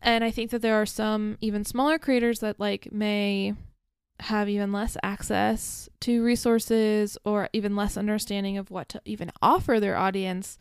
And 0.00 0.24
I 0.24 0.30
think 0.30 0.50
that 0.50 0.62
there 0.62 0.80
are 0.80 0.86
some 0.86 1.38
even 1.40 1.64
smaller 1.64 1.98
creators 1.98 2.40
that 2.40 2.58
like 2.58 2.90
may 2.90 3.54
have 4.22 4.48
even 4.48 4.72
less 4.72 4.96
access 5.02 5.88
to 6.00 6.22
resources 6.22 7.18
or 7.24 7.48
even 7.52 7.74
less 7.74 7.96
understanding 7.96 8.56
of 8.56 8.70
what 8.70 8.88
to 8.90 9.02
even 9.04 9.32
offer 9.42 9.80
their 9.80 9.96
audience. 9.96 10.58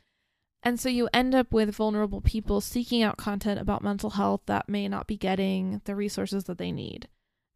And 0.64 0.80
so 0.80 0.90
you 0.90 1.10
end 1.14 1.34
up 1.34 1.52
with 1.52 1.76
vulnerable 1.76 2.22
people 2.22 2.62
seeking 2.62 3.04
out 3.04 3.18
content 3.18 3.60
about 3.60 3.84
mental 3.84 4.12
health 4.12 4.42
that 4.46 4.70
may 4.70 4.88
not 4.88 5.08
be 5.08 5.18
getting 5.18 5.82
the 5.86 5.96
resources 5.96 6.46
that 6.46 6.58
they 6.58 6.72
need. 6.72 7.08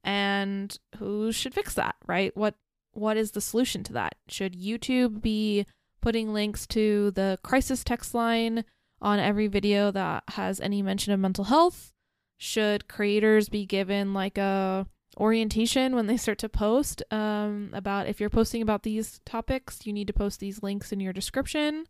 And 0.04 0.78
who 0.98 1.32
should 1.32 1.54
fix 1.54 1.74
that, 1.76 1.96
right? 2.06 2.36
What 2.38 2.56
what 2.94 3.18
is 3.18 3.32
the 3.32 3.42
solution 3.42 3.84
to 3.84 3.94
that? 3.94 4.16
Should 4.30 4.54
YouTube 4.54 5.22
be 5.22 5.66
putting 6.02 6.34
links 6.34 6.66
to 6.68 7.12
the 7.12 7.38
crisis 7.44 7.84
text 7.84 8.14
line 8.14 8.64
on 9.02 9.20
every 9.20 9.48
video 9.48 9.92
that 9.92 10.24
has 10.30 10.62
any 10.62 10.82
mention 10.82 11.12
of 11.12 11.20
mental 11.20 11.46
health? 11.46 11.92
Should 12.38 12.88
creators 12.88 13.50
be 13.50 13.66
given 13.66 14.14
like 14.14 14.38
a 14.38 14.88
orientation 15.18 15.96
when 15.96 16.08
they 16.08 16.18
start 16.18 16.38
to 16.40 16.50
post 16.50 17.04
um, 17.12 17.70
about 17.74 18.08
if 18.08 18.20
you're 18.20 18.30
posting 18.30 18.62
about 18.62 18.84
these 18.84 19.20
topics, 19.26 19.86
you 19.86 19.94
need 19.94 20.08
to 20.08 20.14
post 20.14 20.40
these 20.40 20.64
links 20.64 20.92
in 20.92 21.00
your 21.00 21.14
description. 21.14 21.86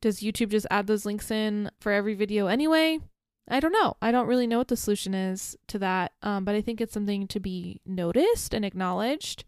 Does 0.00 0.20
YouTube 0.20 0.50
just 0.50 0.66
add 0.70 0.86
those 0.86 1.06
links 1.06 1.30
in 1.30 1.70
for 1.80 1.92
every 1.92 2.14
video 2.14 2.46
anyway? 2.48 2.98
I 3.48 3.60
don't 3.60 3.72
know. 3.72 3.96
I 4.02 4.10
don't 4.10 4.26
really 4.26 4.46
know 4.46 4.58
what 4.58 4.68
the 4.68 4.76
solution 4.76 5.14
is 5.14 5.56
to 5.68 5.78
that, 5.78 6.12
um, 6.22 6.44
but 6.44 6.54
I 6.54 6.60
think 6.60 6.80
it's 6.80 6.94
something 6.94 7.26
to 7.28 7.40
be 7.40 7.80
noticed 7.86 8.54
and 8.54 8.64
acknowledged 8.64 9.44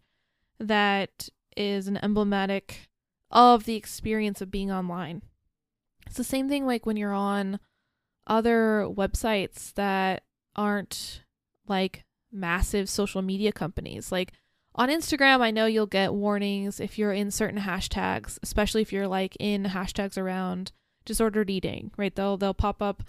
that 0.59 1.29
is 1.57 1.87
an 1.87 1.97
emblematic 2.03 2.89
of 3.31 3.65
the 3.65 3.75
experience 3.75 4.41
of 4.41 4.51
being 4.51 4.71
online. 4.71 5.21
It's 6.07 6.17
the 6.17 6.23
same 6.23 6.47
thing 6.47 6.65
like 6.65 6.85
when 6.85 6.97
you're 6.97 7.13
on 7.13 7.59
other 8.27 8.87
websites 8.89 9.73
that 9.73 10.23
aren't 10.55 11.23
like 11.67 12.04
massive 12.35 12.89
social 12.89 13.21
media 13.21 13.51
companies. 13.51 14.11
Like 14.11 14.33
on 14.75 14.89
Instagram, 14.89 15.41
I 15.41 15.51
know 15.51 15.65
you'll 15.65 15.85
get 15.85 16.13
warnings 16.13 16.79
if 16.79 16.99
you're 16.99 17.13
in 17.13 17.31
certain 17.31 17.61
hashtags, 17.61 18.37
especially 18.43 18.81
if 18.81 18.91
you're 18.91 19.07
like 19.07 19.35
in 19.39 19.63
hashtags 19.63 20.17
around 20.17 20.71
disordered 21.05 21.49
eating, 21.49 21.91
right? 21.97 22.13
They'll 22.13 22.37
they'll 22.37 22.53
pop 22.53 22.81
up 22.81 23.03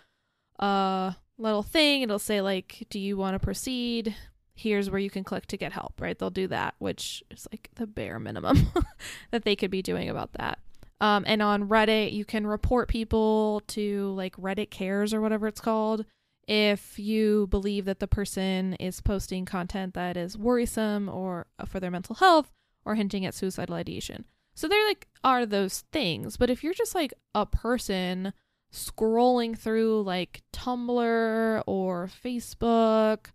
a 0.58 1.16
little 1.38 1.62
thing, 1.62 2.02
it'll 2.02 2.18
say 2.18 2.40
like, 2.40 2.86
"Do 2.88 3.00
you 3.00 3.16
want 3.16 3.34
to 3.34 3.44
proceed?" 3.44 4.14
Here's 4.54 4.88
where 4.88 5.00
you 5.00 5.10
can 5.10 5.22
click 5.22 5.46
to 5.48 5.58
get 5.58 5.72
help, 5.72 6.00
right? 6.00 6.18
They'll 6.18 6.30
do 6.30 6.46
that, 6.48 6.76
which 6.78 7.22
is 7.30 7.46
like 7.52 7.68
the 7.74 7.86
bare 7.86 8.18
minimum 8.18 8.68
that 9.30 9.44
they 9.44 9.54
could 9.54 9.70
be 9.70 9.82
doing 9.82 10.08
about 10.08 10.32
that. 10.34 10.60
Um, 10.98 11.24
and 11.26 11.42
on 11.42 11.68
Reddit, 11.68 12.12
you 12.12 12.24
can 12.24 12.46
report 12.46 12.88
people 12.88 13.62
to 13.68 14.14
like 14.14 14.34
Reddit 14.36 14.70
Cares 14.70 15.12
or 15.12 15.20
whatever 15.20 15.46
it's 15.46 15.60
called 15.60 16.06
if 16.46 16.98
you 16.98 17.46
believe 17.48 17.84
that 17.86 17.98
the 17.98 18.06
person 18.06 18.74
is 18.74 19.00
posting 19.00 19.44
content 19.44 19.94
that 19.94 20.16
is 20.16 20.38
worrisome 20.38 21.08
or 21.08 21.46
uh, 21.58 21.64
for 21.64 21.80
their 21.80 21.90
mental 21.90 22.14
health 22.16 22.52
or 22.84 22.94
hinting 22.94 23.26
at 23.26 23.34
suicidal 23.34 23.74
ideation. 23.74 24.24
So 24.54 24.68
there 24.68 24.86
like 24.86 25.08
are 25.24 25.44
those 25.44 25.84
things, 25.92 26.36
but 26.36 26.48
if 26.48 26.62
you're 26.62 26.72
just 26.72 26.94
like 26.94 27.12
a 27.34 27.44
person 27.44 28.32
scrolling 28.72 29.58
through 29.58 30.02
like 30.02 30.42
Tumblr 30.52 31.62
or 31.66 32.10
Facebook 32.24 33.26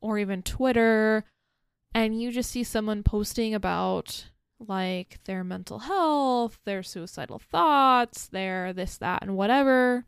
or 0.00 0.18
even 0.18 0.42
Twitter 0.42 1.24
and 1.94 2.20
you 2.20 2.32
just 2.32 2.50
see 2.50 2.64
someone 2.64 3.02
posting 3.02 3.54
about 3.54 4.30
like 4.58 5.18
their 5.24 5.44
mental 5.44 5.80
health, 5.80 6.58
their 6.64 6.82
suicidal 6.82 7.38
thoughts, 7.38 8.26
their 8.28 8.72
this 8.72 8.96
that 8.98 9.22
and 9.22 9.36
whatever, 9.36 10.04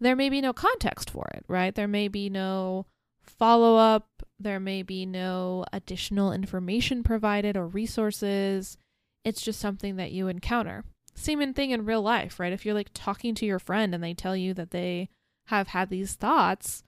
there 0.00 0.16
may 0.16 0.28
be 0.28 0.40
no 0.40 0.52
context 0.52 1.10
for 1.10 1.26
it, 1.34 1.44
right? 1.48 1.74
There 1.74 1.88
may 1.88 2.08
be 2.08 2.30
no 2.30 2.86
follow 3.22 3.76
up, 3.76 4.08
there 4.38 4.60
may 4.60 4.82
be 4.82 5.04
no 5.04 5.64
additional 5.72 6.32
information 6.32 7.02
provided 7.02 7.56
or 7.56 7.66
resources. 7.66 8.76
It's 9.24 9.42
just 9.42 9.60
something 9.60 9.96
that 9.96 10.12
you 10.12 10.28
encounter. 10.28 10.84
Same 11.14 11.52
thing 11.52 11.72
in 11.72 11.84
real 11.84 12.02
life, 12.02 12.38
right? 12.38 12.52
If 12.52 12.64
you're 12.64 12.74
like 12.74 12.90
talking 12.94 13.34
to 13.36 13.46
your 13.46 13.58
friend 13.58 13.94
and 13.94 14.02
they 14.02 14.14
tell 14.14 14.36
you 14.36 14.54
that 14.54 14.70
they 14.70 15.08
have 15.46 15.68
had 15.68 15.90
these 15.90 16.14
thoughts, 16.14 16.84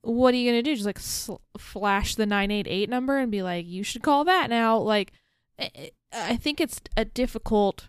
what 0.00 0.32
are 0.32 0.36
you 0.36 0.50
going 0.50 0.62
to 0.62 0.70
do? 0.70 0.74
Just 0.74 0.86
like 0.86 0.98
sl- 0.98 1.36
flash 1.58 2.14
the 2.14 2.26
988 2.26 2.88
number 2.88 3.18
and 3.18 3.30
be 3.30 3.42
like, 3.42 3.66
you 3.66 3.82
should 3.82 4.02
call 4.02 4.24
that 4.24 4.48
now? 4.48 4.78
Like, 4.78 5.12
eh, 5.58 5.68
eh, 5.74 5.88
I 6.12 6.36
think 6.36 6.60
it's 6.60 6.80
a 6.96 7.04
difficult 7.04 7.88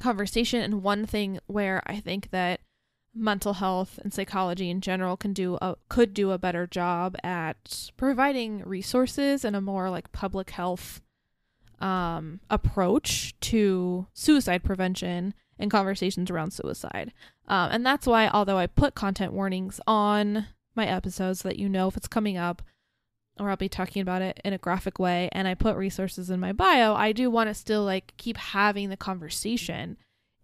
conversation 0.00 0.62
and 0.62 0.82
one 0.82 1.04
thing 1.04 1.38
where 1.46 1.82
I 1.86 2.00
think 2.00 2.30
that 2.30 2.60
mental 3.16 3.54
health 3.54 3.98
and 4.02 4.12
psychology 4.12 4.70
in 4.70 4.80
general 4.80 5.16
can 5.16 5.32
do 5.32 5.58
a 5.62 5.76
could 5.88 6.12
do 6.12 6.30
a 6.30 6.38
better 6.38 6.66
job 6.66 7.16
at 7.24 7.90
providing 7.96 8.62
resources 8.64 9.44
and 9.44 9.56
a 9.56 9.60
more 9.60 9.90
like 9.90 10.12
public 10.12 10.50
health 10.50 11.00
um, 11.80 12.40
approach 12.50 13.34
to 13.40 14.06
suicide 14.12 14.62
prevention 14.62 15.34
and 15.58 15.70
conversations 15.70 16.30
around 16.30 16.52
suicide. 16.52 17.12
Um, 17.48 17.70
and 17.72 17.86
that's 17.86 18.06
why, 18.06 18.28
although 18.28 18.58
I 18.58 18.66
put 18.66 18.94
content 18.94 19.32
warnings 19.32 19.80
on 19.86 20.46
my 20.74 20.86
episodes 20.86 21.40
so 21.40 21.48
that 21.48 21.58
you 21.58 21.68
know 21.68 21.88
if 21.88 21.96
it's 21.96 22.08
coming 22.08 22.36
up, 22.36 22.62
or 23.38 23.50
I'll 23.50 23.56
be 23.56 23.68
talking 23.68 24.02
about 24.02 24.22
it 24.22 24.40
in 24.44 24.52
a 24.52 24.58
graphic 24.58 24.98
way, 24.98 25.28
and 25.32 25.46
I 25.46 25.54
put 25.54 25.76
resources 25.76 26.30
in 26.30 26.40
my 26.40 26.52
bio, 26.52 26.94
I 26.94 27.12
do 27.12 27.30
want 27.30 27.48
to 27.48 27.54
still 27.54 27.84
like 27.84 28.14
keep 28.16 28.36
having 28.36 28.88
the 28.88 28.96
conversation 28.96 29.96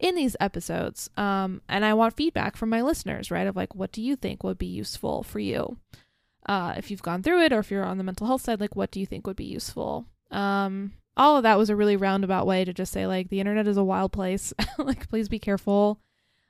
in 0.03 0.17
these 0.17 0.37
episodes. 0.41 1.09
Um, 1.17 1.63
and 1.69 1.85
I 1.85 1.95
want 1.95 2.17
feedback 2.17 2.57
from 2.57 2.69
my 2.69 2.83
listeners, 2.83 3.31
right? 3.31 3.47
Of 3.47 3.57
like, 3.57 3.75
what 3.75 3.93
do 3.93 4.03
you 4.03 4.17
think 4.17 4.43
would 4.43 4.59
be 4.59 4.67
useful 4.67 5.23
for 5.23 5.39
you? 5.39 5.79
Uh, 6.45 6.75
if 6.77 6.91
you've 6.91 7.03
gone 7.03 7.23
through 7.23 7.41
it 7.41 7.53
or 7.53 7.61
if 7.61 7.71
you're 7.71 7.85
on 7.85 7.99
the 7.99 8.05
mental 8.05 8.27
health 8.27 8.43
side, 8.43 8.61
like, 8.61 8.77
what 8.77 8.91
do 8.91 8.99
you 8.99 9.07
think 9.07 9.27
would 9.27 9.37
be 9.37 9.45
useful? 9.45 10.07
Um, 10.33 10.93
all 11.17 11.37
of 11.37 11.45
that 11.45 11.57
was 11.57 11.71
a 11.71 11.77
really 11.77 11.97
roundabout 11.97 12.47
way 12.47 12.65
to 12.65 12.73
just 12.73 12.93
say, 12.93 13.07
like, 13.07 13.29
the 13.29 13.39
internet 13.39 13.69
is 13.69 13.77
a 13.77 13.85
wild 13.85 14.13
place. 14.13 14.53
like, 14.79 15.09
please 15.09 15.29
be 15.29 15.39
careful. 15.39 16.01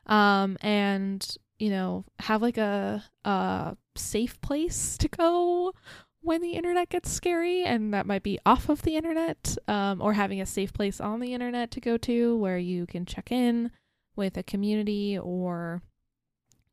Um, 0.07 0.57
and, 0.63 1.25
you 1.59 1.69
know, 1.69 2.07
have 2.21 2.41
like 2.41 2.57
a, 2.57 3.05
a 3.27 3.77
safe 3.95 4.41
place 4.41 4.97
to 4.97 5.09
go 5.09 5.75
when 6.23 6.41
the 6.41 6.53
internet 6.53 6.89
gets 6.89 7.11
scary, 7.11 7.65
and 7.65 7.93
that 7.93 8.07
might 8.07 8.23
be 8.23 8.39
off 8.47 8.69
of 8.69 8.83
the 8.83 8.97
internet, 8.97 9.57
um, 9.69 10.01
or 10.01 10.15
having 10.15 10.41
a 10.41 10.47
safe 10.47 10.73
place 10.73 11.01
on 11.01 11.21
the 11.21 11.35
internet 11.35 11.71
to 11.73 11.81
go 11.81 11.97
to 11.99 12.37
where 12.37 12.59
you 12.59 12.87
can 12.87 13.05
check 13.05 13.31
in 13.31 13.71
with 14.17 14.37
a 14.37 14.43
community 14.43 15.19
or 15.19 15.83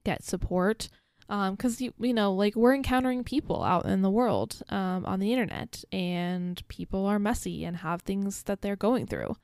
get 0.04 0.24
support. 0.24 0.90
because 1.28 1.82
you, 1.82 1.94
you 2.00 2.14
know 2.14 2.34
like 2.34 2.56
we're 2.56 2.74
encountering 2.74 3.24
people 3.24 3.64
out 3.64 3.86
in 3.86 4.02
the 4.02 4.10
world 4.10 4.62
um, 4.70 5.06
on 5.06 5.20
the 5.20 5.32
internet 5.32 5.84
and 5.92 6.68
people 6.68 7.06
are 7.06 7.20
messy 7.20 7.64
and 7.66 7.78
have 7.78 8.02
things 8.02 8.44
that 8.44 8.62
they're 8.62 8.76
going 8.76 9.06
through 9.06 9.36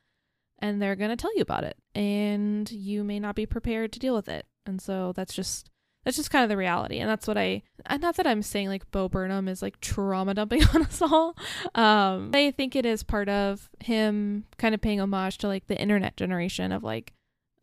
and 0.59 0.81
they're 0.81 0.95
going 0.95 1.11
to 1.11 1.15
tell 1.15 1.35
you 1.35 1.41
about 1.41 1.63
it 1.63 1.77
and 1.93 2.71
you 2.71 3.03
may 3.03 3.19
not 3.19 3.35
be 3.35 3.45
prepared 3.45 3.91
to 3.91 3.99
deal 3.99 4.15
with 4.15 4.27
it 4.27 4.45
and 4.65 4.81
so 4.81 5.13
that's 5.13 5.33
just 5.33 5.69
that's 6.05 6.15
just 6.15 6.31
kind 6.31 6.43
of 6.43 6.49
the 6.49 6.55
reality 6.55 6.99
and 6.99 7.09
that's 7.09 7.27
what 7.27 7.37
i 7.37 7.61
and 7.87 8.01
not 8.01 8.15
that 8.15 8.27
i'm 8.27 8.41
saying 8.41 8.69
like 8.69 8.89
bo 8.91 9.09
burnham 9.09 9.49
is 9.49 9.61
like 9.61 9.79
trauma 9.81 10.33
dumping 10.33 10.63
on 10.73 10.83
us 10.83 11.01
all 11.01 11.35
um 11.73 12.31
i 12.33 12.51
think 12.51 12.75
it 12.75 12.85
is 12.85 13.03
part 13.03 13.27
of 13.27 13.69
him 13.83 14.45
kind 14.57 14.73
of 14.73 14.79
paying 14.79 15.01
homage 15.01 15.37
to 15.37 15.47
like 15.47 15.67
the 15.67 15.77
internet 15.77 16.15
generation 16.15 16.71
of 16.71 16.83
like 16.83 17.11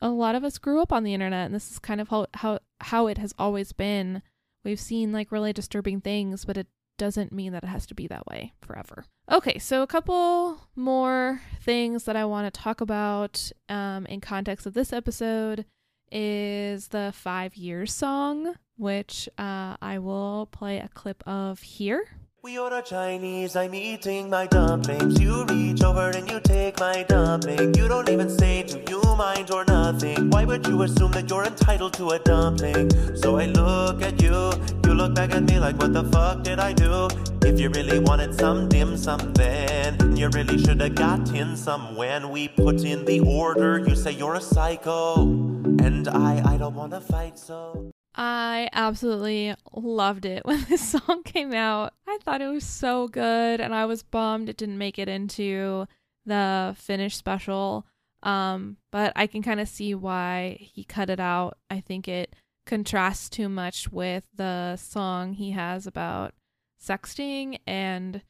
a 0.02 0.10
lot 0.10 0.34
of 0.34 0.44
us 0.44 0.58
grew 0.58 0.82
up 0.82 0.92
on 0.92 1.04
the 1.04 1.14
internet 1.14 1.46
and 1.46 1.54
this 1.54 1.70
is 1.70 1.78
kind 1.78 2.00
of 2.00 2.08
how 2.08 2.26
how 2.34 2.58
how 2.80 3.06
it 3.06 3.16
has 3.18 3.32
always 3.38 3.72
been. 3.72 4.20
We've 4.64 4.80
seen 4.80 5.12
like 5.12 5.32
really 5.32 5.52
disturbing 5.52 6.00
things 6.00 6.44
but 6.44 6.56
it 6.56 6.66
doesn't 6.98 7.32
mean 7.32 7.52
that 7.52 7.64
it 7.64 7.68
has 7.68 7.86
to 7.86 7.94
be 7.94 8.06
that 8.08 8.26
way 8.26 8.52
forever. 8.60 9.04
Okay 9.30 9.58
so 9.58 9.82
a 9.82 9.86
couple 9.86 10.68
more 10.74 11.40
things 11.62 12.04
that 12.04 12.16
i 12.16 12.24
want 12.24 12.52
to 12.52 12.60
talk 12.60 12.80
about 12.80 13.50
um, 13.68 14.04
in 14.06 14.20
context 14.20 14.66
of 14.66 14.74
this 14.74 14.92
episode 14.92 15.64
is 16.12 16.88
the 16.88 17.12
five 17.14 17.56
years 17.56 17.92
song 17.92 18.54
which 18.76 19.28
uh, 19.38 19.76
i 19.80 19.98
will 19.98 20.46
play 20.46 20.78
a 20.78 20.88
clip 20.88 21.22
of 21.26 21.60
here 21.60 22.06
We 22.44 22.58
order 22.58 22.82
Chinese, 22.82 23.54
I'm 23.54 23.72
eating 23.72 24.28
my 24.28 24.48
dumplings. 24.48 25.20
You 25.20 25.44
reach 25.44 25.80
over 25.84 26.10
and 26.10 26.28
you 26.28 26.40
take 26.40 26.80
my 26.80 27.04
dumpling. 27.04 27.72
You 27.74 27.86
don't 27.86 28.08
even 28.08 28.28
say, 28.28 28.64
do 28.64 28.82
you 28.88 29.00
mind 29.14 29.52
or 29.52 29.64
nothing? 29.64 30.28
Why 30.28 30.44
would 30.44 30.66
you 30.66 30.82
assume 30.82 31.12
that 31.12 31.30
you're 31.30 31.44
entitled 31.44 31.92
to 31.94 32.08
a 32.08 32.18
dumpling? 32.18 32.90
So 33.14 33.36
I 33.36 33.46
look 33.46 34.02
at 34.02 34.20
you, 34.20 34.52
you 34.84 34.92
look 34.92 35.14
back 35.14 35.30
at 35.30 35.44
me 35.44 35.60
like, 35.60 35.76
what 35.76 35.92
the 35.92 36.02
fuck 36.02 36.42
did 36.42 36.58
I 36.58 36.72
do? 36.72 37.06
If 37.42 37.60
you 37.60 37.68
really 37.68 38.00
wanted 38.00 38.34
some 38.34 38.68
dim 38.68 38.96
sum 38.96 39.32
then, 39.34 40.16
you 40.16 40.28
really 40.30 40.58
should 40.58 40.80
have 40.80 40.96
gotten 40.96 41.56
some 41.56 41.94
when 41.94 42.30
we 42.30 42.48
put 42.48 42.82
in 42.82 43.04
the 43.04 43.20
order. 43.20 43.78
You 43.86 43.94
say 43.94 44.10
you're 44.10 44.34
a 44.34 44.40
psycho, 44.40 45.22
and 45.22 46.08
I, 46.08 46.42
I 46.44 46.56
don't 46.56 46.74
wanna 46.74 47.00
fight 47.00 47.38
so. 47.38 47.92
I 48.14 48.68
absolutely 48.72 49.54
loved 49.72 50.24
it 50.24 50.44
when 50.46 50.64
this 50.68 50.90
song 50.90 51.22
came 51.24 51.52
out. 51.52 51.94
I 52.06 52.18
thought 52.22 52.42
it 52.42 52.48
was 52.48 52.64
so 52.64 53.08
good 53.08 53.60
and 53.60 53.74
I 53.74 53.86
was 53.86 54.02
bummed 54.02 54.48
it 54.48 54.56
didn't 54.56 54.78
make 54.78 54.98
it 54.98 55.08
into 55.08 55.86
the 56.26 56.74
finished 56.78 57.18
special. 57.18 57.86
Um, 58.22 58.76
but 58.92 59.12
I 59.16 59.26
can 59.26 59.42
kind 59.42 59.60
of 59.60 59.68
see 59.68 59.94
why 59.94 60.58
he 60.60 60.84
cut 60.84 61.10
it 61.10 61.18
out. 61.18 61.58
I 61.70 61.80
think 61.80 62.06
it 62.06 62.34
contrasts 62.66 63.28
too 63.28 63.48
much 63.48 63.90
with 63.90 64.24
the 64.34 64.76
song 64.76 65.32
he 65.32 65.50
has 65.50 65.86
about 65.86 66.34
sexting 66.80 67.58
and 67.66 68.22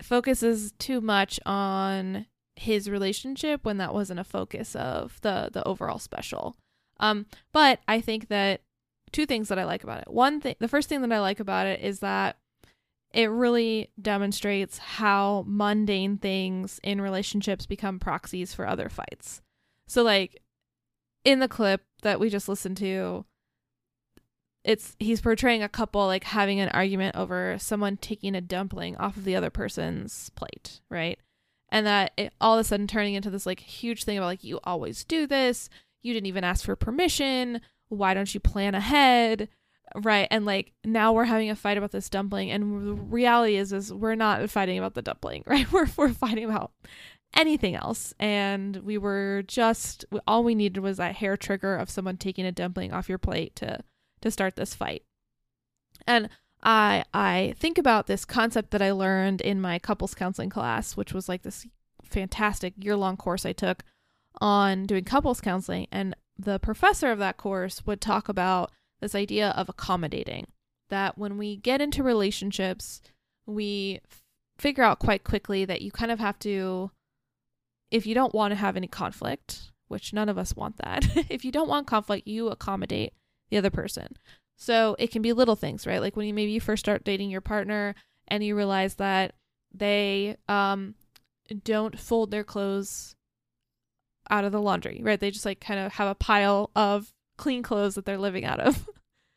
focuses 0.00 0.72
too 0.78 1.00
much 1.00 1.38
on 1.44 2.26
his 2.56 2.88
relationship 2.88 3.64
when 3.64 3.78
that 3.78 3.94
wasn't 3.94 4.20
a 4.20 4.24
focus 4.24 4.74
of 4.74 5.20
the 5.22 5.50
the 5.52 5.66
overall 5.66 5.98
special. 5.98 6.56
Um, 7.00 7.26
but 7.52 7.80
I 7.88 8.00
think 8.00 8.28
that 8.28 8.60
two 9.12 9.26
things 9.26 9.48
that 9.48 9.58
I 9.58 9.64
like 9.64 9.84
about 9.84 10.00
it. 10.00 10.10
One 10.10 10.40
thing, 10.40 10.56
the 10.58 10.68
first 10.68 10.88
thing 10.88 11.02
that 11.02 11.12
I 11.12 11.20
like 11.20 11.40
about 11.40 11.66
it 11.66 11.80
is 11.80 12.00
that 12.00 12.38
it 13.12 13.30
really 13.30 13.90
demonstrates 14.00 14.78
how 14.78 15.44
mundane 15.46 16.16
things 16.16 16.80
in 16.82 17.00
relationships 17.00 17.66
become 17.66 17.98
proxies 17.98 18.54
for 18.54 18.66
other 18.66 18.88
fights. 18.88 19.42
So, 19.86 20.02
like 20.02 20.42
in 21.24 21.38
the 21.38 21.48
clip 21.48 21.82
that 22.02 22.18
we 22.18 22.30
just 22.30 22.48
listened 22.48 22.78
to, 22.78 23.26
it's 24.64 24.96
he's 24.98 25.20
portraying 25.20 25.62
a 25.62 25.68
couple 25.68 26.06
like 26.06 26.24
having 26.24 26.60
an 26.60 26.68
argument 26.70 27.16
over 27.16 27.56
someone 27.58 27.96
taking 27.96 28.34
a 28.34 28.40
dumpling 28.40 28.96
off 28.96 29.16
of 29.16 29.24
the 29.24 29.36
other 29.36 29.50
person's 29.50 30.30
plate, 30.30 30.80
right? 30.88 31.18
And 31.68 31.86
that 31.86 32.12
it 32.16 32.32
all 32.40 32.54
of 32.54 32.60
a 32.60 32.64
sudden 32.64 32.86
turning 32.86 33.14
into 33.14 33.30
this 33.30 33.46
like 33.46 33.60
huge 33.60 34.04
thing 34.04 34.16
about 34.16 34.26
like 34.26 34.44
you 34.44 34.60
always 34.64 35.04
do 35.04 35.26
this, 35.26 35.68
you 36.02 36.14
didn't 36.14 36.26
even 36.26 36.44
ask 36.44 36.64
for 36.64 36.76
permission, 36.76 37.60
why 37.92 38.14
don't 38.14 38.32
you 38.32 38.40
plan 38.40 38.74
ahead? 38.74 39.48
Right. 39.94 40.26
And 40.30 40.46
like 40.46 40.72
now 40.84 41.12
we're 41.12 41.24
having 41.24 41.50
a 41.50 41.56
fight 41.56 41.76
about 41.76 41.92
this 41.92 42.08
dumpling 42.08 42.50
and 42.50 42.88
the 42.88 42.94
reality 42.94 43.56
is 43.56 43.72
is 43.72 43.92
we're 43.92 44.14
not 44.14 44.48
fighting 44.48 44.78
about 44.78 44.94
the 44.94 45.02
dumpling, 45.02 45.44
right? 45.46 45.70
We're 45.70 45.86
we're 45.96 46.12
fighting 46.12 46.44
about 46.44 46.72
anything 47.36 47.74
else. 47.74 48.14
And 48.18 48.76
we 48.78 48.96
were 48.96 49.44
just 49.46 50.06
all 50.26 50.42
we 50.42 50.54
needed 50.54 50.80
was 50.80 50.96
that 50.96 51.16
hair 51.16 51.36
trigger 51.36 51.76
of 51.76 51.90
someone 51.90 52.16
taking 52.16 52.46
a 52.46 52.52
dumpling 52.52 52.92
off 52.92 53.08
your 53.08 53.18
plate 53.18 53.54
to 53.56 53.80
to 54.22 54.30
start 54.30 54.56
this 54.56 54.74
fight. 54.74 55.02
And 56.06 56.30
I 56.62 57.04
I 57.12 57.54
think 57.58 57.76
about 57.76 58.06
this 58.06 58.24
concept 58.24 58.70
that 58.70 58.82
I 58.82 58.92
learned 58.92 59.42
in 59.42 59.60
my 59.60 59.78
couples 59.78 60.14
counseling 60.14 60.50
class, 60.50 60.96
which 60.96 61.12
was 61.12 61.28
like 61.28 61.42
this 61.42 61.66
fantastic 62.02 62.72
year-long 62.78 63.18
course 63.18 63.44
I 63.44 63.52
took 63.52 63.84
on 64.40 64.86
doing 64.86 65.04
couples 65.04 65.42
counseling 65.42 65.86
and 65.92 66.16
the 66.42 66.58
professor 66.58 67.10
of 67.10 67.18
that 67.18 67.36
course 67.36 67.84
would 67.86 68.00
talk 68.00 68.28
about 68.28 68.70
this 69.00 69.14
idea 69.14 69.50
of 69.50 69.68
accommodating 69.68 70.46
that 70.90 71.16
when 71.16 71.38
we 71.38 71.56
get 71.56 71.80
into 71.80 72.02
relationships 72.02 73.00
we 73.46 74.00
f- 74.10 74.22
figure 74.58 74.84
out 74.84 74.98
quite 74.98 75.24
quickly 75.24 75.64
that 75.64 75.82
you 75.82 75.90
kind 75.90 76.10
of 76.10 76.18
have 76.18 76.38
to 76.38 76.90
if 77.90 78.06
you 78.06 78.14
don't 78.14 78.34
want 78.34 78.52
to 78.52 78.56
have 78.56 78.76
any 78.76 78.86
conflict 78.86 79.70
which 79.88 80.12
none 80.12 80.28
of 80.28 80.38
us 80.38 80.56
want 80.56 80.76
that 80.78 81.04
if 81.30 81.44
you 81.44 81.52
don't 81.52 81.68
want 81.68 81.86
conflict 81.86 82.26
you 82.26 82.48
accommodate 82.48 83.12
the 83.50 83.58
other 83.58 83.70
person. 83.70 84.08
So 84.56 84.96
it 84.98 85.10
can 85.10 85.22
be 85.22 85.32
little 85.32 85.56
things 85.56 85.86
right? 85.86 86.00
Like 86.00 86.16
when 86.16 86.26
you 86.26 86.34
maybe 86.34 86.52
you 86.52 86.60
first 86.60 86.84
start 86.84 87.04
dating 87.04 87.30
your 87.30 87.40
partner 87.40 87.94
and 88.28 88.42
you 88.42 88.56
realize 88.56 88.94
that 88.96 89.34
they 89.74 90.36
um 90.48 90.94
don't 91.64 91.98
fold 91.98 92.30
their 92.30 92.44
clothes 92.44 93.14
out 94.32 94.44
of 94.44 94.50
the 94.50 94.60
laundry, 94.60 95.00
right? 95.04 95.20
They 95.20 95.30
just 95.30 95.44
like 95.44 95.60
kind 95.60 95.78
of 95.78 95.92
have 95.92 96.08
a 96.08 96.14
pile 96.14 96.70
of 96.74 97.12
clean 97.36 97.62
clothes 97.62 97.94
that 97.94 98.06
they're 98.06 98.18
living 98.18 98.44
out 98.44 98.58
of. 98.58 98.88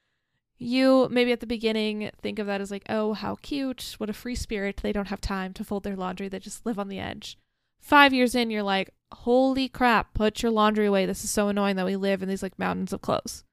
you 0.57 1.07
maybe 1.11 1.33
at 1.33 1.41
the 1.41 1.45
beginning 1.45 2.09
think 2.21 2.39
of 2.39 2.47
that 2.47 2.61
as 2.61 2.71
like, 2.71 2.85
oh, 2.89 3.13
how 3.13 3.35
cute. 3.35 3.95
What 3.97 4.09
a 4.09 4.13
free 4.13 4.35
spirit. 4.35 4.77
They 4.77 4.93
don't 4.93 5.09
have 5.09 5.21
time 5.21 5.53
to 5.53 5.65
fold 5.65 5.83
their 5.83 5.97
laundry. 5.97 6.29
They 6.29 6.39
just 6.39 6.65
live 6.65 6.79
on 6.79 6.87
the 6.87 6.99
edge. 6.99 7.37
Five 7.81 8.13
years 8.13 8.33
in, 8.33 8.49
you're 8.49 8.63
like, 8.63 8.89
holy 9.11 9.67
crap, 9.67 10.13
put 10.13 10.41
your 10.41 10.51
laundry 10.51 10.85
away. 10.87 11.05
This 11.05 11.23
is 11.23 11.29
so 11.29 11.49
annoying 11.49 11.75
that 11.75 11.85
we 11.85 11.97
live 11.97 12.23
in 12.23 12.29
these 12.29 12.41
like 12.41 12.57
mountains 12.57 12.93
of 12.93 13.01
clothes. 13.01 13.43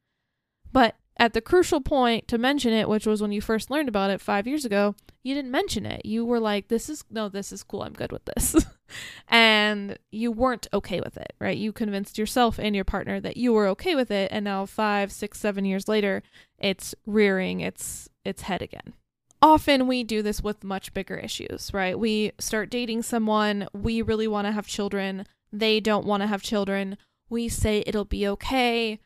But 0.72 0.95
at 1.16 1.34
the 1.34 1.40
crucial 1.40 1.80
point 1.80 2.28
to 2.28 2.38
mention 2.38 2.72
it, 2.72 2.88
which 2.88 3.05
was 3.05 3.20
when 3.20 3.32
you 3.32 3.40
first 3.40 3.70
learned 3.70 3.88
about 3.88 4.11
it 4.11 4.20
five 4.20 4.47
years 4.47 4.64
ago, 4.64 4.95
you 5.23 5.35
didn't 5.35 5.51
mention 5.51 5.87
it. 5.87 6.05
You 6.05 6.25
were 6.25 6.41
like, 6.41 6.68
this 6.68 6.89
is, 6.89 7.05
no, 7.11 7.29
this 7.29 7.53
is 7.53 7.62
cool. 7.62 7.83
I'm 7.83 7.93
good 7.93 8.12
with 8.12 8.25
this. 8.25 8.57
and 9.29 9.99
you 10.11 10.33
weren't 10.33 10.66
okay 10.73 11.01
with 11.01 11.16
it, 11.16 11.35
right? 11.41 11.57
You 11.57 11.73
convinced 11.73 12.18
yourself 12.18 12.59
and 12.59 12.75
your 12.75 12.85
partner 12.85 13.20
that 13.20 13.37
you 13.37 13.53
were 13.53 13.66
okay 13.68 13.95
with 13.95 14.11
it. 14.11 14.31
And 14.33 14.45
now 14.45 14.66
five, 14.66 15.12
six, 15.12 15.39
seven 15.39 15.64
years 15.64 15.89
later, 15.89 16.23
it's 16.59 16.95
rearing 17.07 17.61
its, 17.61 18.09
its 18.25 18.43
head 18.43 18.62
again. 18.62 18.95
Often 19.41 19.87
we 19.87 20.05
do 20.05 20.23
this 20.23 20.43
with 20.43 20.62
much 20.62 20.95
bigger 20.95 21.16
issues, 21.16 21.73
right? 21.73 21.99
We 21.99 22.33
start 22.39 22.70
dating 22.70 23.03
someone, 23.03 23.66
we 23.73 24.01
really 24.01 24.29
want 24.29 24.47
to 24.47 24.53
have 24.53 24.68
children, 24.68 25.27
they 25.53 25.81
don't 25.81 26.07
want 26.07 26.23
to 26.23 26.29
have 26.29 26.43
children. 26.43 26.97
We 27.29 27.49
say 27.49 27.83
it'll 27.87 28.05
be 28.05 28.27
okay 28.29 29.01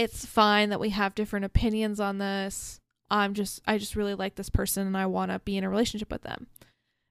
it's 0.00 0.24
fine 0.24 0.70
that 0.70 0.80
we 0.80 0.88
have 0.88 1.14
different 1.14 1.44
opinions 1.44 2.00
on 2.00 2.16
this. 2.16 2.79
I'm 3.10 3.34
just 3.34 3.60
I 3.66 3.78
just 3.78 3.96
really 3.96 4.14
like 4.14 4.36
this 4.36 4.50
person 4.50 4.86
and 4.86 4.96
I 4.96 5.06
want 5.06 5.30
to 5.30 5.38
be 5.40 5.56
in 5.56 5.64
a 5.64 5.70
relationship 5.70 6.10
with 6.10 6.22
them. 6.22 6.46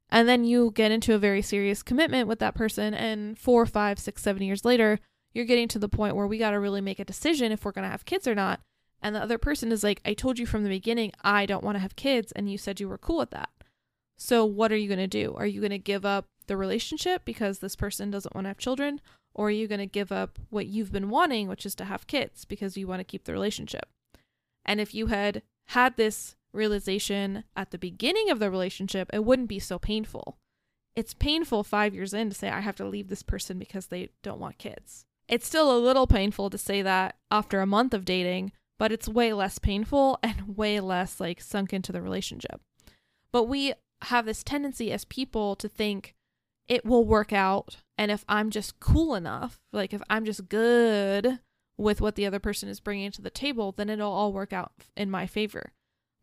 And 0.09 0.27
then 0.27 0.43
you 0.43 0.71
get 0.71 0.91
into 0.91 1.13
a 1.13 1.19
very 1.19 1.41
serious 1.41 1.83
commitment 1.83 2.27
with 2.27 2.39
that 2.39 2.55
person 2.55 2.93
and 2.93 3.37
four, 3.37 3.65
five, 3.65 3.99
six, 3.99 4.23
seven 4.23 4.41
years 4.41 4.65
later, 4.65 4.99
you're 5.33 5.45
getting 5.45 5.67
to 5.67 5.79
the 5.79 5.89
point 5.89 6.15
where 6.15 6.25
we 6.25 6.37
gotta 6.37 6.59
really 6.59 6.81
make 6.81 6.99
a 6.99 7.05
decision 7.05 7.51
if 7.51 7.63
we're 7.63 7.71
gonna 7.71 7.89
have 7.89 8.05
kids 8.05 8.27
or 8.27 8.35
not. 8.35 8.61
And 9.01 9.15
the 9.15 9.21
other 9.21 9.37
person 9.37 9.71
is 9.71 9.83
like, 9.83 10.01
I 10.03 10.13
told 10.13 10.39
you 10.39 10.45
from 10.45 10.63
the 10.63 10.69
beginning 10.69 11.11
I 11.23 11.45
don't 11.45 11.63
want 11.63 11.75
to 11.75 11.81
have 11.81 11.95
kids 11.95 12.31
and 12.31 12.51
you 12.51 12.57
said 12.57 12.79
you 12.79 12.89
were 12.89 12.97
cool 12.97 13.17
with 13.17 13.31
that. 13.31 13.49
So 14.17 14.43
what 14.45 14.71
are 14.71 14.77
you 14.77 14.89
gonna 14.89 15.07
do? 15.07 15.35
Are 15.37 15.45
you 15.45 15.61
gonna 15.61 15.77
give 15.77 16.05
up 16.05 16.25
the 16.47 16.57
relationship 16.57 17.23
because 17.23 17.59
this 17.59 17.75
person 17.75 18.11
doesn't 18.11 18.35
want 18.35 18.45
to 18.45 18.49
have 18.49 18.57
children? 18.57 18.99
Or 19.33 19.47
are 19.47 19.51
you 19.51 19.67
going 19.67 19.79
to 19.79 19.85
give 19.85 20.11
up 20.11 20.37
what 20.49 20.65
you've 20.65 20.91
been 20.91 21.09
wanting, 21.09 21.47
which 21.47 21.65
is 21.65 21.75
to 21.75 21.85
have 21.85 22.07
kids 22.07 22.43
because 22.43 22.75
you 22.75 22.87
want 22.87 22.99
to 22.99 23.05
keep 23.05 23.23
the 23.23 23.31
relationship? 23.31 23.87
And 24.65 24.81
if 24.81 24.93
you 24.93 25.07
had 25.07 25.43
had 25.69 25.97
this 25.97 26.35
realization 26.51 27.43
at 27.55 27.69
the 27.69 27.77
beginning 27.77 28.29
of 28.29 28.39
the 28.39 28.49
relationship, 28.49 29.09
it 29.13 29.23
wouldn't 29.23 29.47
be 29.47 29.59
so 29.59 29.77
painful. 29.77 30.37
It's 30.95 31.13
painful 31.13 31.63
five 31.63 31.93
years 31.93 32.13
in 32.13 32.29
to 32.29 32.35
say, 32.35 32.49
I 32.49 32.61
have 32.61 32.75
to 32.77 32.85
leave 32.85 33.07
this 33.07 33.21
person 33.21 33.59
because 33.59 33.87
they 33.87 34.09
don't 34.23 34.39
want 34.39 34.57
kids. 34.57 35.05
It's 35.27 35.45
still 35.45 35.75
a 35.75 35.77
little 35.77 36.07
painful 36.07 36.49
to 36.49 36.57
say 36.57 36.81
that 36.81 37.17
after 37.29 37.61
a 37.61 37.67
month 37.67 37.93
of 37.93 38.03
dating, 38.03 38.51
but 38.79 38.91
it's 38.91 39.07
way 39.07 39.31
less 39.31 39.59
painful 39.59 40.17
and 40.23 40.57
way 40.57 40.79
less 40.79 41.19
like 41.19 41.39
sunk 41.39 41.71
into 41.71 41.91
the 41.91 42.01
relationship. 42.01 42.61
But 43.31 43.43
we 43.43 43.73
have 44.03 44.25
this 44.25 44.43
tendency 44.43 44.91
as 44.91 45.05
people 45.05 45.55
to 45.57 45.69
think 45.69 46.15
it 46.67 46.83
will 46.83 47.05
work 47.05 47.31
out 47.31 47.77
and 47.95 48.09
if 48.09 48.25
I'm 48.27 48.49
just 48.49 48.79
cool 48.79 49.13
enough, 49.13 49.59
like 49.71 49.93
if 49.93 50.01
I'm 50.09 50.25
just 50.25 50.49
good 50.49 51.39
with 51.79 52.01
what 52.01 52.15
the 52.15 52.25
other 52.25 52.39
person 52.39 52.67
is 52.67 52.81
bringing 52.81 53.09
to 53.09 53.21
the 53.21 53.29
table, 53.29 53.71
then 53.71 53.89
it'll 53.89 54.11
all 54.11 54.33
work 54.33 54.51
out 54.51 54.73
in 54.97 55.09
my 55.09 55.25
favor. 55.25 55.71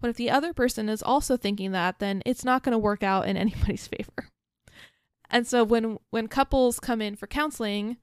But 0.01 0.11
if 0.11 0.17
the 0.17 0.31
other 0.31 0.53
person 0.53 0.91
is 0.91 1.03
also 1.03 1.37
thinking 1.39 1.73
that, 1.73 1.99
then 1.99 2.23
it's 2.27 2.45
not 2.45 2.63
going 2.63 2.73
to 2.73 2.79
work 2.79 3.03
out 3.03 3.27
in 3.27 3.37
anybody's 3.37 3.87
favor. 3.87 4.29
And 5.31 5.47
so 5.47 5.65
when 5.65 5.99
when 6.11 6.29
couples 6.29 6.79
come 6.79 7.01
in 7.01 7.17
for 7.17 7.27
counseling, 7.27 7.97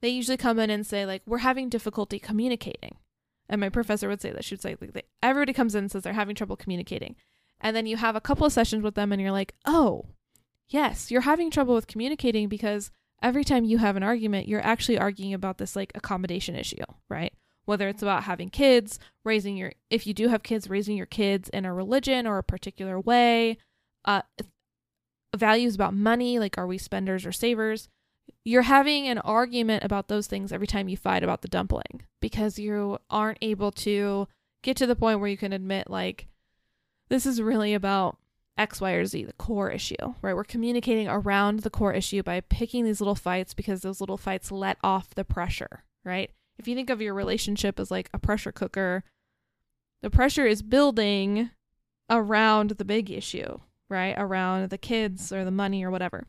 they 0.00 0.08
usually 0.08 0.38
come 0.38 0.58
in 0.58 0.70
and 0.70 0.86
say 0.86 1.04
like 1.04 1.22
we're 1.26 1.38
having 1.38 1.68
difficulty 1.68 2.18
communicating. 2.18 2.96
And 3.48 3.60
my 3.60 3.68
professor 3.68 4.08
would 4.08 4.22
say 4.22 4.30
that 4.30 4.44
she 4.44 4.54
would 4.54 4.62
say 4.62 4.76
like 4.80 5.06
everybody 5.22 5.52
comes 5.52 5.74
in 5.74 5.84
and 5.84 5.90
says 5.90 6.04
they're 6.04 6.12
having 6.12 6.36
trouble 6.36 6.56
communicating. 6.56 7.16
And 7.60 7.74
then 7.74 7.86
you 7.86 7.96
have 7.96 8.16
a 8.16 8.20
couple 8.20 8.46
of 8.46 8.52
sessions 8.52 8.82
with 8.82 8.94
them 8.94 9.12
and 9.12 9.20
you're 9.20 9.32
like, 9.32 9.54
"Oh, 9.66 10.06
yes, 10.68 11.10
you're 11.10 11.22
having 11.22 11.50
trouble 11.50 11.74
with 11.74 11.86
communicating 11.88 12.48
because 12.48 12.90
every 13.22 13.44
time 13.44 13.64
you 13.64 13.78
have 13.78 13.96
an 13.96 14.02
argument, 14.02 14.48
you're 14.48 14.64
actually 14.64 14.98
arguing 14.98 15.34
about 15.34 15.58
this 15.58 15.76
like 15.76 15.92
accommodation 15.94 16.54
issue, 16.54 16.84
right? 17.08 17.32
Whether 17.64 17.88
it's 17.88 18.02
about 18.02 18.24
having 18.24 18.48
kids, 18.48 18.98
raising 19.24 19.56
your, 19.56 19.72
if 19.90 20.06
you 20.06 20.14
do 20.14 20.28
have 20.28 20.42
kids, 20.42 20.70
raising 20.70 20.96
your 20.96 21.06
kids 21.06 21.48
in 21.48 21.64
a 21.64 21.74
religion 21.74 22.26
or 22.26 22.38
a 22.38 22.44
particular 22.44 23.00
way, 23.00 23.58
uh, 24.04 24.22
values 25.34 25.74
about 25.74 25.94
money, 25.94 26.38
like 26.38 26.58
are 26.58 26.66
we 26.66 26.78
spenders 26.78 27.26
or 27.26 27.32
savers? 27.32 27.88
You're 28.44 28.62
having 28.62 29.08
an 29.08 29.18
argument 29.18 29.82
about 29.82 30.08
those 30.08 30.28
things 30.28 30.52
every 30.52 30.68
time 30.68 30.88
you 30.88 30.96
fight 30.96 31.24
about 31.24 31.42
the 31.42 31.48
dumpling 31.48 32.02
because 32.20 32.58
you 32.58 32.98
aren't 33.10 33.38
able 33.42 33.72
to 33.72 34.28
get 34.62 34.76
to 34.76 34.86
the 34.86 34.96
point 34.96 35.20
where 35.20 35.28
you 35.28 35.36
can 35.36 35.52
admit, 35.52 35.90
like, 35.90 36.28
this 37.08 37.26
is 37.26 37.40
really 37.40 37.74
about 37.74 38.18
X, 38.58 38.80
Y, 38.80 38.92
or 38.92 39.04
Z, 39.04 39.24
the 39.24 39.32
core 39.34 39.70
issue, 39.70 40.14
right? 40.22 40.34
We're 40.34 40.44
communicating 40.44 41.08
around 41.08 41.60
the 41.60 41.70
core 41.70 41.92
issue 41.92 42.22
by 42.22 42.40
picking 42.40 42.84
these 42.84 43.00
little 43.00 43.14
fights 43.14 43.54
because 43.54 43.82
those 43.82 44.00
little 44.00 44.16
fights 44.16 44.50
let 44.50 44.78
off 44.82 45.14
the 45.14 45.24
pressure, 45.24 45.84
right? 46.04 46.30
If 46.58 46.66
you 46.66 46.74
think 46.74 46.88
of 46.88 47.02
your 47.02 47.14
relationship 47.14 47.78
as 47.78 47.90
like 47.90 48.08
a 48.14 48.18
pressure 48.18 48.52
cooker, 48.52 49.04
the 50.02 50.10
pressure 50.10 50.46
is 50.46 50.62
building 50.62 51.50
around 52.08 52.70
the 52.70 52.84
big 52.84 53.10
issue, 53.10 53.58
right? 53.90 54.14
Around 54.16 54.70
the 54.70 54.78
kids 54.78 55.32
or 55.32 55.44
the 55.44 55.50
money 55.50 55.84
or 55.84 55.90
whatever. 55.90 56.26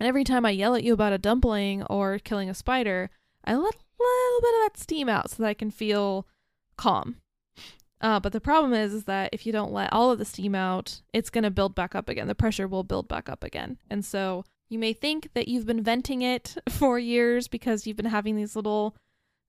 And 0.00 0.08
every 0.08 0.24
time 0.24 0.46
I 0.46 0.50
yell 0.50 0.74
at 0.74 0.84
you 0.84 0.92
about 0.92 1.12
a 1.12 1.18
dumpling 1.18 1.82
or 1.84 2.18
killing 2.18 2.48
a 2.48 2.54
spider, 2.54 3.10
I 3.44 3.54
let 3.54 3.74
a 3.74 4.02
little 4.02 4.40
bit 4.40 4.54
of 4.54 4.72
that 4.72 4.78
steam 4.78 5.08
out 5.08 5.30
so 5.30 5.42
that 5.42 5.48
I 5.48 5.54
can 5.54 5.70
feel 5.70 6.26
calm, 6.76 7.16
uh, 8.04 8.20
but 8.20 8.34
the 8.34 8.40
problem 8.40 8.74
is, 8.74 8.92
is 8.92 9.04
that 9.04 9.30
if 9.32 9.46
you 9.46 9.52
don't 9.52 9.72
let 9.72 9.90
all 9.90 10.10
of 10.10 10.18
the 10.18 10.26
steam 10.26 10.54
out, 10.54 11.00
it's 11.14 11.30
going 11.30 11.42
to 11.42 11.50
build 11.50 11.74
back 11.74 11.94
up 11.94 12.06
again. 12.06 12.28
The 12.28 12.34
pressure 12.34 12.68
will 12.68 12.84
build 12.84 13.08
back 13.08 13.30
up 13.30 13.42
again. 13.42 13.78
And 13.88 14.04
so 14.04 14.44
you 14.68 14.78
may 14.78 14.92
think 14.92 15.30
that 15.32 15.48
you've 15.48 15.64
been 15.64 15.82
venting 15.82 16.20
it 16.20 16.54
for 16.68 16.98
years 16.98 17.48
because 17.48 17.86
you've 17.86 17.96
been 17.96 18.04
having 18.04 18.36
these 18.36 18.54
little 18.54 18.94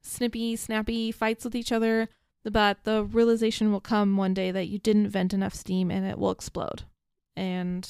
snippy, 0.01 0.55
snappy 0.55 1.11
fights 1.11 1.43
with 1.43 1.53
each 1.53 1.73
other, 1.73 2.07
but 2.45 2.77
the 2.85 3.03
realization 3.03 3.73
will 3.73 3.81
come 3.81 4.15
one 4.15 4.33
day 4.33 4.51
that 4.51 4.69
you 4.69 4.79
didn't 4.79 5.09
vent 5.09 5.33
enough 5.33 5.53
steam 5.53 5.91
and 5.91 6.05
it 6.05 6.17
will 6.17 6.31
explode. 6.31 6.83
And 7.35 7.89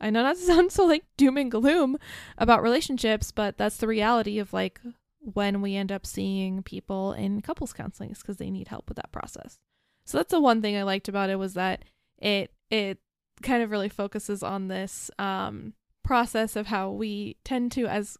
I 0.00 0.10
know 0.10 0.22
not 0.22 0.36
to 0.36 0.42
sound 0.42 0.70
so 0.70 0.84
like 0.84 1.02
doom 1.16 1.38
and 1.38 1.50
gloom 1.50 1.98
about 2.38 2.62
relationships, 2.62 3.32
but 3.32 3.58
that's 3.58 3.78
the 3.78 3.88
reality 3.88 4.38
of 4.38 4.52
like 4.52 4.80
when 5.18 5.60
we 5.60 5.74
end 5.74 5.90
up 5.90 6.06
seeing 6.06 6.62
people 6.62 7.14
in 7.14 7.42
couples 7.42 7.72
counseling 7.72 8.12
is 8.12 8.18
because 8.18 8.36
they 8.36 8.52
need 8.52 8.68
help 8.68 8.88
with 8.88 8.94
that 8.94 9.10
process. 9.10 9.58
So 10.06 10.18
that's 10.18 10.30
the 10.30 10.40
one 10.40 10.60
thing 10.60 10.76
I 10.76 10.82
liked 10.82 11.08
about 11.08 11.30
it 11.30 11.38
was 11.38 11.54
that 11.54 11.84
it 12.18 12.52
it 12.70 12.98
kind 13.42 13.62
of 13.62 13.70
really 13.70 13.88
focuses 13.88 14.42
on 14.42 14.68
this 14.68 15.10
um, 15.18 15.74
process 16.02 16.56
of 16.56 16.68
how 16.68 16.90
we 16.90 17.36
tend 17.44 17.72
to 17.72 17.86
as 17.86 18.16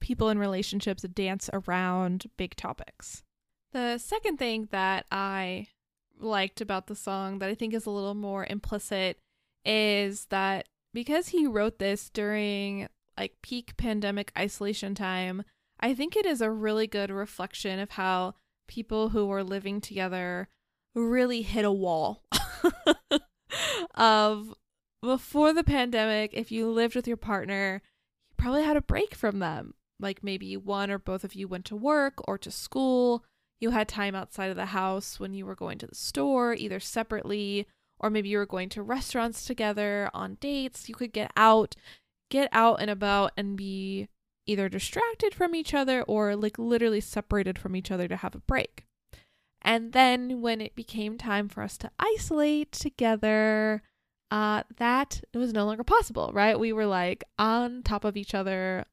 people 0.00 0.28
in 0.28 0.38
relationships 0.38 1.02
dance 1.02 1.50
around 1.52 2.26
big 2.36 2.56
topics. 2.56 3.22
The 3.72 3.98
second 3.98 4.38
thing 4.38 4.68
that 4.72 5.06
I 5.10 5.68
liked 6.18 6.60
about 6.60 6.86
the 6.86 6.96
song 6.96 7.38
that 7.38 7.48
I 7.48 7.54
think 7.54 7.74
is 7.74 7.86
a 7.86 7.90
little 7.90 8.14
more 8.14 8.46
implicit 8.46 9.18
is 9.64 10.26
that 10.26 10.66
because 10.92 11.28
he 11.28 11.46
wrote 11.46 11.78
this 11.78 12.10
during 12.10 12.88
like 13.16 13.34
peak 13.42 13.76
pandemic 13.76 14.32
isolation 14.36 14.94
time, 14.94 15.44
I 15.78 15.94
think 15.94 16.16
it 16.16 16.26
is 16.26 16.40
a 16.40 16.50
really 16.50 16.86
good 16.86 17.10
reflection 17.10 17.78
of 17.78 17.90
how 17.90 18.34
people 18.66 19.10
who 19.10 19.26
were 19.26 19.44
living 19.44 19.80
together 19.80 20.48
really 20.94 21.42
hit 21.42 21.64
a 21.64 21.72
wall 21.72 22.22
of 23.94 24.54
before 25.02 25.52
the 25.52 25.64
pandemic, 25.64 26.32
if 26.34 26.52
you 26.52 26.70
lived 26.70 26.94
with 26.94 27.08
your 27.08 27.16
partner, 27.16 27.82
you 28.30 28.34
probably 28.36 28.62
had 28.62 28.76
a 28.76 28.82
break 28.82 29.14
from 29.14 29.38
them. 29.38 29.74
Like 29.98 30.24
maybe 30.24 30.56
one 30.56 30.90
or 30.90 30.98
both 30.98 31.24
of 31.24 31.34
you 31.34 31.46
went 31.48 31.64
to 31.66 31.76
work 31.76 32.14
or 32.26 32.38
to 32.38 32.50
school. 32.50 33.24
You 33.60 33.70
had 33.70 33.88
time 33.88 34.14
outside 34.14 34.50
of 34.50 34.56
the 34.56 34.66
house 34.66 35.20
when 35.20 35.34
you 35.34 35.44
were 35.44 35.54
going 35.54 35.78
to 35.78 35.86
the 35.86 35.94
store, 35.94 36.54
either 36.54 36.80
separately 36.80 37.66
or 37.98 38.08
maybe 38.08 38.30
you 38.30 38.38
were 38.38 38.46
going 38.46 38.70
to 38.70 38.82
restaurants 38.82 39.44
together 39.44 40.10
on 40.14 40.38
dates. 40.40 40.88
You 40.88 40.94
could 40.94 41.12
get 41.12 41.30
out, 41.36 41.76
get 42.30 42.48
out 42.50 42.80
and 42.80 42.90
about 42.90 43.32
and 43.36 43.56
be 43.56 44.08
either 44.46 44.68
distracted 44.68 45.34
from 45.34 45.54
each 45.54 45.74
other 45.74 46.02
or 46.02 46.34
like 46.34 46.58
literally 46.58 47.00
separated 47.00 47.58
from 47.58 47.76
each 47.76 47.90
other 47.90 48.08
to 48.08 48.16
have 48.16 48.34
a 48.34 48.40
break. 48.40 48.86
And 49.62 49.92
then 49.92 50.40
when 50.40 50.60
it 50.60 50.74
became 50.74 51.18
time 51.18 51.48
for 51.48 51.62
us 51.62 51.76
to 51.78 51.90
isolate 51.98 52.72
together, 52.72 53.82
uh, 54.30 54.62
that 54.76 55.22
was 55.34 55.52
no 55.52 55.66
longer 55.66 55.84
possible, 55.84 56.30
right? 56.32 56.58
We 56.58 56.72
were 56.72 56.86
like 56.86 57.24
on 57.38 57.82
top 57.82 58.04
of 58.04 58.16
each 58.16 58.34
other, 58.34 58.84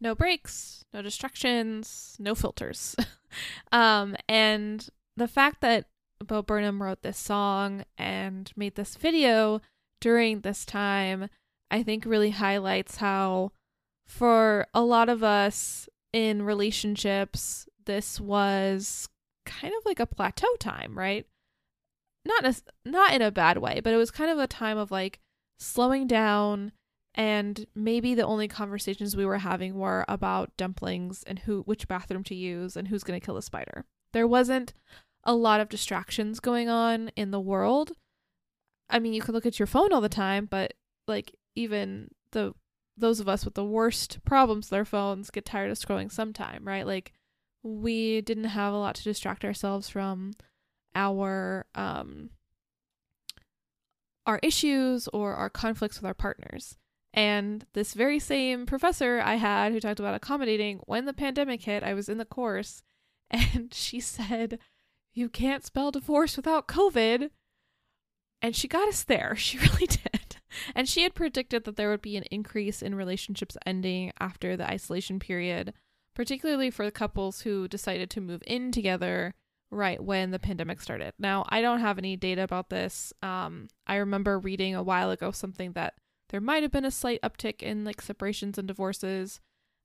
no 0.00 0.14
breaks, 0.14 0.84
no 0.92 1.02
distractions, 1.02 2.16
no 2.18 2.34
filters. 2.34 2.96
um, 3.72 4.16
and 4.28 4.88
the 5.16 5.28
fact 5.28 5.60
that 5.60 5.86
Bo 6.24 6.42
Burnham 6.42 6.82
wrote 6.82 7.02
this 7.02 7.18
song 7.18 7.84
and 7.98 8.50
made 8.56 8.76
this 8.76 8.96
video 8.96 9.60
during 10.00 10.40
this 10.40 10.64
time, 10.64 11.28
I 11.70 11.82
think 11.82 12.04
really 12.06 12.30
highlights 12.30 12.96
how, 12.96 13.52
for 14.06 14.66
a 14.72 14.82
lot 14.82 15.08
of 15.08 15.22
us 15.22 15.88
in 16.12 16.42
relationships, 16.42 17.66
this 17.84 18.20
was 18.20 19.08
kind 19.44 19.74
of 19.76 19.84
like 19.84 20.00
a 20.00 20.06
plateau 20.06 20.54
time, 20.58 20.96
right? 20.96 21.26
Not 22.24 22.44
as 22.44 22.62
not 22.84 23.12
in 23.12 23.22
a 23.22 23.30
bad 23.30 23.58
way, 23.58 23.80
but 23.82 23.92
it 23.92 23.98
was 23.98 24.10
kind 24.10 24.30
of 24.30 24.38
a 24.38 24.46
time 24.46 24.78
of 24.78 24.90
like 24.90 25.20
slowing 25.58 26.06
down 26.06 26.72
and 27.14 27.66
maybe 27.74 28.14
the 28.14 28.26
only 28.26 28.48
conversations 28.48 29.16
we 29.16 29.24
were 29.24 29.38
having 29.38 29.74
were 29.74 30.04
about 30.08 30.56
dumplings 30.56 31.22
and 31.24 31.40
who 31.40 31.62
which 31.62 31.86
bathroom 31.86 32.24
to 32.24 32.34
use 32.34 32.76
and 32.76 32.88
who's 32.88 33.04
going 33.04 33.18
to 33.18 33.24
kill 33.24 33.36
a 33.36 33.42
spider. 33.42 33.84
There 34.12 34.26
wasn't 34.26 34.74
a 35.22 35.34
lot 35.34 35.60
of 35.60 35.68
distractions 35.68 36.40
going 36.40 36.68
on 36.68 37.10
in 37.16 37.30
the 37.30 37.40
world. 37.40 37.92
I 38.90 38.98
mean, 38.98 39.12
you 39.12 39.22
could 39.22 39.34
look 39.34 39.46
at 39.46 39.58
your 39.58 39.66
phone 39.66 39.92
all 39.92 40.00
the 40.00 40.08
time, 40.08 40.46
but 40.46 40.74
like 41.06 41.34
even 41.54 42.08
the 42.32 42.54
those 42.96 43.20
of 43.20 43.28
us 43.28 43.44
with 43.44 43.54
the 43.54 43.64
worst 43.64 44.18
problems 44.24 44.66
with 44.66 44.70
their 44.70 44.84
phones 44.84 45.30
get 45.30 45.44
tired 45.44 45.70
of 45.70 45.78
scrolling 45.78 46.10
sometime, 46.10 46.64
right? 46.64 46.86
Like 46.86 47.12
we 47.64 48.20
didn't 48.20 48.44
have 48.44 48.72
a 48.72 48.76
lot 48.76 48.94
to 48.94 49.02
distract 49.02 49.44
ourselves 49.44 49.88
from 49.88 50.34
our 50.94 51.66
um 51.74 52.30
our 54.26 54.38
issues 54.42 55.08
or 55.08 55.34
our 55.34 55.50
conflicts 55.50 55.98
with 55.98 56.06
our 56.06 56.14
partners. 56.14 56.76
And 57.12 57.66
this 57.74 57.94
very 57.94 58.18
same 58.18 58.66
professor 58.66 59.20
I 59.20 59.36
had 59.36 59.72
who 59.72 59.80
talked 59.80 60.00
about 60.00 60.14
accommodating 60.14 60.80
when 60.86 61.04
the 61.04 61.12
pandemic 61.12 61.62
hit, 61.62 61.82
I 61.82 61.94
was 61.94 62.08
in 62.08 62.18
the 62.18 62.24
course 62.24 62.82
and 63.30 63.72
she 63.72 64.00
said, 64.00 64.58
You 65.12 65.28
can't 65.28 65.64
spell 65.64 65.90
divorce 65.90 66.36
without 66.36 66.68
COVID. 66.68 67.30
And 68.42 68.54
she 68.54 68.68
got 68.68 68.88
us 68.88 69.04
there. 69.04 69.34
She 69.38 69.58
really 69.58 69.86
did. 69.86 70.36
And 70.74 70.88
she 70.88 71.02
had 71.02 71.14
predicted 71.14 71.64
that 71.64 71.76
there 71.76 71.90
would 71.90 72.02
be 72.02 72.16
an 72.16 72.24
increase 72.30 72.80
in 72.80 72.94
relationships 72.94 73.56
ending 73.66 74.12
after 74.20 74.56
the 74.56 74.68
isolation 74.68 75.18
period 75.18 75.74
particularly 76.14 76.70
for 76.70 76.90
couples 76.90 77.42
who 77.42 77.68
decided 77.68 78.10
to 78.10 78.20
move 78.20 78.42
in 78.46 78.72
together 78.72 79.34
right 79.70 80.02
when 80.02 80.30
the 80.30 80.38
pandemic 80.38 80.80
started. 80.80 81.12
Now, 81.18 81.44
I 81.48 81.60
don't 81.60 81.80
have 81.80 81.98
any 81.98 82.16
data 82.16 82.42
about 82.42 82.70
this. 82.70 83.12
Um, 83.22 83.68
I 83.86 83.96
remember 83.96 84.38
reading 84.38 84.74
a 84.74 84.82
while 84.82 85.10
ago 85.10 85.30
something 85.32 85.72
that 85.72 85.94
there 86.30 86.40
might 86.40 86.62
have 86.62 86.72
been 86.72 86.84
a 86.84 86.90
slight 86.90 87.20
uptick 87.22 87.62
in 87.62 87.84
like 87.84 88.00
separations 88.00 88.58
and 88.58 88.68
divorces 88.68 89.40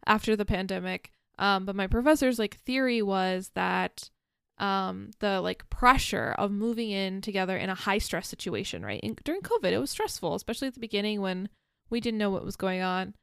after 0.05 0.36
the 0.36 0.45
pandemic. 0.45 1.11
Um, 1.38 1.65
but 1.65 1.75
my 1.75 1.88
professor's 1.88 2.39
like 2.39 2.57
theory 2.57 3.01
was 3.01 3.51
that 3.55 4.09
um, 4.57 5.11
the 5.19 5.41
like 5.41 5.69
pressure 5.69 6.36
of 6.38 6.51
moving 6.51 6.91
in 6.91 7.21
together 7.21 7.57
in 7.57 7.69
a 7.69 7.75
high 7.75 7.97
stress 7.97 8.27
situation, 8.27 8.84
right? 8.84 8.99
And 9.01 9.19
during 9.23 9.41
COVID, 9.41 9.71
it 9.71 9.80
was 9.80 9.89
stressful, 9.89 10.36
especially 10.36 10.67
at 10.67 10.73
the 10.73 10.80
beginning 10.80 11.21
when 11.21 11.49
we 11.89 12.01
didn't 12.01 12.17
know 12.17 12.30
what 12.30 12.45
was 12.45 12.55
going 12.55 12.82
on 12.82 13.13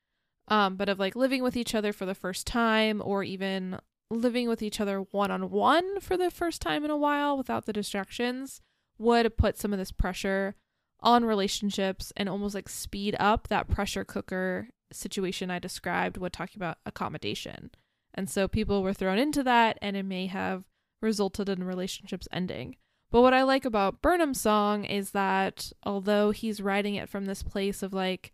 um, 0.49 0.77
but 0.77 0.89
of 0.89 0.99
like 0.99 1.17
living 1.17 1.43
with 1.43 1.57
each 1.57 1.75
other 1.75 1.93
for 1.93 2.07
the 2.07 2.15
first 2.15 2.47
time 2.47 3.03
or 3.05 3.23
even 3.23 3.79
living 4.11 4.49
with 4.49 4.63
each 4.63 4.81
other 4.81 4.99
one 5.11 5.31
on 5.31 5.51
one 5.51 6.01
for 6.01 6.17
the 6.17 6.31
first 6.31 6.63
time 6.63 6.85
in 6.85 6.91
a 6.91 6.97
while 6.97 7.37
without 7.37 7.67
the 7.67 7.73
distractions 7.73 8.61
would 8.99 9.37
put 9.37 9.59
some 9.59 9.73
of 9.73 9.79
this 9.79 9.93
pressure 9.93 10.55
on 11.01 11.25
relationships 11.25 12.13
and 12.17 12.29
almost 12.29 12.55
like 12.55 12.69
speed 12.69 13.17
up 13.19 13.49
that 13.49 13.69
pressure 13.69 14.05
cooker 14.05 14.69
situation 14.93 15.51
I 15.51 15.59
described 15.59 16.17
when 16.17 16.31
talking 16.31 16.59
about 16.59 16.79
accommodation. 16.87 17.71
And 18.15 18.31
so 18.31 18.49
people 18.49 18.83
were 18.83 18.95
thrown 18.95 19.19
into 19.19 19.43
that, 19.43 19.79
and 19.83 19.97
it 19.97 20.05
may 20.05 20.27
have 20.27 20.65
resulted 21.03 21.49
in 21.49 21.65
relationships 21.65 22.29
ending. 22.33 22.77
But 23.11 23.23
what 23.23 23.35
I 23.35 23.43
like 23.43 23.65
about 23.65 24.03
Burnham's 24.03 24.41
song 24.41 24.85
is 24.85 25.11
that 25.11 25.73
although 25.83 26.31
he's 26.31 26.63
writing 26.63 26.95
it 26.95 27.09
from 27.09 27.27
this 27.27 27.43
place 27.43 27.83
of 27.83 27.93
like 27.93 28.33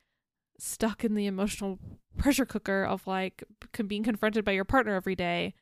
stuck 0.59 1.05
in 1.05 1.15
the 1.15 1.27
emotional 1.27 1.79
pressure 2.19 2.47
cooker 2.47 2.85
of 2.85 3.07
like 3.07 3.45
being 3.87 4.03
confronted 4.03 4.45
by 4.45 4.53
your 4.53 4.65
partner 4.65 4.95
every 4.95 5.15
day, 5.15 5.55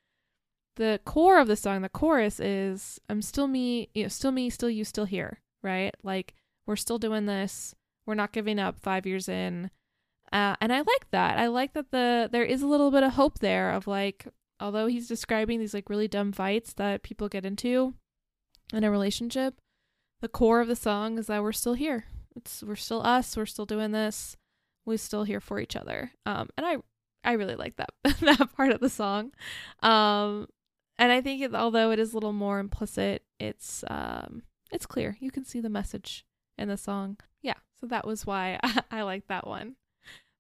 the 0.77 1.01
core 1.05 1.39
of 1.39 1.49
the 1.49 1.57
song, 1.57 1.83
the 1.83 1.89
chorus 1.89 2.41
is 2.41 3.01
I'm 3.09 3.23
still 3.23 3.47
me, 3.47 3.89
you 3.95 4.05
know, 4.05 4.09
still 4.09 4.33
me, 4.33 4.51
still 4.51 4.71
you, 4.71 4.85
still 4.85 5.05
here, 5.05 5.41
right? 5.63 5.95
Like 6.03 6.35
we're 6.67 6.77
still 6.77 6.99
doing 6.99 7.27
this. 7.27 7.75
We're 8.07 8.15
not 8.15 8.33
giving 8.33 8.59
up 8.59 8.81
5 8.81 9.07
years 9.07 9.29
in. 9.29 9.71
Uh, 10.33 10.57
and 10.61 10.73
I 10.73 10.79
like 10.79 11.11
that. 11.11 11.39
I 11.39 11.49
like 11.49 11.75
that 11.75 11.91
the 11.91 12.29
there 12.31 12.45
is 12.45 12.63
a 12.63 12.67
little 12.67 12.91
bit 12.91 13.03
of 13.03 13.13
hope 13.13 13.41
there 13.41 13.71
of 13.73 13.87
like 13.87 14.27
although 14.61 14.87
he's 14.87 15.09
describing 15.09 15.59
these 15.59 15.75
like 15.75 15.91
really 15.91 16.09
dumb 16.09 16.33
fights 16.33 16.73
that 16.75 17.03
people 17.03 17.29
get 17.29 17.45
into 17.45 17.95
in 18.73 18.85
a 18.85 18.91
relationship, 18.91 19.61
the 20.21 20.29
core 20.29 20.61
of 20.61 20.69
the 20.69 20.77
song 20.77 21.19
is 21.19 21.27
that 21.27 21.43
we're 21.43 21.53
still 21.53 21.75
here. 21.75 22.05
It's 22.37 22.63
we're 22.63 22.77
still 22.77 23.05
us. 23.05 23.37
We're 23.37 23.47
still 23.47 23.67
doing 23.67 23.91
this. 23.91 24.37
We're 24.87 24.99
still 24.99 25.25
here 25.25 25.41
for 25.41 25.61
each 25.61 25.77
other. 25.77 26.13
Um, 26.27 26.49
and 26.57 26.67
I 26.67 26.77
I 27.23 27.33
really 27.33 27.57
like 27.57 27.77
that 27.77 27.91
that 28.21 28.55
part 28.57 28.73
of 28.73 28.81
the 28.81 28.89
song. 28.89 29.33
Um, 29.83 30.49
and 30.99 31.13
I 31.13 31.21
think 31.21 31.43
it, 31.43 31.55
although 31.55 31.91
it 31.91 31.99
is 31.99 32.13
a 32.13 32.17
little 32.17 32.33
more 32.33 32.59
implicit, 32.59 33.23
it's 33.39 33.85
um 33.89 34.43
it's 34.71 34.87
clear. 34.87 35.17
You 35.21 35.31
can 35.31 35.45
see 35.45 35.61
the 35.61 35.69
message 35.69 36.25
in 36.59 36.69
the 36.69 36.77
song. 36.77 37.19
Yeah, 37.43 37.55
so 37.81 37.87
that 37.87 38.07
was 38.07 38.27
why 38.27 38.59
I, 38.63 38.83
I 38.91 39.03
like 39.03 39.27
that 39.29 39.47
one. 39.47 39.77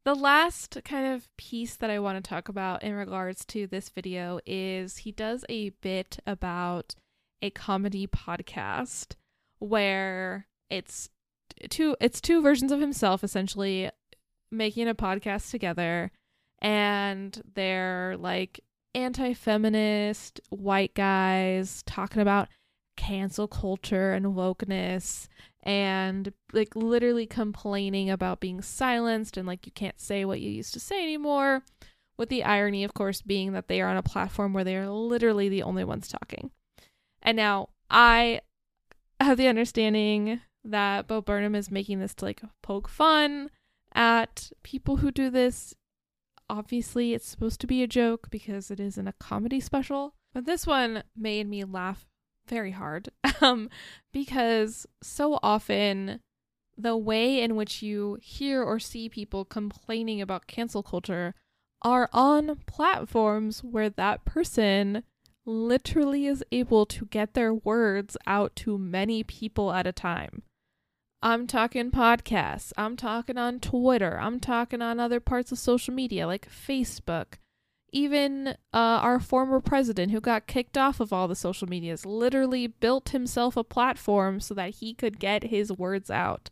The 0.05 0.15
last 0.15 0.79
kind 0.85 1.15
of 1.15 1.29
piece 1.37 1.77
that 1.77 1.91
I 1.91 1.99
want 1.99 2.23
to 2.23 2.27
talk 2.27 2.49
about 2.49 2.83
in 2.83 2.95
regards 2.95 3.45
to 3.47 3.67
this 3.67 3.91
video 3.91 4.41
is 4.47 4.99
he 4.99 5.13
does 5.13 5.45
a 5.49 5.71
bit 5.71 6.19
about 6.27 6.95
a 7.43 7.51
comedy 7.51 8.07
podcast 8.07 9.15
where 9.59 10.47
it's 10.71 11.11
two 11.69 11.97
it's 12.01 12.21
two 12.21 12.41
versions 12.41 12.73
of 12.73 12.81
himself 12.81 13.23
essentially 13.23 13.91
making 14.51 14.89
a 14.89 14.95
podcast 14.95 15.51
together 15.51 16.11
and 16.61 17.43
they're 17.55 18.17
like 18.19 18.61
anti-feminist 18.95 20.41
white 20.51 20.95
guys 20.95 21.83
talking 21.87 22.21
about 22.21 22.49
cancel 22.97 23.49
culture 23.49 24.13
and 24.13 24.27
wokeness 24.27 25.29
and 25.63 26.33
like 26.53 26.75
literally 26.75 27.27
complaining 27.27 28.11
about 28.11 28.41
being 28.41 28.61
silenced 28.61 29.37
and 29.37 29.47
like 29.47 29.65
you 29.65 29.73
can't 29.73 30.01
say 30.01 30.25
what 30.25 30.41
you 30.41 30.51
used 30.51 30.75
to 30.75 30.81
say 30.81 31.03
anymore 31.03 31.63
with 32.19 32.29
the 32.29 32.45
irony 32.45 32.85
of 32.85 32.93
course 32.93 33.23
being 33.23 33.53
that 33.53 33.69
they 33.69 33.81
are 33.81 33.89
on 33.89 33.97
a 33.97 34.03
platform 34.03 34.53
where 34.53 34.65
they 34.65 34.77
are 34.77 34.91
literally 34.91 35.49
the 35.49 35.63
only 35.63 35.85
ones 35.85 36.09
talking. 36.09 36.51
And 37.23 37.37
now 37.37 37.71
I 37.91 38.41
have 39.21 39.39
the 39.39 39.49
understanding 39.49 40.41
that 40.65 41.07
Bo 41.07 41.23
Burnham 41.23 41.55
is 41.55 41.71
making 41.71 42.01
this 42.01 42.15
to 42.17 42.27
like 42.27 42.43
poke 42.63 42.89
fun 42.89 43.51
at 43.95 44.51
people 44.63 44.99
who 44.99 45.11
do 45.11 45.31
this. 45.31 45.75
Obviously, 46.49 47.15
it's 47.15 47.29
supposed 47.29 47.61
to 47.61 47.67
be 47.67 47.83
a 47.83 47.87
joke 47.87 48.29
because 48.31 48.71
it 48.71 48.81
isn't 48.81 49.09
a 49.09 49.15
comedy 49.15 49.61
special. 49.61 50.15
But 50.33 50.47
this 50.47 50.67
one 50.67 51.05
made 51.17 51.49
me 51.49 51.65
laugh 51.65 52.07
very 52.47 52.73
hard 52.73 53.11
um, 53.41 53.69
because 54.13 54.87
so 55.03 55.39
often 55.43 56.21
the 56.77 56.97
way 56.97 57.41
in 57.41 57.57
which 57.57 57.83
you 57.83 58.19
hear 58.23 58.63
or 58.63 58.79
see 58.79 59.09
people 59.09 59.45
complaining 59.45 60.21
about 60.21 60.47
cancel 60.47 60.83
culture 60.83 61.35
are 61.83 62.09
on 62.13 62.57
platforms 62.67 63.63
where 63.63 63.91
that 63.91 64.25
person 64.25 65.03
literally 65.47 66.27
is 66.27 66.45
able 66.53 66.87
to 66.87 67.07
get 67.07 67.35
their 67.35 67.53
words 67.55 68.17
out 68.27 68.55
to 68.55 68.79
many 68.79 69.23
people 69.23 69.73
at 69.73 69.87
a 69.87 69.93
time. 69.93 70.43
I'm 71.23 71.47
talking 71.47 71.91
podcasts, 71.91 72.73
I'm 72.79 72.97
talking 72.97 73.37
on 73.37 73.61
Twitter, 73.61 74.19
I'm 74.19 74.41
talking 74.41 74.81
on 74.81 74.99
other 74.99 75.21
parts 75.21 75.53
of 75.53 75.59
social 75.59 75.93
media 75.93 76.27
like 76.27 76.49
Facebook. 76.51 77.35
Even 77.93 78.49
uh, 78.49 78.55
our 78.73 79.19
former 79.19 79.61
president, 79.61 80.13
who 80.13 80.21
got 80.21 80.47
kicked 80.47 80.79
off 80.79 81.01
of 81.01 81.13
all 81.13 81.27
the 81.27 81.35
social 81.35 81.69
medias, 81.69 82.07
literally 82.07 82.69
built 82.69 83.09
himself 83.11 83.57
a 83.57 83.65
platform 83.65 84.41
so 84.41 84.55
that 84.55 84.77
he 84.77 84.95
could 84.95 85.19
get 85.19 85.45
his 85.45 85.73
words 85.73 86.11
out. 86.11 86.51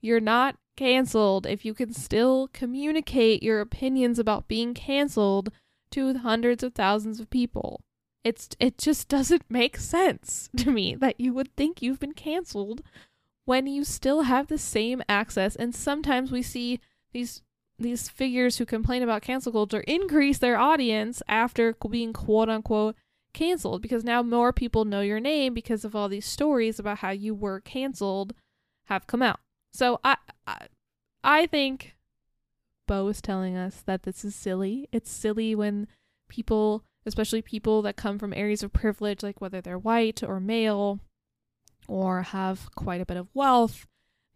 You're 0.00 0.20
not 0.20 0.56
canceled 0.76 1.44
if 1.46 1.64
you 1.64 1.74
can 1.74 1.92
still 1.92 2.48
communicate 2.52 3.42
your 3.42 3.60
opinions 3.60 4.18
about 4.18 4.48
being 4.48 4.72
canceled 4.72 5.50
to 5.90 6.16
hundreds 6.16 6.62
of 6.62 6.72
thousands 6.72 7.20
of 7.20 7.28
people. 7.28 7.82
It's 8.22 8.48
it 8.58 8.78
just 8.78 9.08
doesn't 9.08 9.50
make 9.50 9.76
sense 9.76 10.48
to 10.56 10.70
me 10.70 10.94
that 10.94 11.20
you 11.20 11.34
would 11.34 11.54
think 11.56 11.82
you've 11.82 12.00
been 12.00 12.14
canceled 12.14 12.82
when 13.50 13.66
you 13.66 13.82
still 13.82 14.22
have 14.22 14.46
the 14.46 14.56
same 14.56 15.02
access 15.08 15.56
and 15.56 15.74
sometimes 15.74 16.30
we 16.30 16.40
see 16.40 16.78
these 17.12 17.42
these 17.80 18.08
figures 18.08 18.58
who 18.58 18.64
complain 18.64 19.02
about 19.02 19.22
cancel 19.22 19.50
culture 19.50 19.80
increase 19.88 20.38
their 20.38 20.56
audience 20.56 21.20
after 21.26 21.74
being 21.90 22.12
quote 22.12 22.48
unquote 22.48 22.94
canceled 23.32 23.82
because 23.82 24.04
now 24.04 24.22
more 24.22 24.52
people 24.52 24.84
know 24.84 25.00
your 25.00 25.18
name 25.18 25.52
because 25.52 25.84
of 25.84 25.96
all 25.96 26.08
these 26.08 26.24
stories 26.24 26.78
about 26.78 26.98
how 26.98 27.10
you 27.10 27.34
were 27.34 27.58
canceled 27.58 28.34
have 28.84 29.08
come 29.08 29.20
out. 29.20 29.40
So 29.72 29.98
I 30.04 30.16
I, 30.46 30.66
I 31.24 31.46
think 31.46 31.96
Bo 32.86 33.08
is 33.08 33.20
telling 33.20 33.56
us 33.56 33.82
that 33.84 34.04
this 34.04 34.24
is 34.24 34.36
silly. 34.36 34.88
It's 34.92 35.10
silly 35.10 35.56
when 35.56 35.88
people 36.28 36.84
especially 37.04 37.42
people 37.42 37.82
that 37.82 37.96
come 37.96 38.16
from 38.16 38.32
areas 38.32 38.62
of 38.62 38.72
privilege, 38.72 39.24
like 39.24 39.40
whether 39.40 39.60
they're 39.60 39.76
white 39.76 40.22
or 40.22 40.38
male 40.38 41.00
or 41.90 42.22
have 42.22 42.70
quite 42.76 43.00
a 43.00 43.06
bit 43.06 43.16
of 43.16 43.28
wealth. 43.34 43.86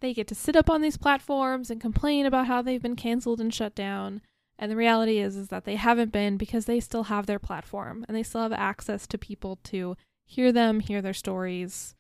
They 0.00 0.12
get 0.12 0.26
to 0.28 0.34
sit 0.34 0.57
up 0.57 0.68
on 0.68 0.82
these 0.82 0.96
platforms 0.96 1.70
and 1.70 1.80
complain 1.80 2.26
about 2.26 2.48
how 2.48 2.61
they've 2.61 2.82
been 2.82 2.96
canceled 2.96 3.40
and 3.40 3.55
shut 3.55 3.76
down. 3.76 4.20
And 4.59 4.70
the 4.70 4.76
reality 4.76 5.18
is 5.18 5.36
is 5.36 5.48
that 5.48 5.64
they 5.64 5.76
haven't 5.76 6.12
been 6.12 6.36
because 6.36 6.64
they 6.64 6.80
still 6.80 7.05
have 7.05 7.26
their 7.26 7.38
platform 7.38 8.05
and 8.09 8.16
they 8.16 8.24
still 8.24 8.42
have 8.42 8.52
access 8.52 9.07
to 9.07 9.18
people 9.18 9.59
to 9.64 9.96
hear 10.26 10.50
them, 10.50 10.80
hear 10.80 11.00
their 11.00 11.14
stories, 11.14 11.94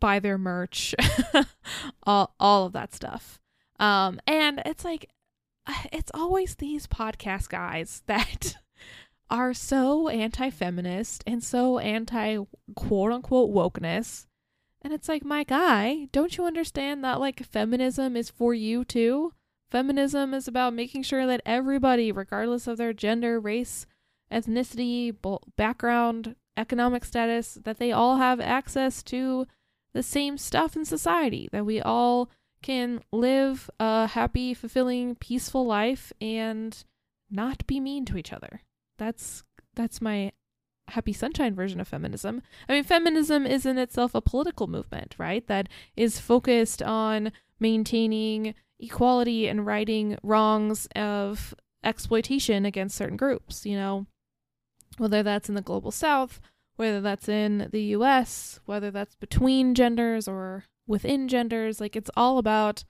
buy 0.00 0.18
their 0.18 0.38
merch, 0.38 0.94
all 2.02 2.34
all 2.40 2.66
of 2.66 2.72
that 2.72 2.92
stuff. 2.92 3.38
Um 3.78 4.20
and 4.26 4.60
it's 4.66 4.84
like 4.84 5.08
it's 5.92 6.10
always 6.14 6.56
these 6.56 6.88
podcast 6.88 7.48
guys 7.48 8.02
that 8.06 8.56
are 9.30 9.54
so 9.54 10.08
anti 10.08 10.50
feminist 10.50 11.22
and 11.26 11.44
so 11.44 11.78
anti 11.78 12.38
quote 12.74 13.12
unquote 13.12 13.54
wokeness. 13.54 14.26
And 14.88 14.94
it's 14.94 15.06
like, 15.06 15.22
my 15.22 15.44
guy, 15.44 16.08
don't 16.12 16.38
you 16.38 16.46
understand 16.46 17.04
that 17.04 17.20
like 17.20 17.44
feminism 17.44 18.16
is 18.16 18.30
for 18.30 18.54
you 18.54 18.86
too? 18.86 19.34
Feminism 19.70 20.32
is 20.32 20.48
about 20.48 20.72
making 20.72 21.02
sure 21.02 21.26
that 21.26 21.42
everybody, 21.44 22.10
regardless 22.10 22.66
of 22.66 22.78
their 22.78 22.94
gender, 22.94 23.38
race, 23.38 23.84
ethnicity, 24.32 25.14
background, 25.56 26.36
economic 26.56 27.04
status, 27.04 27.58
that 27.64 27.78
they 27.78 27.92
all 27.92 28.16
have 28.16 28.40
access 28.40 29.02
to 29.02 29.46
the 29.92 30.02
same 30.02 30.38
stuff 30.38 30.74
in 30.74 30.86
society, 30.86 31.50
that 31.52 31.66
we 31.66 31.82
all 31.82 32.30
can 32.62 33.02
live 33.12 33.68
a 33.78 34.06
happy, 34.06 34.54
fulfilling, 34.54 35.16
peaceful 35.16 35.66
life 35.66 36.14
and 36.18 36.84
not 37.30 37.66
be 37.66 37.78
mean 37.78 38.06
to 38.06 38.16
each 38.16 38.32
other 38.32 38.62
that's 38.98 39.44
that's 39.74 40.02
my 40.02 40.32
happy 40.88 41.12
sunshine 41.12 41.54
version 41.54 41.80
of 41.80 41.88
feminism. 41.88 42.42
I 42.68 42.72
mean, 42.72 42.84
feminism 42.84 43.46
is 43.46 43.66
in 43.66 43.78
itself 43.78 44.14
a 44.14 44.20
political 44.20 44.66
movement, 44.66 45.14
right? 45.18 45.46
That 45.46 45.68
is 45.96 46.18
focused 46.18 46.82
on 46.82 47.32
maintaining 47.60 48.54
equality 48.80 49.48
and 49.48 49.66
righting 49.66 50.18
wrongs 50.22 50.86
of 50.96 51.54
exploitation 51.84 52.64
against 52.64 52.96
certain 52.96 53.16
groups, 53.16 53.66
you 53.66 53.76
know, 53.76 54.06
whether 54.98 55.22
that's 55.22 55.48
in 55.48 55.54
the 55.54 55.62
global 55.62 55.90
south, 55.90 56.40
whether 56.76 57.00
that's 57.00 57.28
in 57.28 57.68
the 57.72 57.82
US, 57.82 58.60
whether 58.66 58.90
that's 58.90 59.16
between 59.16 59.74
genders 59.74 60.28
or 60.28 60.64
within 60.86 61.28
genders, 61.28 61.80
like 61.80 61.96
it's 61.96 62.10
all 62.16 62.38
about 62.38 62.84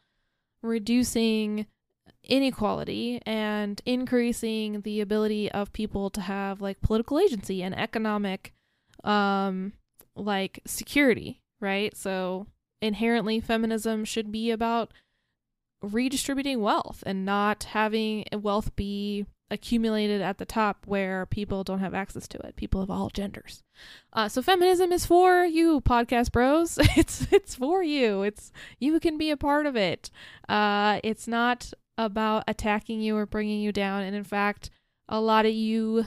reducing 0.62 1.66
inequality 2.28 3.20
and 3.24 3.80
increasing 3.86 4.82
the 4.82 5.00
ability 5.00 5.50
of 5.50 5.72
people 5.72 6.10
to 6.10 6.20
have 6.20 6.60
like 6.60 6.80
political 6.80 7.18
agency 7.18 7.62
and 7.62 7.76
economic 7.76 8.52
um 9.04 9.72
like 10.14 10.60
security, 10.66 11.40
right? 11.60 11.96
So 11.96 12.46
inherently 12.82 13.40
feminism 13.40 14.04
should 14.04 14.30
be 14.30 14.50
about 14.50 14.92
redistributing 15.82 16.60
wealth 16.60 17.02
and 17.06 17.24
not 17.24 17.64
having 17.64 18.24
wealth 18.32 18.74
be 18.74 19.26
accumulated 19.50 20.20
at 20.20 20.38
the 20.38 20.44
top 20.44 20.86
where 20.86 21.24
people 21.24 21.64
don't 21.64 21.78
have 21.78 21.94
access 21.94 22.28
to 22.28 22.38
it 22.38 22.56
people 22.56 22.82
of 22.82 22.90
all 22.90 23.08
genders. 23.08 23.62
Uh, 24.12 24.28
so 24.28 24.42
feminism 24.42 24.92
is 24.92 25.06
for 25.06 25.44
you 25.44 25.80
podcast 25.80 26.32
bros. 26.32 26.78
It's 26.96 27.26
it's 27.32 27.54
for 27.54 27.82
you. 27.82 28.22
It's 28.22 28.52
you 28.78 29.00
can 29.00 29.16
be 29.16 29.30
a 29.30 29.36
part 29.36 29.66
of 29.66 29.76
it. 29.76 30.10
Uh, 30.48 31.00
it's 31.02 31.26
not 31.26 31.72
about 31.98 32.44
attacking 32.46 33.00
you 33.00 33.16
or 33.16 33.26
bringing 33.26 33.60
you 33.60 33.72
down. 33.72 34.02
And 34.02 34.16
in 34.16 34.24
fact, 34.24 34.70
a 35.08 35.20
lot 35.20 35.44
of 35.44 35.52
you 35.52 36.06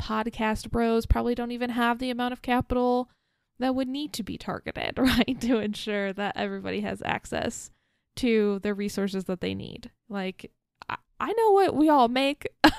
podcast 0.00 0.70
bros 0.70 1.04
probably 1.04 1.34
don't 1.34 1.52
even 1.52 1.70
have 1.70 1.98
the 1.98 2.10
amount 2.10 2.32
of 2.32 2.42
capital 2.42 3.10
that 3.58 3.74
would 3.74 3.88
need 3.88 4.12
to 4.14 4.22
be 4.22 4.38
targeted, 4.38 4.98
right? 4.98 5.40
To 5.40 5.58
ensure 5.58 6.12
that 6.12 6.36
everybody 6.36 6.80
has 6.80 7.02
access 7.04 7.70
to 8.16 8.60
the 8.62 8.72
resources 8.72 9.24
that 9.24 9.40
they 9.40 9.54
need. 9.54 9.90
Like, 10.08 10.50
I, 10.88 10.96
I 11.18 11.32
know 11.32 11.50
what 11.50 11.74
we 11.74 11.88
all 11.88 12.08
make 12.08 12.46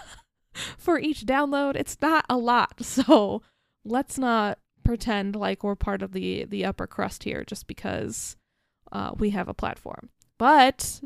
for 0.78 1.00
each 1.00 1.26
download. 1.26 1.76
It's 1.76 1.98
not 2.02 2.26
a 2.30 2.38
lot. 2.38 2.76
So 2.84 3.42
let's 3.86 4.18
not 4.18 4.60
pretend 4.86 5.36
like 5.36 5.64
we're 5.64 5.76
part 5.76 6.02
of 6.02 6.14
the, 6.14 6.46
the 6.46 6.64
upper 6.64 6.88
crust 6.88 7.24
here 7.24 7.44
just 7.46 7.68
because 7.68 8.38
uh, 8.94 9.12
we 9.18 9.32
have 9.32 9.50
a 9.50 9.54
platform. 9.54 10.10
But 10.38 11.02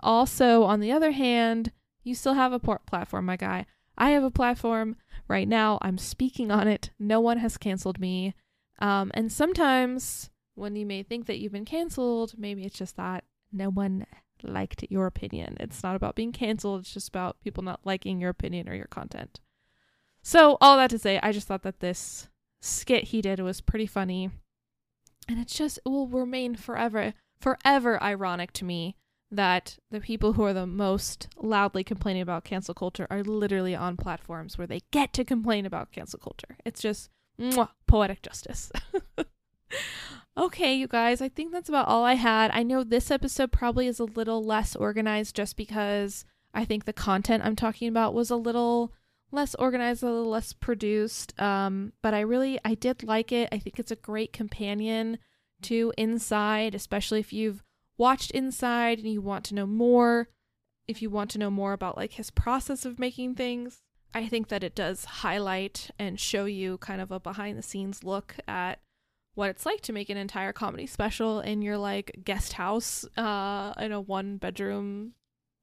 also, 0.00 0.64
on 0.64 0.80
the 0.80 0.92
other 0.92 1.12
hand, 1.12 1.72
you 2.02 2.14
still 2.14 2.34
have 2.34 2.52
a 2.52 2.58
platform, 2.58 3.24
my 3.24 3.36
guy. 3.36 3.66
I 3.98 4.10
have 4.10 4.22
a 4.22 4.30
platform 4.30 4.96
right 5.28 5.48
now. 5.48 5.78
I'm 5.82 5.98
speaking 5.98 6.50
on 6.50 6.68
it. 6.68 6.90
No 6.98 7.20
one 7.20 7.38
has 7.38 7.56
canceled 7.56 7.98
me. 7.98 8.34
Um, 8.78 9.10
and 9.14 9.32
sometimes 9.32 10.30
when 10.54 10.76
you 10.76 10.86
may 10.86 11.02
think 11.02 11.26
that 11.26 11.38
you've 11.38 11.52
been 11.52 11.64
canceled, 11.64 12.34
maybe 12.36 12.64
it's 12.64 12.78
just 12.78 12.96
that 12.96 13.24
no 13.52 13.70
one 13.70 14.06
liked 14.42 14.84
your 14.90 15.06
opinion. 15.06 15.56
It's 15.60 15.82
not 15.82 15.96
about 15.96 16.14
being 16.14 16.32
canceled, 16.32 16.80
it's 16.80 16.92
just 16.92 17.08
about 17.08 17.40
people 17.40 17.62
not 17.62 17.80
liking 17.84 18.20
your 18.20 18.30
opinion 18.30 18.68
or 18.68 18.74
your 18.74 18.86
content. 18.86 19.40
So, 20.22 20.58
all 20.60 20.76
that 20.76 20.90
to 20.90 20.98
say, 20.98 21.20
I 21.22 21.32
just 21.32 21.46
thought 21.46 21.62
that 21.62 21.80
this 21.80 22.28
skit 22.60 23.04
he 23.04 23.22
did 23.22 23.40
was 23.40 23.60
pretty 23.60 23.86
funny. 23.86 24.30
And 25.28 25.38
it's 25.38 25.54
just, 25.54 25.78
it 25.78 25.88
will 25.88 26.08
remain 26.08 26.54
forever, 26.54 27.14
forever 27.40 28.02
ironic 28.02 28.52
to 28.54 28.64
me 28.64 28.96
that 29.30 29.78
the 29.90 30.00
people 30.00 30.34
who 30.34 30.44
are 30.44 30.52
the 30.52 30.66
most 30.66 31.28
loudly 31.36 31.82
complaining 31.82 32.22
about 32.22 32.44
cancel 32.44 32.74
culture 32.74 33.06
are 33.10 33.24
literally 33.24 33.74
on 33.74 33.96
platforms 33.96 34.56
where 34.56 34.66
they 34.66 34.82
get 34.90 35.12
to 35.12 35.24
complain 35.24 35.66
about 35.66 35.90
cancel 35.90 36.18
culture. 36.18 36.56
It's 36.64 36.80
just 36.80 37.10
mwah, 37.38 37.70
poetic 37.86 38.22
justice. 38.22 38.70
okay, 40.36 40.74
you 40.74 40.86
guys, 40.86 41.20
I 41.20 41.28
think 41.28 41.52
that's 41.52 41.68
about 41.68 41.88
all 41.88 42.04
I 42.04 42.14
had. 42.14 42.50
I 42.52 42.62
know 42.62 42.84
this 42.84 43.10
episode 43.10 43.52
probably 43.52 43.86
is 43.86 43.98
a 43.98 44.04
little 44.04 44.42
less 44.44 44.76
organized 44.76 45.34
just 45.34 45.56
because 45.56 46.24
I 46.54 46.64
think 46.64 46.84
the 46.84 46.92
content 46.92 47.44
I'm 47.44 47.56
talking 47.56 47.88
about 47.88 48.14
was 48.14 48.30
a 48.30 48.36
little 48.36 48.92
less 49.32 49.54
organized, 49.56 50.02
a 50.02 50.06
little 50.06 50.30
less 50.30 50.52
produced. 50.52 51.38
Um, 51.40 51.92
but 52.02 52.14
I 52.14 52.20
really 52.20 52.58
I 52.64 52.74
did 52.74 53.02
like 53.02 53.32
it. 53.32 53.48
I 53.52 53.58
think 53.58 53.78
it's 53.78 53.90
a 53.90 53.96
great 53.96 54.32
companion 54.32 55.18
to 55.62 55.92
Inside, 55.96 56.74
especially 56.74 57.20
if 57.20 57.32
you've 57.32 57.62
watched 57.98 58.30
Inside 58.30 58.98
and 58.98 59.08
you 59.08 59.20
want 59.20 59.44
to 59.46 59.54
know 59.54 59.66
more, 59.66 60.28
if 60.86 61.02
you 61.02 61.10
want 61.10 61.30
to 61.32 61.38
know 61.38 61.50
more 61.50 61.72
about 61.72 61.96
like 61.96 62.12
his 62.12 62.30
process 62.30 62.84
of 62.84 62.98
making 62.98 63.34
things, 63.34 63.82
I 64.14 64.26
think 64.26 64.48
that 64.48 64.64
it 64.64 64.74
does 64.74 65.04
highlight 65.04 65.90
and 65.98 66.18
show 66.18 66.46
you 66.46 66.78
kind 66.78 67.00
of 67.00 67.10
a 67.10 67.20
behind 67.20 67.58
the 67.58 67.62
scenes 67.62 68.02
look 68.02 68.36
at 68.48 68.80
what 69.34 69.50
it's 69.50 69.66
like 69.66 69.82
to 69.82 69.92
make 69.92 70.08
an 70.08 70.16
entire 70.16 70.54
comedy 70.54 70.86
special 70.86 71.40
in 71.40 71.60
your 71.60 71.76
like 71.76 72.20
guest 72.24 72.54
house 72.54 73.04
uh 73.18 73.74
in 73.78 73.92
a 73.92 74.00
one 74.00 74.38
bedroom 74.38 75.12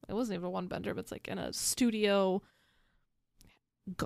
it 0.07 0.13
wasn't 0.13 0.35
even 0.35 0.45
a 0.45 0.51
one 0.51 0.67
bedroom 0.67 0.99
it's 0.99 1.11
like 1.11 1.27
in 1.27 1.39
a 1.39 1.51
studio 1.51 2.43
g- 3.99 4.05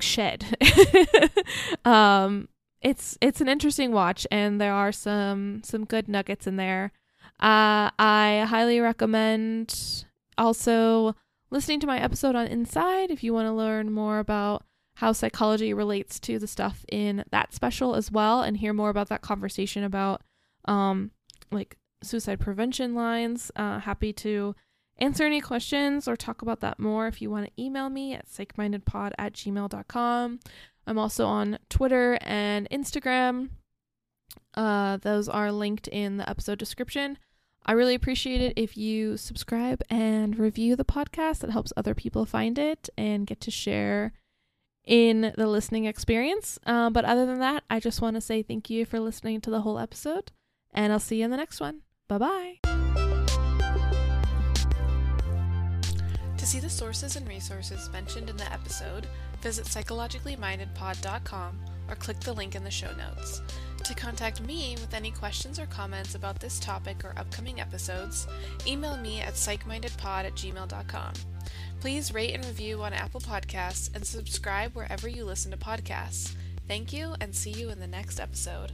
shed. 0.00 0.44
Um 1.84 2.48
it's 2.80 3.16
it's 3.20 3.40
an 3.40 3.48
interesting 3.48 3.92
watch 3.92 4.26
and 4.30 4.60
there 4.60 4.72
are 4.72 4.92
some 4.92 5.62
some 5.64 5.84
good 5.84 6.08
nuggets 6.08 6.46
in 6.46 6.56
there 6.56 6.92
uh, 7.40 7.90
I 7.98 8.44
highly 8.48 8.80
recommend 8.80 10.04
also 10.36 11.14
listening 11.50 11.80
to 11.80 11.86
my 11.86 12.00
episode 12.00 12.34
on 12.34 12.46
Inside 12.46 13.10
if 13.10 13.22
you 13.22 13.32
want 13.32 13.46
to 13.46 13.52
learn 13.52 13.90
more 13.92 14.18
about 14.18 14.64
how 14.94 15.12
psychology 15.12 15.72
relates 15.72 16.18
to 16.20 16.38
the 16.38 16.48
stuff 16.48 16.84
in 16.90 17.24
that 17.30 17.54
special 17.54 17.94
as 17.94 18.10
well 18.10 18.42
and 18.42 18.56
hear 18.56 18.72
more 18.72 18.90
about 18.90 19.08
that 19.08 19.22
conversation 19.22 19.84
about 19.84 20.22
um 20.64 21.12
like 21.52 21.76
suicide 22.02 22.40
prevention 22.40 22.94
lines. 22.94 23.50
Uh, 23.56 23.78
happy 23.78 24.12
to 24.12 24.54
answer 24.98 25.24
any 25.24 25.40
questions 25.40 26.08
or 26.08 26.16
talk 26.16 26.42
about 26.42 26.60
that 26.60 26.78
more 26.78 27.06
if 27.06 27.22
you 27.22 27.30
want 27.30 27.46
to 27.46 27.62
email 27.62 27.88
me 27.88 28.14
at 28.14 28.28
psychmindedpod 28.28 29.12
at 29.18 29.32
gmail.com. 29.32 30.40
I'm 30.86 30.98
also 30.98 31.26
on 31.26 31.58
Twitter 31.68 32.18
and 32.22 32.68
Instagram. 32.70 33.50
Uh, 34.54 34.96
those 34.96 35.28
are 35.28 35.52
linked 35.52 35.86
in 35.88 36.16
the 36.16 36.28
episode 36.28 36.58
description. 36.58 37.18
I 37.68 37.72
really 37.72 37.94
appreciate 37.94 38.40
it 38.40 38.54
if 38.56 38.78
you 38.78 39.18
subscribe 39.18 39.82
and 39.90 40.38
review 40.38 40.74
the 40.74 40.86
podcast. 40.86 41.44
It 41.44 41.50
helps 41.50 41.70
other 41.76 41.94
people 41.94 42.24
find 42.24 42.58
it 42.58 42.88
and 42.96 43.26
get 43.26 43.42
to 43.42 43.50
share 43.50 44.14
in 44.86 45.34
the 45.36 45.46
listening 45.46 45.84
experience. 45.84 46.58
Uh, 46.64 46.88
but 46.88 47.04
other 47.04 47.26
than 47.26 47.40
that, 47.40 47.64
I 47.68 47.78
just 47.78 48.00
want 48.00 48.14
to 48.14 48.22
say 48.22 48.42
thank 48.42 48.70
you 48.70 48.86
for 48.86 48.98
listening 48.98 49.42
to 49.42 49.50
the 49.50 49.60
whole 49.60 49.78
episode, 49.78 50.32
and 50.72 50.94
I'll 50.94 50.98
see 50.98 51.18
you 51.18 51.26
in 51.26 51.30
the 51.30 51.36
next 51.36 51.60
one. 51.60 51.82
Bye 52.08 52.16
bye. 52.16 52.58
To 56.38 56.46
see 56.46 56.60
the 56.60 56.70
sources 56.70 57.16
and 57.16 57.28
resources 57.28 57.90
mentioned 57.90 58.30
in 58.30 58.38
the 58.38 58.50
episode, 58.50 59.06
visit 59.42 59.66
psychologicallymindedpod.com 59.66 61.58
or 61.90 61.96
click 61.96 62.20
the 62.20 62.32
link 62.32 62.54
in 62.54 62.64
the 62.64 62.70
show 62.70 62.94
notes. 62.96 63.42
To 63.84 63.94
contact 63.94 64.40
me 64.42 64.76
with 64.80 64.92
any 64.92 65.10
questions 65.10 65.58
or 65.58 65.66
comments 65.66 66.14
about 66.14 66.40
this 66.40 66.58
topic 66.58 67.04
or 67.04 67.14
upcoming 67.16 67.60
episodes, 67.60 68.26
email 68.66 68.96
me 68.96 69.20
at 69.20 69.34
psychmindedpod 69.34 70.24
at 70.24 70.34
gmail.com. 70.34 71.12
Please 71.80 72.12
rate 72.12 72.34
and 72.34 72.44
review 72.44 72.82
on 72.82 72.92
Apple 72.92 73.20
Podcasts 73.20 73.94
and 73.94 74.04
subscribe 74.04 74.74
wherever 74.74 75.08
you 75.08 75.24
listen 75.24 75.50
to 75.52 75.56
podcasts. 75.56 76.34
Thank 76.66 76.92
you 76.92 77.14
and 77.20 77.34
see 77.34 77.50
you 77.50 77.70
in 77.70 77.80
the 77.80 77.86
next 77.86 78.20
episode. 78.20 78.72